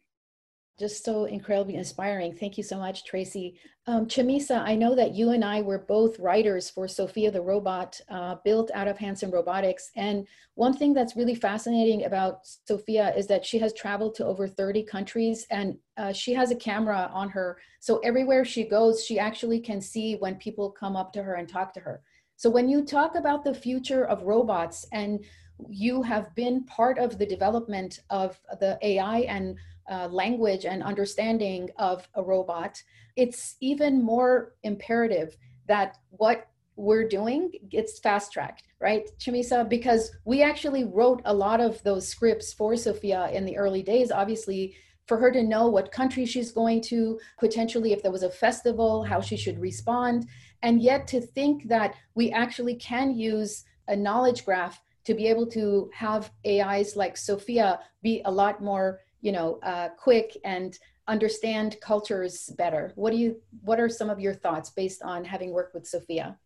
just 0.77 1.03
so 1.03 1.25
incredibly 1.25 1.75
inspiring. 1.75 2.35
Thank 2.35 2.57
you 2.57 2.63
so 2.63 2.77
much, 2.77 3.03
Tracy. 3.03 3.59
Um, 3.87 4.05
Chamisa, 4.05 4.59
I 4.59 4.75
know 4.75 4.93
that 4.95 5.15
you 5.15 5.31
and 5.31 5.43
I 5.43 5.61
were 5.61 5.79
both 5.79 6.19
writers 6.19 6.69
for 6.69 6.87
Sophia 6.87 7.31
the 7.31 7.41
Robot, 7.41 7.99
uh, 8.09 8.35
built 8.43 8.69
out 8.75 8.87
of 8.87 8.97
Hanson 8.97 9.31
Robotics. 9.31 9.89
And 9.95 10.27
one 10.53 10.73
thing 10.73 10.93
that's 10.93 11.15
really 11.15 11.33
fascinating 11.33 12.05
about 12.05 12.41
Sophia 12.43 13.13
is 13.15 13.25
that 13.27 13.45
she 13.45 13.57
has 13.57 13.73
traveled 13.73 14.13
to 14.15 14.25
over 14.25 14.47
30 14.47 14.83
countries 14.83 15.47
and 15.49 15.77
uh, 15.97 16.13
she 16.13 16.33
has 16.33 16.51
a 16.51 16.55
camera 16.55 17.09
on 17.11 17.29
her. 17.29 17.57
So 17.79 17.97
everywhere 17.99 18.45
she 18.45 18.63
goes, 18.63 19.03
she 19.03 19.17
actually 19.17 19.59
can 19.59 19.81
see 19.81 20.15
when 20.15 20.35
people 20.35 20.69
come 20.69 20.95
up 20.95 21.11
to 21.13 21.23
her 21.23 21.35
and 21.35 21.49
talk 21.49 21.73
to 21.73 21.79
her. 21.79 22.01
So 22.35 22.51
when 22.51 22.69
you 22.69 22.85
talk 22.85 23.15
about 23.15 23.43
the 23.43 23.53
future 23.53 24.05
of 24.05 24.21
robots 24.21 24.85
and 24.91 25.25
you 25.69 26.03
have 26.03 26.35
been 26.35 26.65
part 26.65 26.99
of 26.99 27.17
the 27.17 27.25
development 27.25 28.01
of 28.11 28.39
the 28.59 28.77
AI 28.83 29.21
and 29.21 29.57
uh, 29.89 30.07
language 30.07 30.65
and 30.65 30.83
understanding 30.83 31.69
of 31.77 32.07
a 32.15 32.23
robot, 32.23 32.81
it's 33.15 33.55
even 33.61 34.03
more 34.03 34.53
imperative 34.63 35.37
that 35.67 35.97
what 36.09 36.47
we're 36.75 37.07
doing 37.07 37.51
gets 37.69 37.99
fast 37.99 38.31
tracked, 38.31 38.63
right, 38.79 39.09
Chamisa? 39.19 39.67
Because 39.67 40.11
we 40.25 40.43
actually 40.43 40.83
wrote 40.83 41.21
a 41.25 41.33
lot 41.33 41.59
of 41.59 41.81
those 41.83 42.07
scripts 42.07 42.53
for 42.53 42.75
Sophia 42.75 43.29
in 43.31 43.45
the 43.45 43.57
early 43.57 43.81
days, 43.81 44.11
obviously 44.11 44.75
for 45.07 45.17
her 45.17 45.31
to 45.31 45.41
know 45.41 45.67
what 45.67 45.91
country 45.91 46.25
she's 46.25 46.51
going 46.51 46.81
to, 46.81 47.19
potentially 47.39 47.93
if 47.93 48.03
there 48.03 48.11
was 48.11 48.23
a 48.23 48.29
festival, 48.29 49.03
how 49.03 49.21
she 49.21 49.37
should 49.37 49.59
respond. 49.59 50.27
And 50.61 50.81
yet 50.81 51.07
to 51.07 51.21
think 51.21 51.67
that 51.69 51.95
we 52.13 52.31
actually 52.31 52.75
can 52.75 53.17
use 53.17 53.63
a 53.87 53.95
knowledge 53.95 54.45
graph 54.45 54.81
to 55.05 55.13
be 55.13 55.27
able 55.27 55.47
to 55.47 55.89
have 55.93 56.31
AIs 56.45 56.97
like 56.97 57.15
Sophia 57.15 57.79
be 58.03 58.21
a 58.25 58.31
lot 58.31 58.61
more, 58.61 58.99
you 59.27 59.33
know, 59.33 59.59
uh, 59.63 59.89
quick 59.97 60.37
and 60.45 60.79
understand 61.09 61.75
cultures 61.81 62.49
better. 62.57 62.93
What 62.95 63.11
do 63.11 63.17
you, 63.17 63.35
what 63.61 63.77
are 63.77 63.89
some 63.89 64.09
of 64.09 64.21
your 64.21 64.33
thoughts 64.33 64.69
based 64.69 65.03
on 65.03 65.25
having 65.25 65.51
worked 65.51 65.73
with 65.75 65.85
Sophia? 65.85 66.37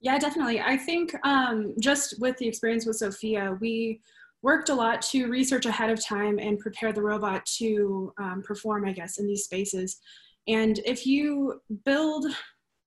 Yeah, 0.00 0.18
definitely. 0.18 0.60
I 0.60 0.76
think 0.76 1.14
um, 1.24 1.74
just 1.78 2.20
with 2.20 2.36
the 2.38 2.48
experience 2.48 2.84
with 2.84 2.96
Sophia, 2.96 3.56
we 3.60 4.00
worked 4.42 4.70
a 4.70 4.74
lot 4.74 5.00
to 5.02 5.28
research 5.28 5.66
ahead 5.66 5.88
of 5.88 6.04
time 6.04 6.40
and 6.40 6.58
prepare 6.58 6.92
the 6.92 7.00
robot 7.00 7.46
to 7.58 8.12
um, 8.18 8.42
perform, 8.42 8.84
I 8.84 8.90
guess, 8.90 9.18
in 9.18 9.28
these 9.28 9.44
spaces. 9.44 10.00
And 10.48 10.80
if 10.84 11.06
you 11.06 11.60
build 11.84 12.26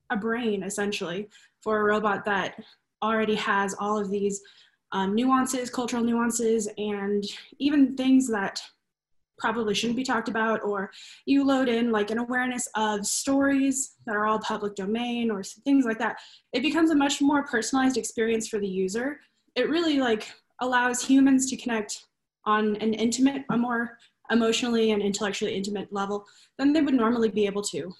a 0.10 0.18
brain 0.18 0.64
essentially 0.64 1.30
for 1.64 1.80
a 1.80 1.84
robot 1.86 2.26
that 2.26 2.62
already 3.02 3.36
has 3.36 3.74
all 3.80 3.98
of 3.98 4.12
these 4.12 4.42
um, 4.92 5.16
nuances, 5.16 5.70
cultural 5.70 6.04
nuances, 6.04 6.68
and 6.78 7.24
even 7.60 7.96
things 7.96 8.28
that 8.30 8.62
probably 9.38 9.74
shouldn't 9.74 9.96
be 9.96 10.04
talked 10.04 10.28
about, 10.28 10.62
or 10.64 10.92
you 11.26 11.46
load 11.46 11.70
in 11.70 11.92
like 11.92 12.12
an 12.12 12.18
awareness 12.18 12.68
of 12.76 13.06
stories 13.06 13.96
that 14.06 14.16
are 14.16 14.26
all 14.26 14.40
public 14.40 14.76
domain 14.76 15.32
or 15.32 15.42
things 15.44 15.86
like 15.86 15.98
that, 15.98 16.18
it 16.54 16.62
becomes 16.62 16.92
a 16.92 16.96
much 16.96 17.22
more 17.22 17.44
personalized 17.44 17.98
experience 17.98 18.48
for 18.48 18.60
the 18.60 18.68
user. 18.68 19.20
It 19.56 19.70
really 19.70 20.00
like 20.00 20.30
allows 20.62 21.02
humans 21.02 21.50
to 21.50 21.58
connect 21.58 22.06
on 22.46 22.76
an 22.78 22.94
intimate, 22.94 23.44
a 23.50 23.58
more 23.58 23.98
emotionally 24.32 24.92
and 24.92 25.02
intellectually 25.02 25.56
intimate 25.56 25.92
level 25.92 26.26
than 26.58 26.74
they 26.74 26.82
would 26.82 26.94
normally 26.94 27.30
be 27.30 27.46
able 27.46 27.64
to. 27.64 27.92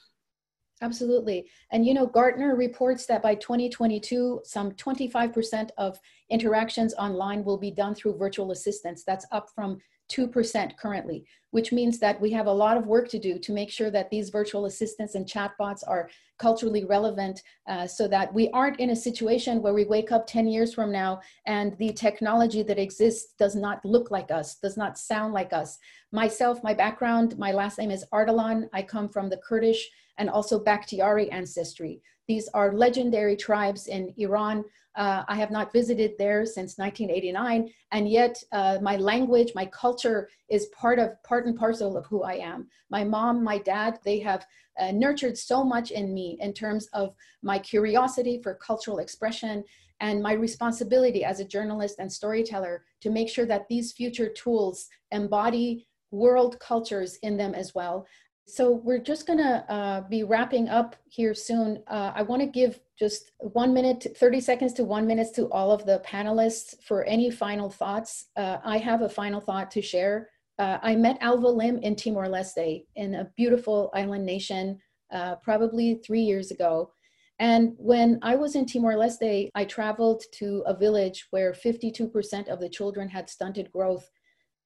Absolutely. 0.82 1.50
And 1.72 1.86
you 1.86 1.94
know, 1.94 2.06
Gartner 2.06 2.56
reports 2.56 3.06
that 3.08 3.22
by 3.22 3.36
2022, 3.36 4.42
some 4.46 4.72
25% 4.72 5.70
of 5.78 6.00
interactions 6.30 6.94
online 6.94 7.44
will 7.44 7.58
be 7.58 7.72
done 7.72 7.94
through 7.94 8.18
virtual 8.18 8.52
assistants. 8.52 9.04
That's 9.04 9.26
up 9.32 9.50
from 9.54 9.80
2% 10.10 10.76
currently, 10.78 11.26
which 11.52 11.72
means 11.72 12.00
that 12.00 12.20
we 12.20 12.32
have 12.32 12.48
a 12.48 12.52
lot 12.52 12.78
of 12.78 12.88
work 12.88 13.08
to 13.10 13.20
do 13.20 13.38
to 13.40 13.52
make 13.52 13.70
sure 13.70 13.92
that 13.92 14.10
these 14.10 14.30
virtual 14.30 14.66
assistants 14.66 15.16
and 15.16 15.26
chatbots 15.26 15.84
are 15.88 16.10
culturally 16.40 16.84
relevant 16.86 17.44
uh, 17.68 17.86
so 17.86 18.08
that 18.08 18.34
we 18.34 18.50
aren't 18.50 18.80
in 18.80 18.90
a 18.90 18.96
situation 18.96 19.62
where 19.62 19.74
we 19.74 19.86
wake 19.86 20.12
up 20.12 20.26
10 20.26 20.48
years 20.48 20.74
from 20.74 20.92
now 20.92 21.20
and 21.46 21.78
the 21.78 21.94
technology 21.94 22.64
that 22.64 22.80
exists 22.80 23.34
does 23.38 23.56
not 23.56 23.84
look 23.86 24.10
like 24.10 24.32
us, 24.32 24.56
does 24.56 24.78
not 24.78 24.98
sound 24.98 25.34
like 25.34 25.54
us. 25.54 25.78
Myself, 26.12 26.64
my 26.64 26.74
background, 26.74 27.38
my 27.38 27.52
last 27.52 27.78
name 27.78 27.92
is 27.92 28.06
Ardalan. 28.12 28.68
I 28.74 28.82
come 28.82 29.10
from 29.10 29.30
the 29.30 29.38
Kurdish 29.38 29.90
and 30.20 30.30
also 30.30 30.64
Bakhtiari 30.64 31.32
ancestry. 31.32 32.02
These 32.28 32.48
are 32.54 32.74
legendary 32.74 33.36
tribes 33.36 33.88
in 33.88 34.14
Iran 34.18 34.64
uh, 34.96 35.24
I 35.28 35.36
have 35.36 35.50
not 35.50 35.72
visited 35.72 36.16
there 36.18 36.46
since 36.46 36.78
1989, 36.78 37.72
and 37.92 38.10
yet 38.10 38.44
uh, 38.52 38.80
my 38.82 38.98
language, 38.98 39.54
my 39.56 39.66
culture 39.68 40.30
is 40.50 40.66
part 40.68 41.00
of 41.00 41.22
part 41.24 41.46
and 41.46 41.58
parcel 41.58 41.96
of 41.96 42.06
who 42.08 42.24
I 42.24 42.34
am. 42.34 42.68
My 42.90 43.04
mom, 43.04 43.44
my 43.44 43.60
dad, 43.60 44.00
they 44.04 44.20
have 44.20 44.46
uh, 44.78 44.92
nurtured 44.92 45.38
so 45.38 45.64
much 45.64 45.92
in 45.92 46.14
me 46.14 46.38
in 46.42 46.54
terms 46.54 46.88
of 46.94 47.16
my 47.42 47.60
curiosity 47.60 48.42
for 48.42 48.56
cultural 48.56 49.00
expression 49.00 49.64
and 50.02 50.22
my 50.22 50.34
responsibility 50.34 51.24
as 51.24 51.40
a 51.40 51.46
journalist 51.46 52.00
and 52.00 52.12
storyteller 52.12 52.84
to 53.02 53.10
make 53.10 53.30
sure 53.30 53.46
that 53.46 53.68
these 53.70 53.92
future 53.94 54.30
tools 54.30 54.90
embody 55.12 55.88
world 56.12 56.60
cultures 56.60 57.18
in 57.22 57.38
them 57.38 57.54
as 57.54 57.76
well 57.76 58.06
so 58.50 58.72
we're 58.72 59.00
just 59.00 59.28
going 59.28 59.40
to 59.40 59.72
uh, 59.72 60.02
be 60.02 60.24
wrapping 60.24 60.70
up 60.70 60.96
here 61.08 61.34
soon. 61.34 61.84
Uh, 61.88 62.12
I 62.16 62.24
want 62.24 62.42
to 62.42 62.48
give 62.48 62.80
just 62.98 63.32
one 63.38 63.74
minute, 63.74 64.08
30 64.18 64.42
seconds 64.42 64.74
to 64.74 64.84
one 64.84 65.06
minute 65.06 65.28
to 65.36 65.50
all 65.52 65.72
of 65.72 65.86
the 65.86 66.02
panelists 66.06 66.76
for 66.84 67.04
any 67.04 67.30
final 67.30 67.70
thoughts. 67.70 68.26
Uh, 68.36 68.58
I 68.64 68.78
have 68.78 69.02
a 69.02 69.10
final 69.10 69.40
thought 69.40 69.72
to 69.72 69.82
share. 69.82 70.30
Uh, 70.58 70.80
I 70.82 70.96
met 70.96 71.18
Alva 71.22 71.48
Lim 71.48 71.78
in 71.80 71.96
Timor-Leste 71.96 72.86
in 72.96 73.16
a 73.16 73.30
beautiful 73.38 73.90
island 73.94 74.26
nation 74.26 74.80
uh, 75.14 75.36
probably 75.36 76.02
three 76.06 76.22
years 76.22 76.52
ago. 76.52 76.92
And 77.40 77.74
when 77.78 78.20
I 78.22 78.36
was 78.36 78.56
in 78.56 78.66
Timor-Leste, 78.66 79.50
I 79.56 79.64
traveled 79.64 80.24
to 80.34 80.64
a 80.66 80.76
village 80.76 81.28
where 81.32 81.54
52% 81.54 82.50
of 82.50 82.60
the 82.60 82.70
children 82.70 83.08
had 83.08 83.30
stunted 83.30 83.72
growth. 83.72 84.10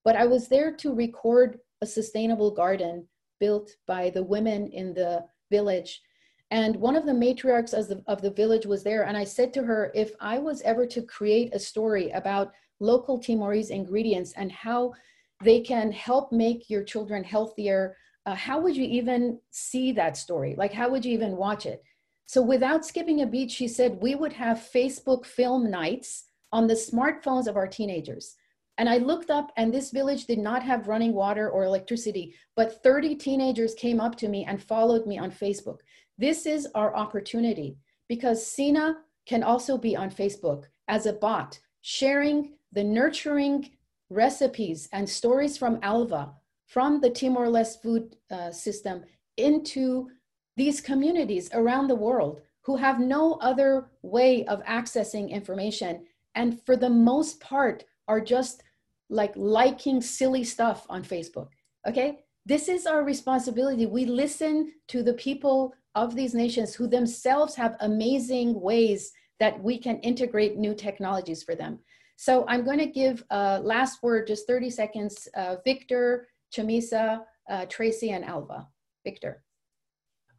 But 0.03 0.15
I 0.15 0.25
was 0.25 0.47
there 0.47 0.75
to 0.77 0.93
record 0.93 1.59
a 1.81 1.85
sustainable 1.85 2.51
garden 2.51 3.07
built 3.43 3.75
by 3.87 4.09
the 4.09 4.23
women 4.23 4.69
in 4.69 4.93
the 4.93 5.13
village. 5.51 6.01
And 6.49 6.77
one 6.77 6.95
of 6.95 7.05
the 7.05 7.19
matriarchs 7.25 7.73
of 7.77 7.89
the, 7.89 8.01
of 8.07 8.21
the 8.21 8.31
village 8.41 8.65
was 8.65 8.83
there. 8.83 9.03
And 9.03 9.17
I 9.17 9.25
said 9.25 9.53
to 9.53 9.63
her, 9.63 9.91
if 9.93 10.13
I 10.21 10.37
was 10.37 10.61
ever 10.61 10.85
to 10.85 11.01
create 11.01 11.53
a 11.53 11.59
story 11.59 12.09
about 12.11 12.53
local 12.79 13.19
Timorese 13.19 13.69
ingredients 13.69 14.31
and 14.37 14.49
how 14.49 14.93
they 15.43 15.59
can 15.59 15.91
help 15.91 16.31
make 16.31 16.69
your 16.69 16.83
children 16.85 17.21
healthier, 17.21 17.97
uh, 18.25 18.35
how 18.35 18.61
would 18.61 18.77
you 18.77 18.85
even 18.85 19.39
see 19.51 19.91
that 19.91 20.15
story? 20.15 20.55
Like, 20.57 20.71
how 20.71 20.87
would 20.89 21.03
you 21.03 21.11
even 21.11 21.35
watch 21.35 21.65
it? 21.65 21.83
So, 22.25 22.41
without 22.41 22.85
skipping 22.85 23.21
a 23.21 23.27
beat, 23.27 23.51
she 23.51 23.67
said, 23.67 24.01
we 24.01 24.15
would 24.15 24.33
have 24.33 24.69
Facebook 24.73 25.25
film 25.25 25.69
nights 25.69 26.25
on 26.53 26.67
the 26.67 26.81
smartphones 26.89 27.47
of 27.47 27.57
our 27.57 27.67
teenagers. 27.67 28.37
And 28.77 28.89
I 28.89 28.97
looked 28.97 29.29
up, 29.29 29.51
and 29.55 29.71
this 29.71 29.91
village 29.91 30.25
did 30.25 30.39
not 30.39 30.63
have 30.63 30.87
running 30.87 31.13
water 31.13 31.49
or 31.49 31.63
electricity, 31.63 32.33
but 32.55 32.81
30 32.81 33.15
teenagers 33.15 33.75
came 33.75 33.99
up 33.99 34.15
to 34.17 34.27
me 34.27 34.45
and 34.45 34.61
followed 34.61 35.05
me 35.05 35.17
on 35.17 35.31
Facebook. 35.31 35.79
This 36.17 36.45
is 36.45 36.67
our 36.73 36.95
opportunity 36.95 37.77
because 38.09 38.45
Sina 38.45 38.97
can 39.25 39.43
also 39.43 39.77
be 39.77 39.95
on 39.95 40.09
Facebook 40.09 40.65
as 40.87 41.05
a 41.05 41.13
bot, 41.13 41.59
sharing 41.81 42.53
the 42.71 42.83
nurturing 42.83 43.69
recipes 44.09 44.89
and 44.91 45.07
stories 45.07 45.57
from 45.57 45.79
Alva, 45.81 46.33
from 46.65 46.99
the 46.99 47.09
Timor 47.09 47.47
Leste 47.47 47.81
food 47.81 48.15
uh, 48.31 48.51
system, 48.51 49.03
into 49.37 50.09
these 50.55 50.81
communities 50.81 51.49
around 51.53 51.87
the 51.87 51.95
world 51.95 52.41
who 52.61 52.75
have 52.75 52.99
no 52.99 53.33
other 53.35 53.87
way 54.01 54.45
of 54.45 54.63
accessing 54.63 55.29
information. 55.29 56.05
And 56.35 56.61
for 56.63 56.75
the 56.75 56.89
most 56.89 57.39
part, 57.39 57.83
are 58.07 58.21
just 58.21 58.63
like 59.09 59.33
liking 59.35 60.01
silly 60.01 60.43
stuff 60.43 60.85
on 60.89 61.03
Facebook. 61.03 61.49
Okay? 61.87 62.19
This 62.45 62.67
is 62.67 62.85
our 62.85 63.03
responsibility. 63.03 63.85
We 63.85 64.05
listen 64.05 64.73
to 64.89 65.03
the 65.03 65.13
people 65.13 65.73
of 65.95 66.15
these 66.15 66.33
nations 66.33 66.73
who 66.73 66.87
themselves 66.87 67.55
have 67.55 67.77
amazing 67.79 68.59
ways 68.59 69.11
that 69.39 69.61
we 69.61 69.77
can 69.77 69.99
integrate 69.99 70.57
new 70.57 70.73
technologies 70.73 71.43
for 71.43 71.55
them. 71.55 71.79
So 72.15 72.45
I'm 72.47 72.63
going 72.63 72.79
to 72.79 72.85
give 72.85 73.23
a 73.29 73.59
last 73.59 74.01
word, 74.03 74.27
just 74.27 74.47
30 74.47 74.69
seconds, 74.69 75.27
uh, 75.35 75.57
Victor, 75.65 76.27
Chamisa, 76.55 77.21
uh, 77.49 77.65
Tracy, 77.65 78.11
and 78.11 78.23
Alva. 78.23 78.67
Victor. 79.03 79.43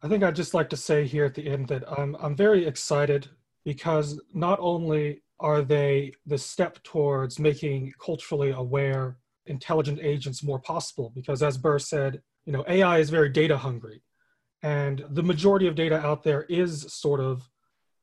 I 0.01 0.07
think 0.07 0.23
I'd 0.23 0.35
just 0.35 0.53
like 0.53 0.69
to 0.69 0.77
say 0.77 1.05
here 1.05 1.25
at 1.25 1.33
the 1.33 1.47
end 1.47 1.67
that 1.69 1.83
I'm, 1.91 2.15
I'm 2.19 2.35
very 2.35 2.65
excited 2.65 3.29
because 3.63 4.19
not 4.33 4.59
only 4.59 5.21
are 5.39 5.61
they 5.61 6.13
the 6.25 6.37
step 6.37 6.81
towards 6.83 7.39
making 7.39 7.93
culturally 8.03 8.51
aware 8.51 9.17
intelligent 9.45 9.99
agents 10.01 10.43
more 10.43 10.59
possible? 10.59 11.11
Because 11.13 11.43
as 11.43 11.57
Burr 11.57 11.79
said, 11.79 12.21
you 12.45 12.53
know, 12.53 12.63
AI 12.67 12.99
is 12.99 13.09
very 13.09 13.29
data 13.29 13.57
hungry. 13.57 14.01
And 14.63 15.05
the 15.09 15.23
majority 15.23 15.67
of 15.67 15.75
data 15.75 15.97
out 15.97 16.23
there 16.23 16.43
is 16.43 16.91
sort 16.93 17.19
of, 17.19 17.47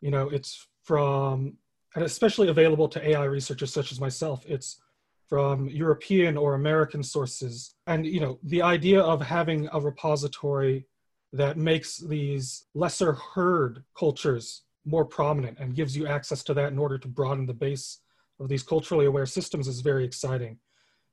you 0.01 0.11
know, 0.11 0.29
it's 0.29 0.69
from, 0.85 1.55
and 1.95 2.05
especially 2.05 2.49
available 2.49 2.89
to 2.89 3.09
AI 3.09 3.25
researchers 3.25 3.73
such 3.73 3.93
as 3.93 4.01
myself, 4.01 4.45
it's 4.47 4.81
from 5.29 5.69
European 5.69 6.37
or 6.37 6.55
American 6.55 7.03
sources. 7.03 7.75
And, 7.87 8.07
you 8.07 8.21
know, 8.21 8.39
the 8.43 8.63
idea 8.63 9.01
of 9.01 9.23
having 9.23 9.69
a 9.73 9.81
repository 9.81 10.87
that 11.33 11.57
makes 11.57 11.97
these 11.97 12.67
lesser 12.75 13.15
heard 13.15 13.83
cultures 13.99 14.63
more 14.85 15.05
prominent 15.05 15.59
and 15.59 15.75
gives 15.75 15.97
you 15.97 16.07
access 16.07 16.43
to 16.45 16.55
that 16.55 16.73
in 16.73 16.79
order 16.79 16.99
to 16.99 17.09
broaden 17.09 17.47
the 17.47 17.55
base 17.55 18.01
of 18.41 18.49
these 18.49 18.63
culturally 18.63 19.07
aware 19.07 19.27
systems 19.27 19.69
is 19.69 19.81
very 19.81 20.05
exciting. 20.05 20.59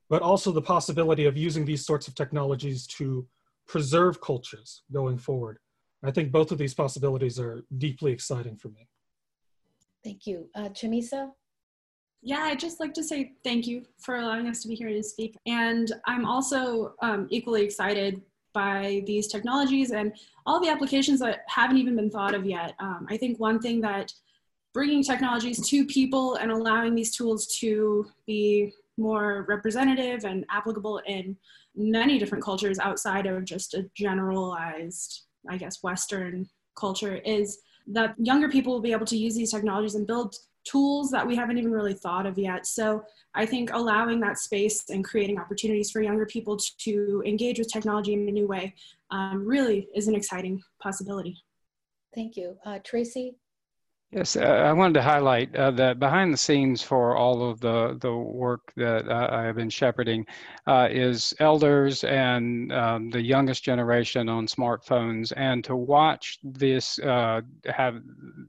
But 0.08 0.22
also 0.22 0.50
the 0.50 0.62
possibility 0.62 1.26
of 1.26 1.36
using 1.36 1.64
these 1.64 1.86
sorts 1.86 2.08
of 2.08 2.14
technologies 2.14 2.86
to 2.98 3.26
preserve 3.68 4.20
cultures 4.20 4.82
going 4.92 5.18
forward. 5.18 5.58
I 6.02 6.10
think 6.10 6.32
both 6.32 6.50
of 6.50 6.58
these 6.58 6.74
possibilities 6.74 7.38
are 7.38 7.64
deeply 7.78 8.10
exciting 8.10 8.56
for 8.56 8.68
me. 8.68 8.88
Thank 10.02 10.26
you. 10.26 10.48
Uh, 10.54 10.70
Chamisa? 10.70 11.30
Yeah, 12.22 12.40
I'd 12.40 12.58
just 12.58 12.80
like 12.80 12.92
to 12.94 13.04
say 13.04 13.32
thank 13.44 13.66
you 13.66 13.84
for 13.98 14.16
allowing 14.16 14.48
us 14.48 14.62
to 14.62 14.68
be 14.68 14.74
here 14.74 14.88
to 14.88 15.02
speak. 15.02 15.36
And 15.46 15.92
I'm 16.06 16.24
also 16.24 16.94
um, 17.02 17.26
equally 17.30 17.62
excited 17.62 18.22
by 18.52 19.02
these 19.06 19.26
technologies 19.26 19.90
and 19.92 20.12
all 20.46 20.60
the 20.60 20.68
applications 20.68 21.20
that 21.20 21.44
haven't 21.46 21.78
even 21.78 21.96
been 21.96 22.10
thought 22.10 22.34
of 22.34 22.44
yet. 22.44 22.74
Um, 22.78 23.06
I 23.08 23.16
think 23.16 23.38
one 23.38 23.60
thing 23.60 23.80
that 23.82 24.12
bringing 24.72 25.02
technologies 25.02 25.66
to 25.68 25.84
people 25.86 26.36
and 26.36 26.50
allowing 26.50 26.94
these 26.94 27.14
tools 27.14 27.46
to 27.58 28.06
be 28.26 28.72
more 28.96 29.46
representative 29.48 30.24
and 30.24 30.44
applicable 30.50 31.00
in 31.06 31.36
many 31.74 32.18
different 32.18 32.44
cultures 32.44 32.78
outside 32.78 33.26
of 33.26 33.44
just 33.44 33.74
a 33.74 33.88
generalized, 33.94 35.22
I 35.48 35.56
guess, 35.56 35.82
Western 35.82 36.48
culture 36.76 37.16
is 37.16 37.58
that 37.88 38.14
younger 38.18 38.48
people 38.48 38.72
will 38.72 38.80
be 38.80 38.92
able 38.92 39.06
to 39.06 39.16
use 39.16 39.34
these 39.34 39.50
technologies 39.50 39.94
and 39.94 40.06
build 40.06 40.36
tools 40.64 41.10
that 41.10 41.26
we 41.26 41.36
haven't 41.36 41.58
even 41.58 41.72
really 41.72 41.94
thought 41.94 42.26
of 42.26 42.38
yet. 42.38 42.66
So 42.66 43.02
I 43.34 43.46
think 43.46 43.70
allowing 43.72 44.20
that 44.20 44.38
space 44.38 44.90
and 44.90 45.04
creating 45.04 45.38
opportunities 45.38 45.90
for 45.90 46.02
younger 46.02 46.26
people 46.26 46.58
to 46.78 47.22
engage 47.26 47.58
with 47.58 47.72
technology 47.72 48.12
in 48.12 48.28
a 48.28 48.32
new 48.32 48.46
way 48.46 48.74
um, 49.10 49.46
really 49.46 49.88
is 49.94 50.08
an 50.08 50.14
exciting 50.14 50.60
possibility. 50.82 51.36
Thank 52.14 52.36
you. 52.36 52.56
Uh, 52.64 52.78
Tracy? 52.84 53.36
Yes, 54.12 54.34
uh, 54.34 54.40
I 54.40 54.72
wanted 54.72 54.94
to 54.94 55.02
highlight 55.02 55.54
uh, 55.54 55.70
that 55.72 56.00
behind 56.00 56.32
the 56.32 56.36
scenes 56.36 56.82
for 56.82 57.14
all 57.16 57.48
of 57.48 57.60
the, 57.60 57.96
the 58.00 58.12
work 58.12 58.72
that 58.76 59.08
I 59.08 59.44
have 59.44 59.54
been 59.54 59.70
shepherding 59.70 60.26
uh, 60.66 60.88
is 60.90 61.32
elders 61.38 62.02
and 62.02 62.72
um, 62.72 63.10
the 63.10 63.20
youngest 63.22 63.62
generation 63.62 64.28
on 64.28 64.48
smartphones. 64.48 65.32
And 65.36 65.62
to 65.62 65.76
watch 65.76 66.40
this 66.42 66.98
uh, 66.98 67.42
have 67.66 68.02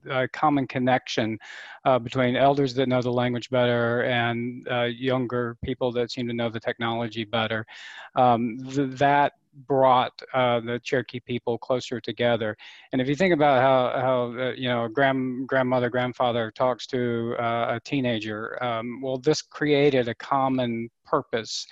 a 0.09 0.28
common 0.28 0.66
connection 0.66 1.38
uh, 1.86 1.99
between 1.99 2.36
elders 2.36 2.74
that 2.74 2.89
know 2.89 3.03
the 3.03 3.12
language 3.12 3.51
better 3.51 4.01
and 4.05 4.68
uh, 4.68 4.86
younger 4.86 5.57
people 5.64 5.91
that 5.91 6.09
seem 6.09 6.28
to 6.28 6.34
know 6.34 6.49
the 6.49 6.59
technology 6.59 7.24
better, 7.24 7.68
um, 8.16 8.57
th- 8.68 8.89
that 8.97 9.34
brought 9.68 10.14
uh, 10.34 10.60
the 10.60 10.80
Cherokee 10.84 11.20
people 11.20 11.58
closer 11.58 11.99
together. 11.99 12.56
And 12.91 13.02
if 13.02 13.08
you 13.08 13.16
think 13.16 13.34
about 13.34 13.62
how, 13.62 14.02
how 14.02 14.41
uh, 14.41 14.52
you 14.52 14.70
know, 14.70 14.88
grand, 14.88 15.47
grandmother, 15.47 15.89
grandfather 15.89 16.52
talks 16.52 16.88
to 16.88 17.36
uh, 17.39 17.76
a 17.76 17.80
teenager, 17.84 18.62
um, 18.64 19.02
well, 19.02 19.18
this 19.18 19.41
created 19.41 20.08
a 20.08 20.16
common 20.16 20.89
purpose 21.06 21.68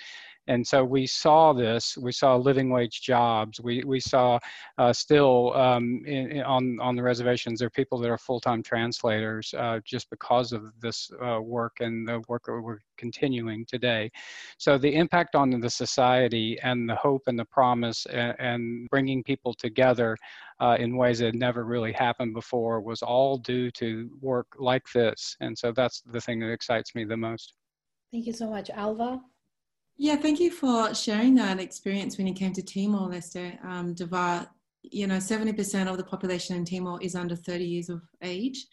and 0.46 0.66
so 0.66 0.84
we 0.84 1.06
saw 1.06 1.52
this. 1.52 1.96
We 1.96 2.12
saw 2.12 2.36
living 2.36 2.70
wage 2.70 3.02
jobs. 3.02 3.60
We 3.60 3.82
we 3.84 4.00
saw 4.00 4.38
uh, 4.78 4.92
still 4.92 5.54
um, 5.54 6.02
in, 6.06 6.30
in, 6.32 6.42
on 6.42 6.78
on 6.80 6.96
the 6.96 7.02
reservations 7.02 7.60
there 7.60 7.66
are 7.66 7.70
people 7.70 7.98
that 7.98 8.10
are 8.10 8.18
full 8.18 8.40
time 8.40 8.62
translators 8.62 9.54
uh, 9.56 9.80
just 9.84 10.10
because 10.10 10.52
of 10.52 10.72
this 10.80 11.10
uh, 11.22 11.40
work 11.40 11.76
and 11.80 12.08
the 12.08 12.22
work 12.28 12.44
that 12.46 12.60
we're 12.60 12.78
continuing 12.96 13.64
today. 13.66 14.10
So 14.58 14.78
the 14.78 14.94
impact 14.94 15.34
on 15.34 15.50
the 15.60 15.70
society 15.70 16.58
and 16.62 16.88
the 16.88 16.96
hope 16.96 17.22
and 17.26 17.38
the 17.38 17.44
promise 17.44 18.06
and, 18.06 18.34
and 18.38 18.88
bringing 18.90 19.22
people 19.22 19.54
together 19.54 20.16
uh, 20.60 20.76
in 20.78 20.96
ways 20.96 21.20
that 21.20 21.34
never 21.34 21.64
really 21.64 21.92
happened 21.92 22.34
before 22.34 22.80
was 22.80 23.02
all 23.02 23.38
due 23.38 23.70
to 23.72 24.10
work 24.20 24.46
like 24.58 24.84
this. 24.94 25.36
And 25.40 25.56
so 25.56 25.72
that's 25.72 26.02
the 26.02 26.20
thing 26.20 26.40
that 26.40 26.50
excites 26.50 26.94
me 26.94 27.04
the 27.04 27.16
most. 27.16 27.54
Thank 28.12 28.26
you 28.26 28.32
so 28.32 28.50
much, 28.50 28.70
Alva. 28.70 29.20
Yeah, 30.02 30.16
thank 30.16 30.40
you 30.40 30.50
for 30.50 30.94
sharing 30.94 31.34
that 31.34 31.60
experience 31.60 32.16
when 32.16 32.26
you 32.26 32.32
came 32.32 32.54
to 32.54 32.62
Timor 32.62 33.10
Leste. 33.10 33.62
Um, 33.62 33.94
Davar, 33.94 34.48
you 34.80 35.06
know, 35.06 35.18
70% 35.18 35.90
of 35.90 35.98
the 35.98 36.04
population 36.04 36.56
in 36.56 36.64
Timor 36.64 36.98
is 37.02 37.14
under 37.14 37.36
30 37.36 37.64
years 37.66 37.90
of 37.90 38.00
age. 38.22 38.64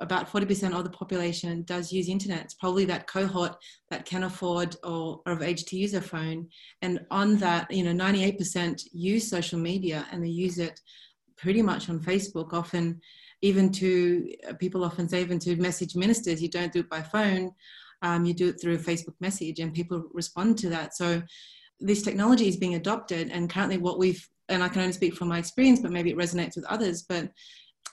About 0.00 0.28
40% 0.28 0.76
of 0.76 0.82
the 0.82 0.90
population 0.90 1.62
does 1.62 1.92
use 1.92 2.08
internet. 2.08 2.40
It's 2.40 2.54
probably 2.54 2.84
that 2.86 3.06
cohort 3.06 3.54
that 3.88 4.04
can 4.04 4.24
afford 4.24 4.74
or 4.82 5.22
are 5.26 5.34
of 5.34 5.42
age 5.42 5.64
to 5.66 5.76
use 5.76 5.94
a 5.94 6.00
phone. 6.00 6.48
And 6.82 7.06
on 7.08 7.36
that, 7.36 7.70
you 7.70 7.84
know, 7.84 7.92
98% 7.92 8.82
use 8.92 9.30
social 9.30 9.60
media 9.60 10.04
and 10.10 10.24
they 10.24 10.28
use 10.28 10.58
it 10.58 10.80
pretty 11.36 11.62
much 11.62 11.88
on 11.88 12.00
Facebook, 12.00 12.52
often 12.52 13.00
even 13.42 13.70
to 13.70 14.28
people 14.58 14.82
often 14.82 15.08
say 15.08 15.20
even 15.20 15.38
to 15.38 15.54
message 15.54 15.94
ministers, 15.94 16.42
you 16.42 16.48
don't 16.48 16.72
do 16.72 16.80
it 16.80 16.90
by 16.90 17.00
phone 17.00 17.52
um, 18.04 18.26
you 18.26 18.34
do 18.34 18.48
it 18.50 18.60
through 18.60 18.74
a 18.74 18.78
Facebook 18.78 19.14
message 19.20 19.58
and 19.58 19.72
people 19.72 20.04
respond 20.12 20.58
to 20.58 20.68
that. 20.68 20.94
So 20.94 21.22
this 21.80 22.02
technology 22.02 22.46
is 22.46 22.58
being 22.58 22.74
adopted 22.74 23.30
and 23.32 23.48
currently 23.48 23.78
what 23.78 23.98
we've, 23.98 24.28
and 24.50 24.62
I 24.62 24.68
can 24.68 24.82
only 24.82 24.92
speak 24.92 25.14
from 25.14 25.28
my 25.28 25.38
experience, 25.38 25.80
but 25.80 25.90
maybe 25.90 26.10
it 26.10 26.18
resonates 26.18 26.54
with 26.54 26.66
others, 26.66 27.02
but 27.08 27.30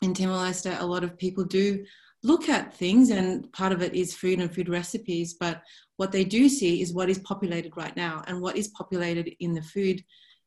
in 0.01 0.13
Timor-Leste, 0.13 0.79
a 0.79 0.85
lot 0.85 1.05
of 1.05 1.17
people 1.17 1.45
do 1.45 1.83
look 2.23 2.49
at 2.49 2.73
things 2.73 3.09
and 3.09 3.51
part 3.53 3.71
of 3.71 3.81
it 3.81 3.93
is 3.95 4.13
food 4.13 4.39
and 4.39 4.53
food 4.53 4.67
recipes, 4.67 5.35
but 5.39 5.61
what 5.95 6.11
they 6.11 6.25
do 6.25 6.49
see 6.49 6.81
is 6.81 6.93
what 6.93 7.09
is 7.09 7.19
populated 7.19 7.77
right 7.77 7.95
now 7.95 8.21
and 8.27 8.41
what 8.41 8.57
is 8.57 8.67
populated 8.69 9.33
in 9.39 9.53
the 9.53 9.61
food 9.61 10.03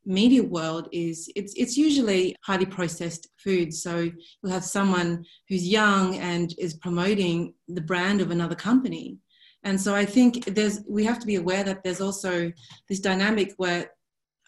media 0.07 0.43
world 0.43 0.89
is 0.93 1.31
it's 1.35 1.55
it's 1.55 1.79
usually 1.79 2.37
highly 2.43 2.67
processed 2.67 3.29
food 3.39 3.73
so 3.73 4.01
you'll 4.43 4.53
have 4.53 4.65
someone 4.65 5.25
who's 5.49 5.67
young 5.67 6.17
and 6.17 6.55
is 6.59 6.75
promoting 6.75 7.55
the 7.69 7.81
brand 7.81 8.21
of 8.21 8.31
another 8.31 8.55
company 8.55 9.17
and 9.65 9.81
so 9.81 9.95
I 9.95 10.05
think 10.05 10.45
there's 10.45 10.81
we 10.89 11.05
have 11.05 11.19
to 11.19 11.27
be 11.27 11.37
aware 11.37 11.65
that 11.65 11.83
there's 11.83 12.01
also 12.01 12.53
this 12.89 13.01
dynamic 13.01 13.55
where 13.57 13.91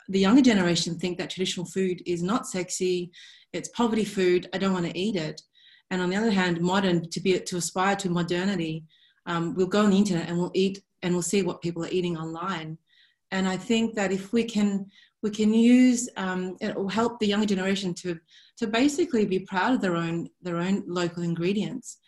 the 0.08 0.20
younger 0.20 0.42
generation 0.42 0.98
think 0.98 1.18
that 1.18 1.30
traditional 1.30 1.66
food 1.66 2.02
is 2.06 2.22
not 2.22 2.46
sexy, 2.46 3.10
it's 3.52 3.70
poverty 3.70 4.04
food, 4.04 4.48
I 4.52 4.58
don't 4.58 4.74
want 4.74 4.86
to 4.86 4.96
eat 4.96 5.16
it. 5.16 5.40
And 5.90 6.02
on 6.02 6.10
the 6.10 6.16
other 6.16 6.30
hand, 6.30 6.60
modern 6.60 7.08
to 7.10 7.20
be 7.20 7.38
to 7.38 7.56
aspire 7.56 7.96
to 7.96 8.10
modernity, 8.10 8.84
um, 9.24 9.54
we'll 9.54 9.66
go 9.66 9.84
on 9.84 9.90
the 9.90 9.98
internet 9.98 10.28
and 10.28 10.38
we'll 10.38 10.52
eat 10.54 10.82
and 11.02 11.14
we'll 11.14 11.22
see 11.22 11.42
what 11.42 11.62
people 11.62 11.84
are 11.84 11.90
eating 11.90 12.16
online. 12.16 12.78
And 13.30 13.48
I 13.48 13.56
think 13.56 13.94
that 13.94 14.12
if 14.12 14.32
we 14.32 14.44
can 14.44 14.86
we 15.22 15.30
can 15.30 15.52
use 15.54 16.08
um, 16.18 16.56
it 16.60 16.76
will 16.76 16.88
help 16.88 17.18
the 17.18 17.26
younger 17.26 17.46
generation 17.46 17.94
to 17.94 18.18
to 18.58 18.66
basically 18.66 19.24
be 19.24 19.40
proud 19.40 19.72
of 19.72 19.80
their 19.80 19.96
own 19.96 20.28
their 20.42 20.58
own 20.58 20.84
local 20.86 21.22
ingredients 21.22 21.98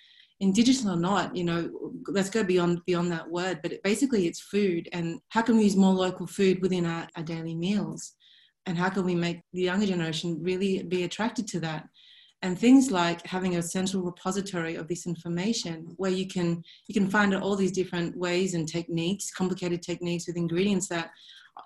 indigenous 0.41 0.87
or 0.87 0.97
not 0.97 1.35
you 1.35 1.43
know 1.43 1.69
let's 2.07 2.31
go 2.31 2.45
beyond 2.45 2.81
beyond 2.87 3.11
that 3.11 3.29
word 3.29 3.59
but 3.63 3.73
it, 3.73 3.83
basically 3.83 4.27
it's 4.27 4.41
food 4.41 4.89
and 4.93 5.19
how 5.31 5.43
can 5.43 5.57
we 5.57 5.65
use 5.65 5.77
more 5.77 5.93
local 5.93 6.27
food 6.27 6.61
within 6.63 6.87
our, 6.87 7.07
our 7.17 7.23
daily 7.23 7.55
meals? 7.55 8.15
And 8.67 8.77
how 8.77 8.91
can 8.91 9.05
we 9.05 9.15
make 9.15 9.41
the 9.53 9.63
younger 9.63 9.87
generation 9.87 10.39
really 10.43 10.83
be 10.83 11.05
attracted 11.05 11.47
to 11.49 11.61
that? 11.61 11.89
And 12.43 12.57
things 12.57 12.91
like 12.91 13.27
having 13.27 13.57
a 13.57 13.63
central 13.63 14.03
repository 14.03 14.77
of 14.77 14.87
this 14.87 15.07
information 15.07 15.95
where 15.97 16.11
you 16.11 16.29
can 16.29 16.63
you 16.87 16.95
can 16.95 17.11
find 17.11 17.35
all 17.35 17.57
these 17.57 17.73
different 17.73 18.17
ways 18.17 18.55
and 18.55 18.69
techniques 18.69 19.33
complicated 19.33 19.83
techniques 19.83 20.27
with 20.27 20.37
ingredients 20.37 20.87
that 20.89 21.11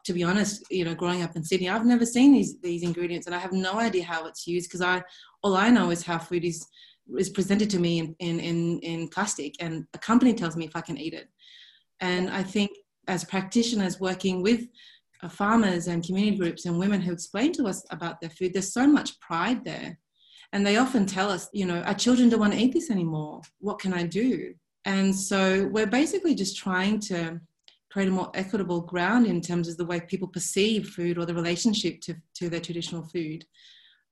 to 0.04 0.14
be 0.14 0.22
honest 0.22 0.64
you 0.70 0.86
know 0.86 0.94
growing 0.94 1.20
up 1.20 1.36
in 1.36 1.44
sydney 1.44 1.68
i've 1.68 1.84
never 1.84 2.06
seen 2.06 2.32
these 2.32 2.58
these 2.62 2.82
ingredients 2.82 3.26
and 3.26 3.36
i 3.36 3.38
have 3.38 3.52
no 3.52 3.74
idea 3.74 4.02
how 4.02 4.24
it's 4.24 4.46
used 4.46 4.66
because 4.66 4.80
i 4.80 5.02
all 5.42 5.54
i 5.54 5.68
know 5.68 5.90
is 5.90 6.02
how 6.02 6.18
food 6.18 6.42
is 6.42 6.66
is 7.18 7.30
presented 7.30 7.70
to 7.70 7.78
me 7.78 7.98
in, 7.98 8.14
in, 8.18 8.40
in, 8.40 8.78
in 8.80 9.08
plastic 9.08 9.54
and 9.60 9.84
a 9.94 9.98
company 9.98 10.34
tells 10.34 10.56
me 10.56 10.64
if 10.64 10.76
I 10.76 10.80
can 10.80 10.98
eat 10.98 11.14
it. 11.14 11.28
And 12.00 12.30
I 12.30 12.42
think 12.42 12.70
as 13.08 13.24
practitioners 13.24 14.00
working 14.00 14.42
with 14.42 14.66
uh, 15.22 15.28
farmers 15.28 15.86
and 15.88 16.04
community 16.04 16.36
groups 16.36 16.66
and 16.66 16.78
women 16.78 17.00
who 17.00 17.12
explain 17.12 17.52
to 17.52 17.66
us 17.66 17.84
about 17.90 18.20
their 18.20 18.30
food, 18.30 18.52
there's 18.52 18.72
so 18.72 18.86
much 18.86 19.18
pride 19.20 19.64
there. 19.64 19.98
And 20.52 20.66
they 20.66 20.76
often 20.76 21.06
tell 21.06 21.30
us, 21.30 21.48
you 21.52 21.64
know, 21.64 21.80
our 21.82 21.94
children 21.94 22.28
don't 22.28 22.40
want 22.40 22.52
to 22.52 22.58
eat 22.58 22.74
this 22.74 22.90
anymore. 22.90 23.40
What 23.60 23.78
can 23.78 23.94
I 23.94 24.04
do? 24.04 24.54
And 24.84 25.14
so 25.14 25.68
we're 25.72 25.86
basically 25.86 26.34
just 26.34 26.56
trying 26.56 27.00
to 27.00 27.40
create 27.90 28.08
a 28.08 28.12
more 28.12 28.30
equitable 28.34 28.80
ground 28.80 29.26
in 29.26 29.40
terms 29.40 29.68
of 29.68 29.76
the 29.76 29.84
way 29.84 30.00
people 30.00 30.28
perceive 30.28 30.88
food 30.88 31.18
or 31.18 31.26
the 31.26 31.34
relationship 31.34 32.00
to, 32.00 32.14
to 32.34 32.48
their 32.48 32.60
traditional 32.60 33.02
food 33.04 33.44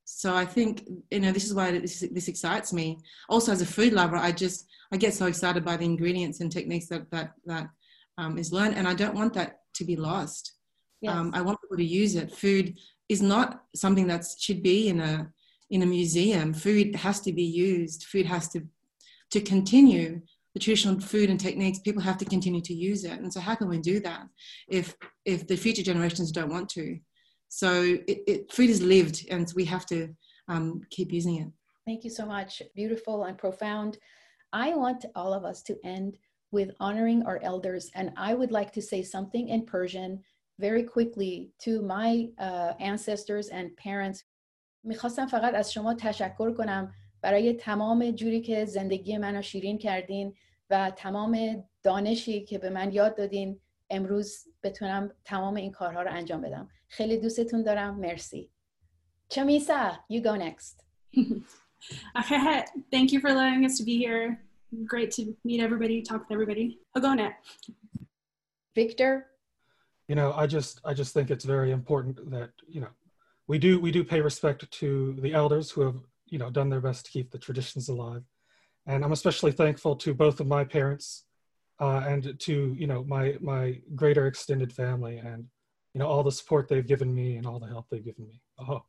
so 0.04 0.34
I 0.34 0.44
think 0.44 0.88
you 1.10 1.20
know 1.20 1.32
this 1.32 1.44
is 1.44 1.54
why 1.54 1.70
this, 1.78 2.04
this 2.10 2.28
excites 2.28 2.72
me. 2.72 2.98
Also, 3.28 3.52
as 3.52 3.62
a 3.62 3.66
food 3.66 3.92
lover, 3.92 4.16
I 4.16 4.32
just 4.32 4.66
I 4.92 4.96
get 4.96 5.14
so 5.14 5.26
excited 5.26 5.64
by 5.64 5.76
the 5.76 5.84
ingredients 5.84 6.40
and 6.40 6.50
techniques 6.50 6.88
that 6.88 7.10
that 7.10 7.32
that 7.46 7.68
um, 8.18 8.38
is 8.38 8.52
learned, 8.52 8.76
and 8.76 8.88
I 8.88 8.94
don't 8.94 9.14
want 9.14 9.34
that 9.34 9.60
to 9.74 9.84
be 9.84 9.96
lost. 9.96 10.52
Yes. 11.00 11.14
Um, 11.14 11.30
I 11.34 11.40
want 11.40 11.60
people 11.62 11.78
to 11.78 11.84
use 11.84 12.14
it. 12.16 12.34
Food 12.34 12.76
is 13.08 13.22
not 13.22 13.62
something 13.74 14.06
that 14.08 14.24
should 14.38 14.62
be 14.62 14.88
in 14.88 15.00
a 15.00 15.30
in 15.70 15.82
a 15.82 15.86
museum. 15.86 16.52
Food 16.52 16.96
has 16.96 17.20
to 17.20 17.32
be 17.32 17.44
used. 17.44 18.04
Food 18.04 18.26
has 18.26 18.48
to 18.48 18.66
to 19.30 19.40
continue 19.40 20.20
the 20.54 20.60
traditional 20.60 21.00
food 21.00 21.30
and 21.30 21.38
techniques. 21.38 21.78
People 21.78 22.02
have 22.02 22.18
to 22.18 22.24
continue 22.24 22.60
to 22.62 22.74
use 22.74 23.04
it. 23.04 23.20
And 23.20 23.32
so, 23.32 23.40
how 23.40 23.54
can 23.54 23.68
we 23.68 23.78
do 23.78 24.00
that 24.00 24.22
if 24.68 24.96
if 25.24 25.46
the 25.46 25.56
future 25.56 25.82
generations 25.82 26.32
don't 26.32 26.50
want 26.50 26.68
to? 26.70 26.98
So 27.49 27.83
it, 28.07 28.23
it, 28.27 28.51
food 28.51 28.69
is 28.69 28.81
lived 28.81 29.25
and 29.29 29.51
we 29.55 29.65
have 29.65 29.85
to 29.87 30.09
um, 30.47 30.81
keep 30.89 31.11
using 31.11 31.35
it. 31.37 31.47
Thank 31.85 32.03
you 32.03 32.09
so 32.09 32.25
much. 32.25 32.61
Beautiful 32.75 33.25
and 33.25 33.37
profound. 33.37 33.97
I 34.51 34.73
want 34.73 35.05
all 35.15 35.33
of 35.33 35.43
us 35.45 35.61
to 35.63 35.77
end 35.83 36.17
with 36.51 36.71
honoring 36.79 37.23
our 37.23 37.39
elders. 37.43 37.91
And 37.95 38.11
I 38.17 38.33
would 38.33 38.51
like 38.51 38.71
to 38.73 38.81
say 38.81 39.01
something 39.03 39.49
in 39.49 39.65
Persian 39.65 40.23
very 40.59 40.83
quickly 40.83 41.51
to 41.59 41.81
my 41.81 42.29
uh, 42.39 42.73
ancestors 42.79 43.49
and 43.49 43.75
parents. 43.77 44.23
میخواستم 44.83 45.27
فقط 45.27 45.53
از 45.53 45.73
شما 45.73 45.93
تشکر 45.93 46.53
کنم 46.53 46.93
برای 47.21 47.53
تمام 47.53 48.11
جوری 48.11 48.41
که 48.41 48.65
زندگی 48.65 49.17
منو 49.17 49.41
شیرین 49.41 49.77
کردین 49.77 50.33
و 50.69 50.91
تمام 50.95 51.63
دانشی 51.83 52.45
که 52.45 52.57
به 52.57 52.69
من 52.69 52.91
یاد 52.91 53.17
دادین 53.17 53.59
امروز 53.89 54.43
بتونم 54.63 55.11
تمام 55.23 55.55
این 55.55 55.71
کارها 55.71 56.01
رو 56.01 56.11
انجام 56.11 56.41
بدم 56.41 56.69
خیلی 56.89 57.17
دوستتون 57.17 57.63
دارم 57.63 57.99
مرسی 57.99 58.49
Chamisa, 59.29 59.97
you 60.07 60.21
go 60.21 60.35
next. 60.35 60.83
okay, 62.19 62.63
thank 62.91 63.11
you 63.11 63.19
for 63.19 63.29
allowing 63.29 63.65
us 63.65 63.77
to 63.77 63.83
be 63.83 63.97
here. 63.97 64.43
Great 64.85 65.11
to 65.11 65.35
meet 65.43 65.61
everybody, 65.61 66.01
talk 66.01 66.21
with 66.21 66.31
everybody. 66.31 66.79
Hagonet. 66.95 67.33
Victor? 68.75 69.27
You 70.07 70.15
know, 70.15 70.33
I 70.33 70.45
just 70.47 70.81
I 70.85 70.93
just 70.93 71.13
think 71.13 71.31
it's 71.31 71.45
very 71.45 71.71
important 71.71 72.29
that, 72.31 72.51
you 72.67 72.81
know, 72.81 72.93
we 73.47 73.57
do 73.57 73.79
we 73.79 73.91
do 73.91 74.03
pay 74.03 74.21
respect 74.21 74.69
to 74.69 75.15
the 75.19 75.33
elders 75.33 75.71
who 75.71 75.81
have, 75.81 75.95
you 76.27 76.37
know, 76.37 76.49
done 76.49 76.69
their 76.69 76.81
best 76.81 77.05
to 77.05 77.11
keep 77.11 77.31
the 77.31 77.39
traditions 77.39 77.89
alive. 77.89 78.23
And 78.85 79.03
I'm 79.03 79.13
especially 79.13 79.51
thankful 79.51 79.95
to 79.97 80.13
both 80.13 80.39
of 80.39 80.47
my 80.47 80.63
parents 80.63 81.25
uh, 81.79 82.03
and 82.05 82.39
to, 82.39 82.75
you 82.77 82.87
know, 82.87 83.03
my 83.05 83.37
my 83.39 83.79
greater 83.95 84.27
extended 84.27 84.71
family 84.71 85.17
and 85.17 85.45
you 85.94 85.98
know 85.98 86.06
all 86.06 86.22
the 86.22 86.32
support 86.32 86.68
they've 86.68 86.86
given 86.86 87.14
me 87.14 87.36
and 87.36 87.46
all 87.46 87.58
the 87.58 87.66
help 87.66 87.86
they've 87.90 88.04
given 88.04 88.26
me. 88.26 88.40
Oh. 88.58 88.82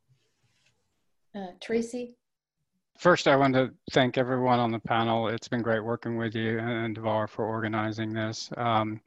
Uh, 1.34 1.46
Tracy? 1.60 2.14
First, 2.98 3.26
I 3.26 3.36
want 3.36 3.54
to 3.54 3.70
thank 3.90 4.18
everyone 4.18 4.58
on 4.58 4.70
the 4.70 4.78
panel. 4.78 5.28
It's 5.28 5.48
been 5.48 5.62
great 5.62 5.82
working 5.82 6.16
with 6.16 6.34
you 6.34 6.58
and 6.58 6.96
Davar 6.96 7.28
for 7.28 7.46
organizing 7.46 8.12
this. 8.12 8.50
Um, 8.56 9.00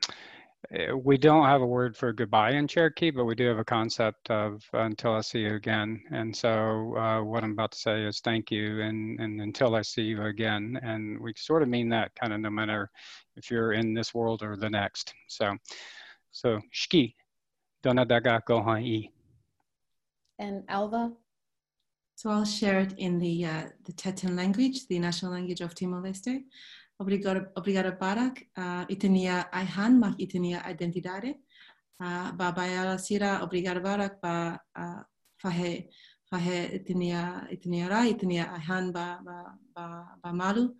we 1.04 1.18
don't 1.18 1.46
have 1.46 1.62
a 1.62 1.66
word 1.66 1.96
for 1.96 2.12
goodbye 2.12 2.52
in 2.52 2.68
Cherokee, 2.68 3.12
but 3.12 3.26
we 3.26 3.36
do 3.36 3.48
have 3.48 3.60
a 3.60 3.64
concept 3.64 4.30
of 4.32 4.64
until 4.74 5.14
I 5.14 5.22
see 5.22 5.40
you 5.40 5.56
again. 5.56 6.02
And 6.12 6.36
so 6.36 6.96
uh, 6.98 7.24
what 7.24 7.44
I'm 7.44 7.52
about 7.52 7.72
to 7.74 7.78
say 7.78 8.04
is 8.04 8.20
thank 8.20 8.52
you 8.52 8.82
and, 8.82 9.20
and 9.20 9.42
until 9.42 9.76
I 9.76 9.84
see 9.84 10.02
you 10.02 10.24
again. 10.24 10.80
And 10.82 11.20
we 11.20 11.34
sort 11.38 11.62
of 11.62 11.70
mean 11.70 11.90
that 11.90 12.16
kind 12.16 12.34
of 12.34 12.40
no 12.40 12.50
matter 12.50 12.90
if 13.36 13.52
you're 13.52 13.74
in 13.74 13.94
this 13.94 14.14
world 14.14 14.42
or 14.42 14.58
the 14.58 14.70
next. 14.70 15.14
So, 15.28 15.56
so 16.32 16.60
shki, 16.74 17.14
donadaga 17.86 18.42
gohan 18.42 19.10
And 20.40 20.64
Alva? 20.68 21.14
So 22.16 22.30
I'll 22.32 22.46
share 22.46 22.80
it 22.80 22.94
in 22.98 23.20
the 23.20 23.46
uh, 23.46 23.66
the 23.86 23.94
Tetun 23.94 24.36
language, 24.36 24.88
the 24.88 25.00
national 25.00 25.32
language 25.32 25.62
of 25.62 25.76
Timor-Leste. 25.76 26.44
Obrigado, 27.02 27.48
obrigado 27.56 27.92
Barak. 28.00 28.48
Uh, 28.58 28.86
itenia 28.88 29.46
aihan 29.52 30.00
mak 30.00 30.18
itenia 30.18 30.64
identidade. 30.66 31.36
Uh, 32.02 32.32
ba 32.32 32.52
bayala 32.52 32.98
sira 32.98 33.42
obrigado 33.44 33.84
Barak 33.84 34.20
ba 34.22 34.60
uh, 34.76 35.02
fahe 35.44 35.88
fahe 36.32 36.80
itenia 36.80 37.48
itenia 37.52 37.90
ra 37.90 38.02
itenia 38.08 38.48
aihan 38.58 38.92
ba 38.92 39.20
ba 39.24 39.38
ba, 39.76 39.86
ba 40.24 40.32
malu. 40.34 40.74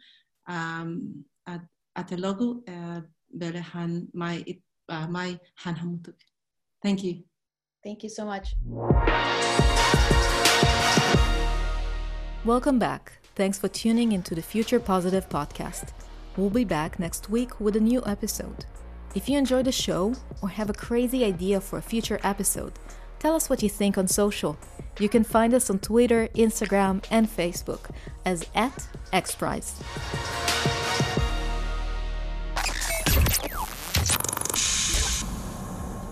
Um, 0.48 1.26
at 1.46 1.62
atelogu 1.98 2.64
uh, 2.68 3.02
bele 3.30 3.60
han 3.60 4.08
mai 4.14 4.44
it, 4.48 4.60
uh, 4.90 5.08
mai 5.08 5.38
han 5.64 5.76
hamutuk. 5.76 6.16
Thank 6.86 7.04
you. 7.04 7.24
Thank 7.84 8.04
you 8.04 8.10
so 8.10 8.26
much. 8.26 8.54
Welcome 12.46 12.78
back. 12.78 13.14
Thanks 13.36 13.58
for 13.58 13.68
tuning 13.68 14.12
into 14.12 14.36
the 14.36 14.44
Future 14.44 14.80
Positive 14.80 15.28
podcast. 15.28 15.94
We'll 16.38 16.52
be 16.52 16.64
back 16.64 17.00
next 17.00 17.28
week 17.28 17.60
with 17.60 17.76
a 17.76 17.80
new 17.80 18.04
episode. 18.06 18.66
If 19.16 19.28
you 19.28 19.36
enjoy 19.36 19.64
the 19.64 19.72
show 19.72 20.14
or 20.44 20.50
have 20.50 20.70
a 20.70 20.74
crazy 20.74 21.26
idea 21.26 21.60
for 21.60 21.80
a 21.80 21.82
future 21.82 22.20
episode, 22.24 22.74
tell 23.18 23.36
us 23.36 23.50
what 23.50 23.64
you 23.64 23.70
think 23.70 23.98
on 23.98 24.08
social. 24.08 24.56
You 25.00 25.10
can 25.10 25.24
find 25.24 25.56
us 25.56 25.72
on 25.72 25.80
Twitter, 25.80 26.28
Instagram, 26.36 27.04
and 27.10 27.28
Facebook 27.28 27.90
as 28.26 28.46
at 28.54 28.88
XPRIZE. 29.12 30.45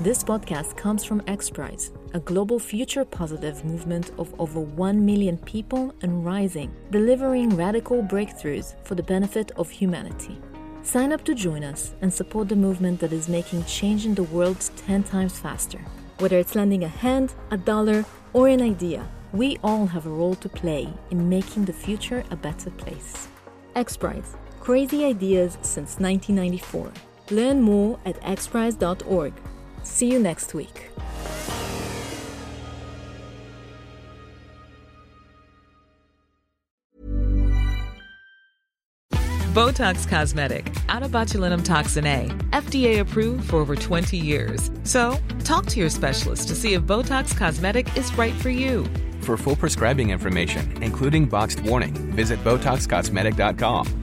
This 0.03 0.21
podcast 0.21 0.75
comes 0.75 1.05
from 1.05 1.21
XPRIZE, 1.21 1.91
a 2.13 2.19
global 2.19 2.59
future 2.59 3.05
positive 3.05 3.63
movement 3.63 4.11
of 4.17 4.37
over 4.37 4.59
1 4.59 5.05
million 5.05 5.37
people 5.37 5.95
and 6.01 6.25
rising, 6.25 6.75
delivering 6.91 7.55
radical 7.55 8.03
breakthroughs 8.03 8.75
for 8.83 8.95
the 8.95 9.03
benefit 9.03 9.51
of 9.51 9.69
humanity. 9.69 10.37
Sign 10.81 11.13
up 11.13 11.23
to 11.23 11.33
join 11.33 11.63
us 11.63 11.93
and 12.01 12.13
support 12.13 12.49
the 12.49 12.55
movement 12.57 12.99
that 12.99 13.13
is 13.13 13.29
making 13.29 13.63
change 13.63 14.05
in 14.05 14.13
the 14.13 14.23
world 14.23 14.69
10 14.75 15.03
times 15.03 15.39
faster. 15.39 15.79
Whether 16.19 16.37
it's 16.37 16.53
lending 16.53 16.83
a 16.83 16.89
hand, 16.89 17.33
a 17.51 17.55
dollar, 17.55 18.03
or 18.33 18.49
an 18.49 18.61
idea, 18.61 19.07
we 19.31 19.57
all 19.63 19.85
have 19.85 20.05
a 20.05 20.09
role 20.09 20.35
to 20.35 20.49
play 20.49 20.89
in 21.11 21.29
making 21.29 21.63
the 21.63 21.71
future 21.71 22.25
a 22.29 22.35
better 22.35 22.71
place. 22.71 23.29
XPRIZE, 23.77 24.35
crazy 24.59 25.05
ideas 25.05 25.53
since 25.61 25.97
1994. 25.97 26.91
Learn 27.31 27.61
more 27.61 27.97
at 28.05 28.19
xprize.org. 28.19 29.31
See 29.83 30.11
you 30.11 30.19
next 30.19 30.53
week. 30.53 30.89
Botox 39.53 40.07
Cosmetic, 40.07 40.73
out 40.89 41.03
of 41.03 41.11
botulinum 41.11 41.63
toxin 41.63 42.07
A, 42.07 42.25
FDA 42.49 42.99
approved 42.99 43.51
for 43.51 43.57
over 43.57 43.75
20 43.75 44.17
years. 44.17 44.71
So, 44.83 45.15
talk 45.43 45.67
to 45.67 45.79
your 45.79 45.91
specialist 45.91 46.47
to 46.47 46.55
see 46.55 46.73
if 46.73 46.81
Botox 46.81 47.37
Cosmetic 47.37 47.95
is 47.95 48.11
right 48.17 48.33
for 48.33 48.49
you. 48.49 48.83
For 49.21 49.37
full 49.37 49.55
prescribing 49.55 50.09
information, 50.09 50.81
including 50.81 51.27
boxed 51.27 51.59
warning, 51.59 51.93
visit 51.93 52.43
BotoxCosmetic.com 52.43 54.02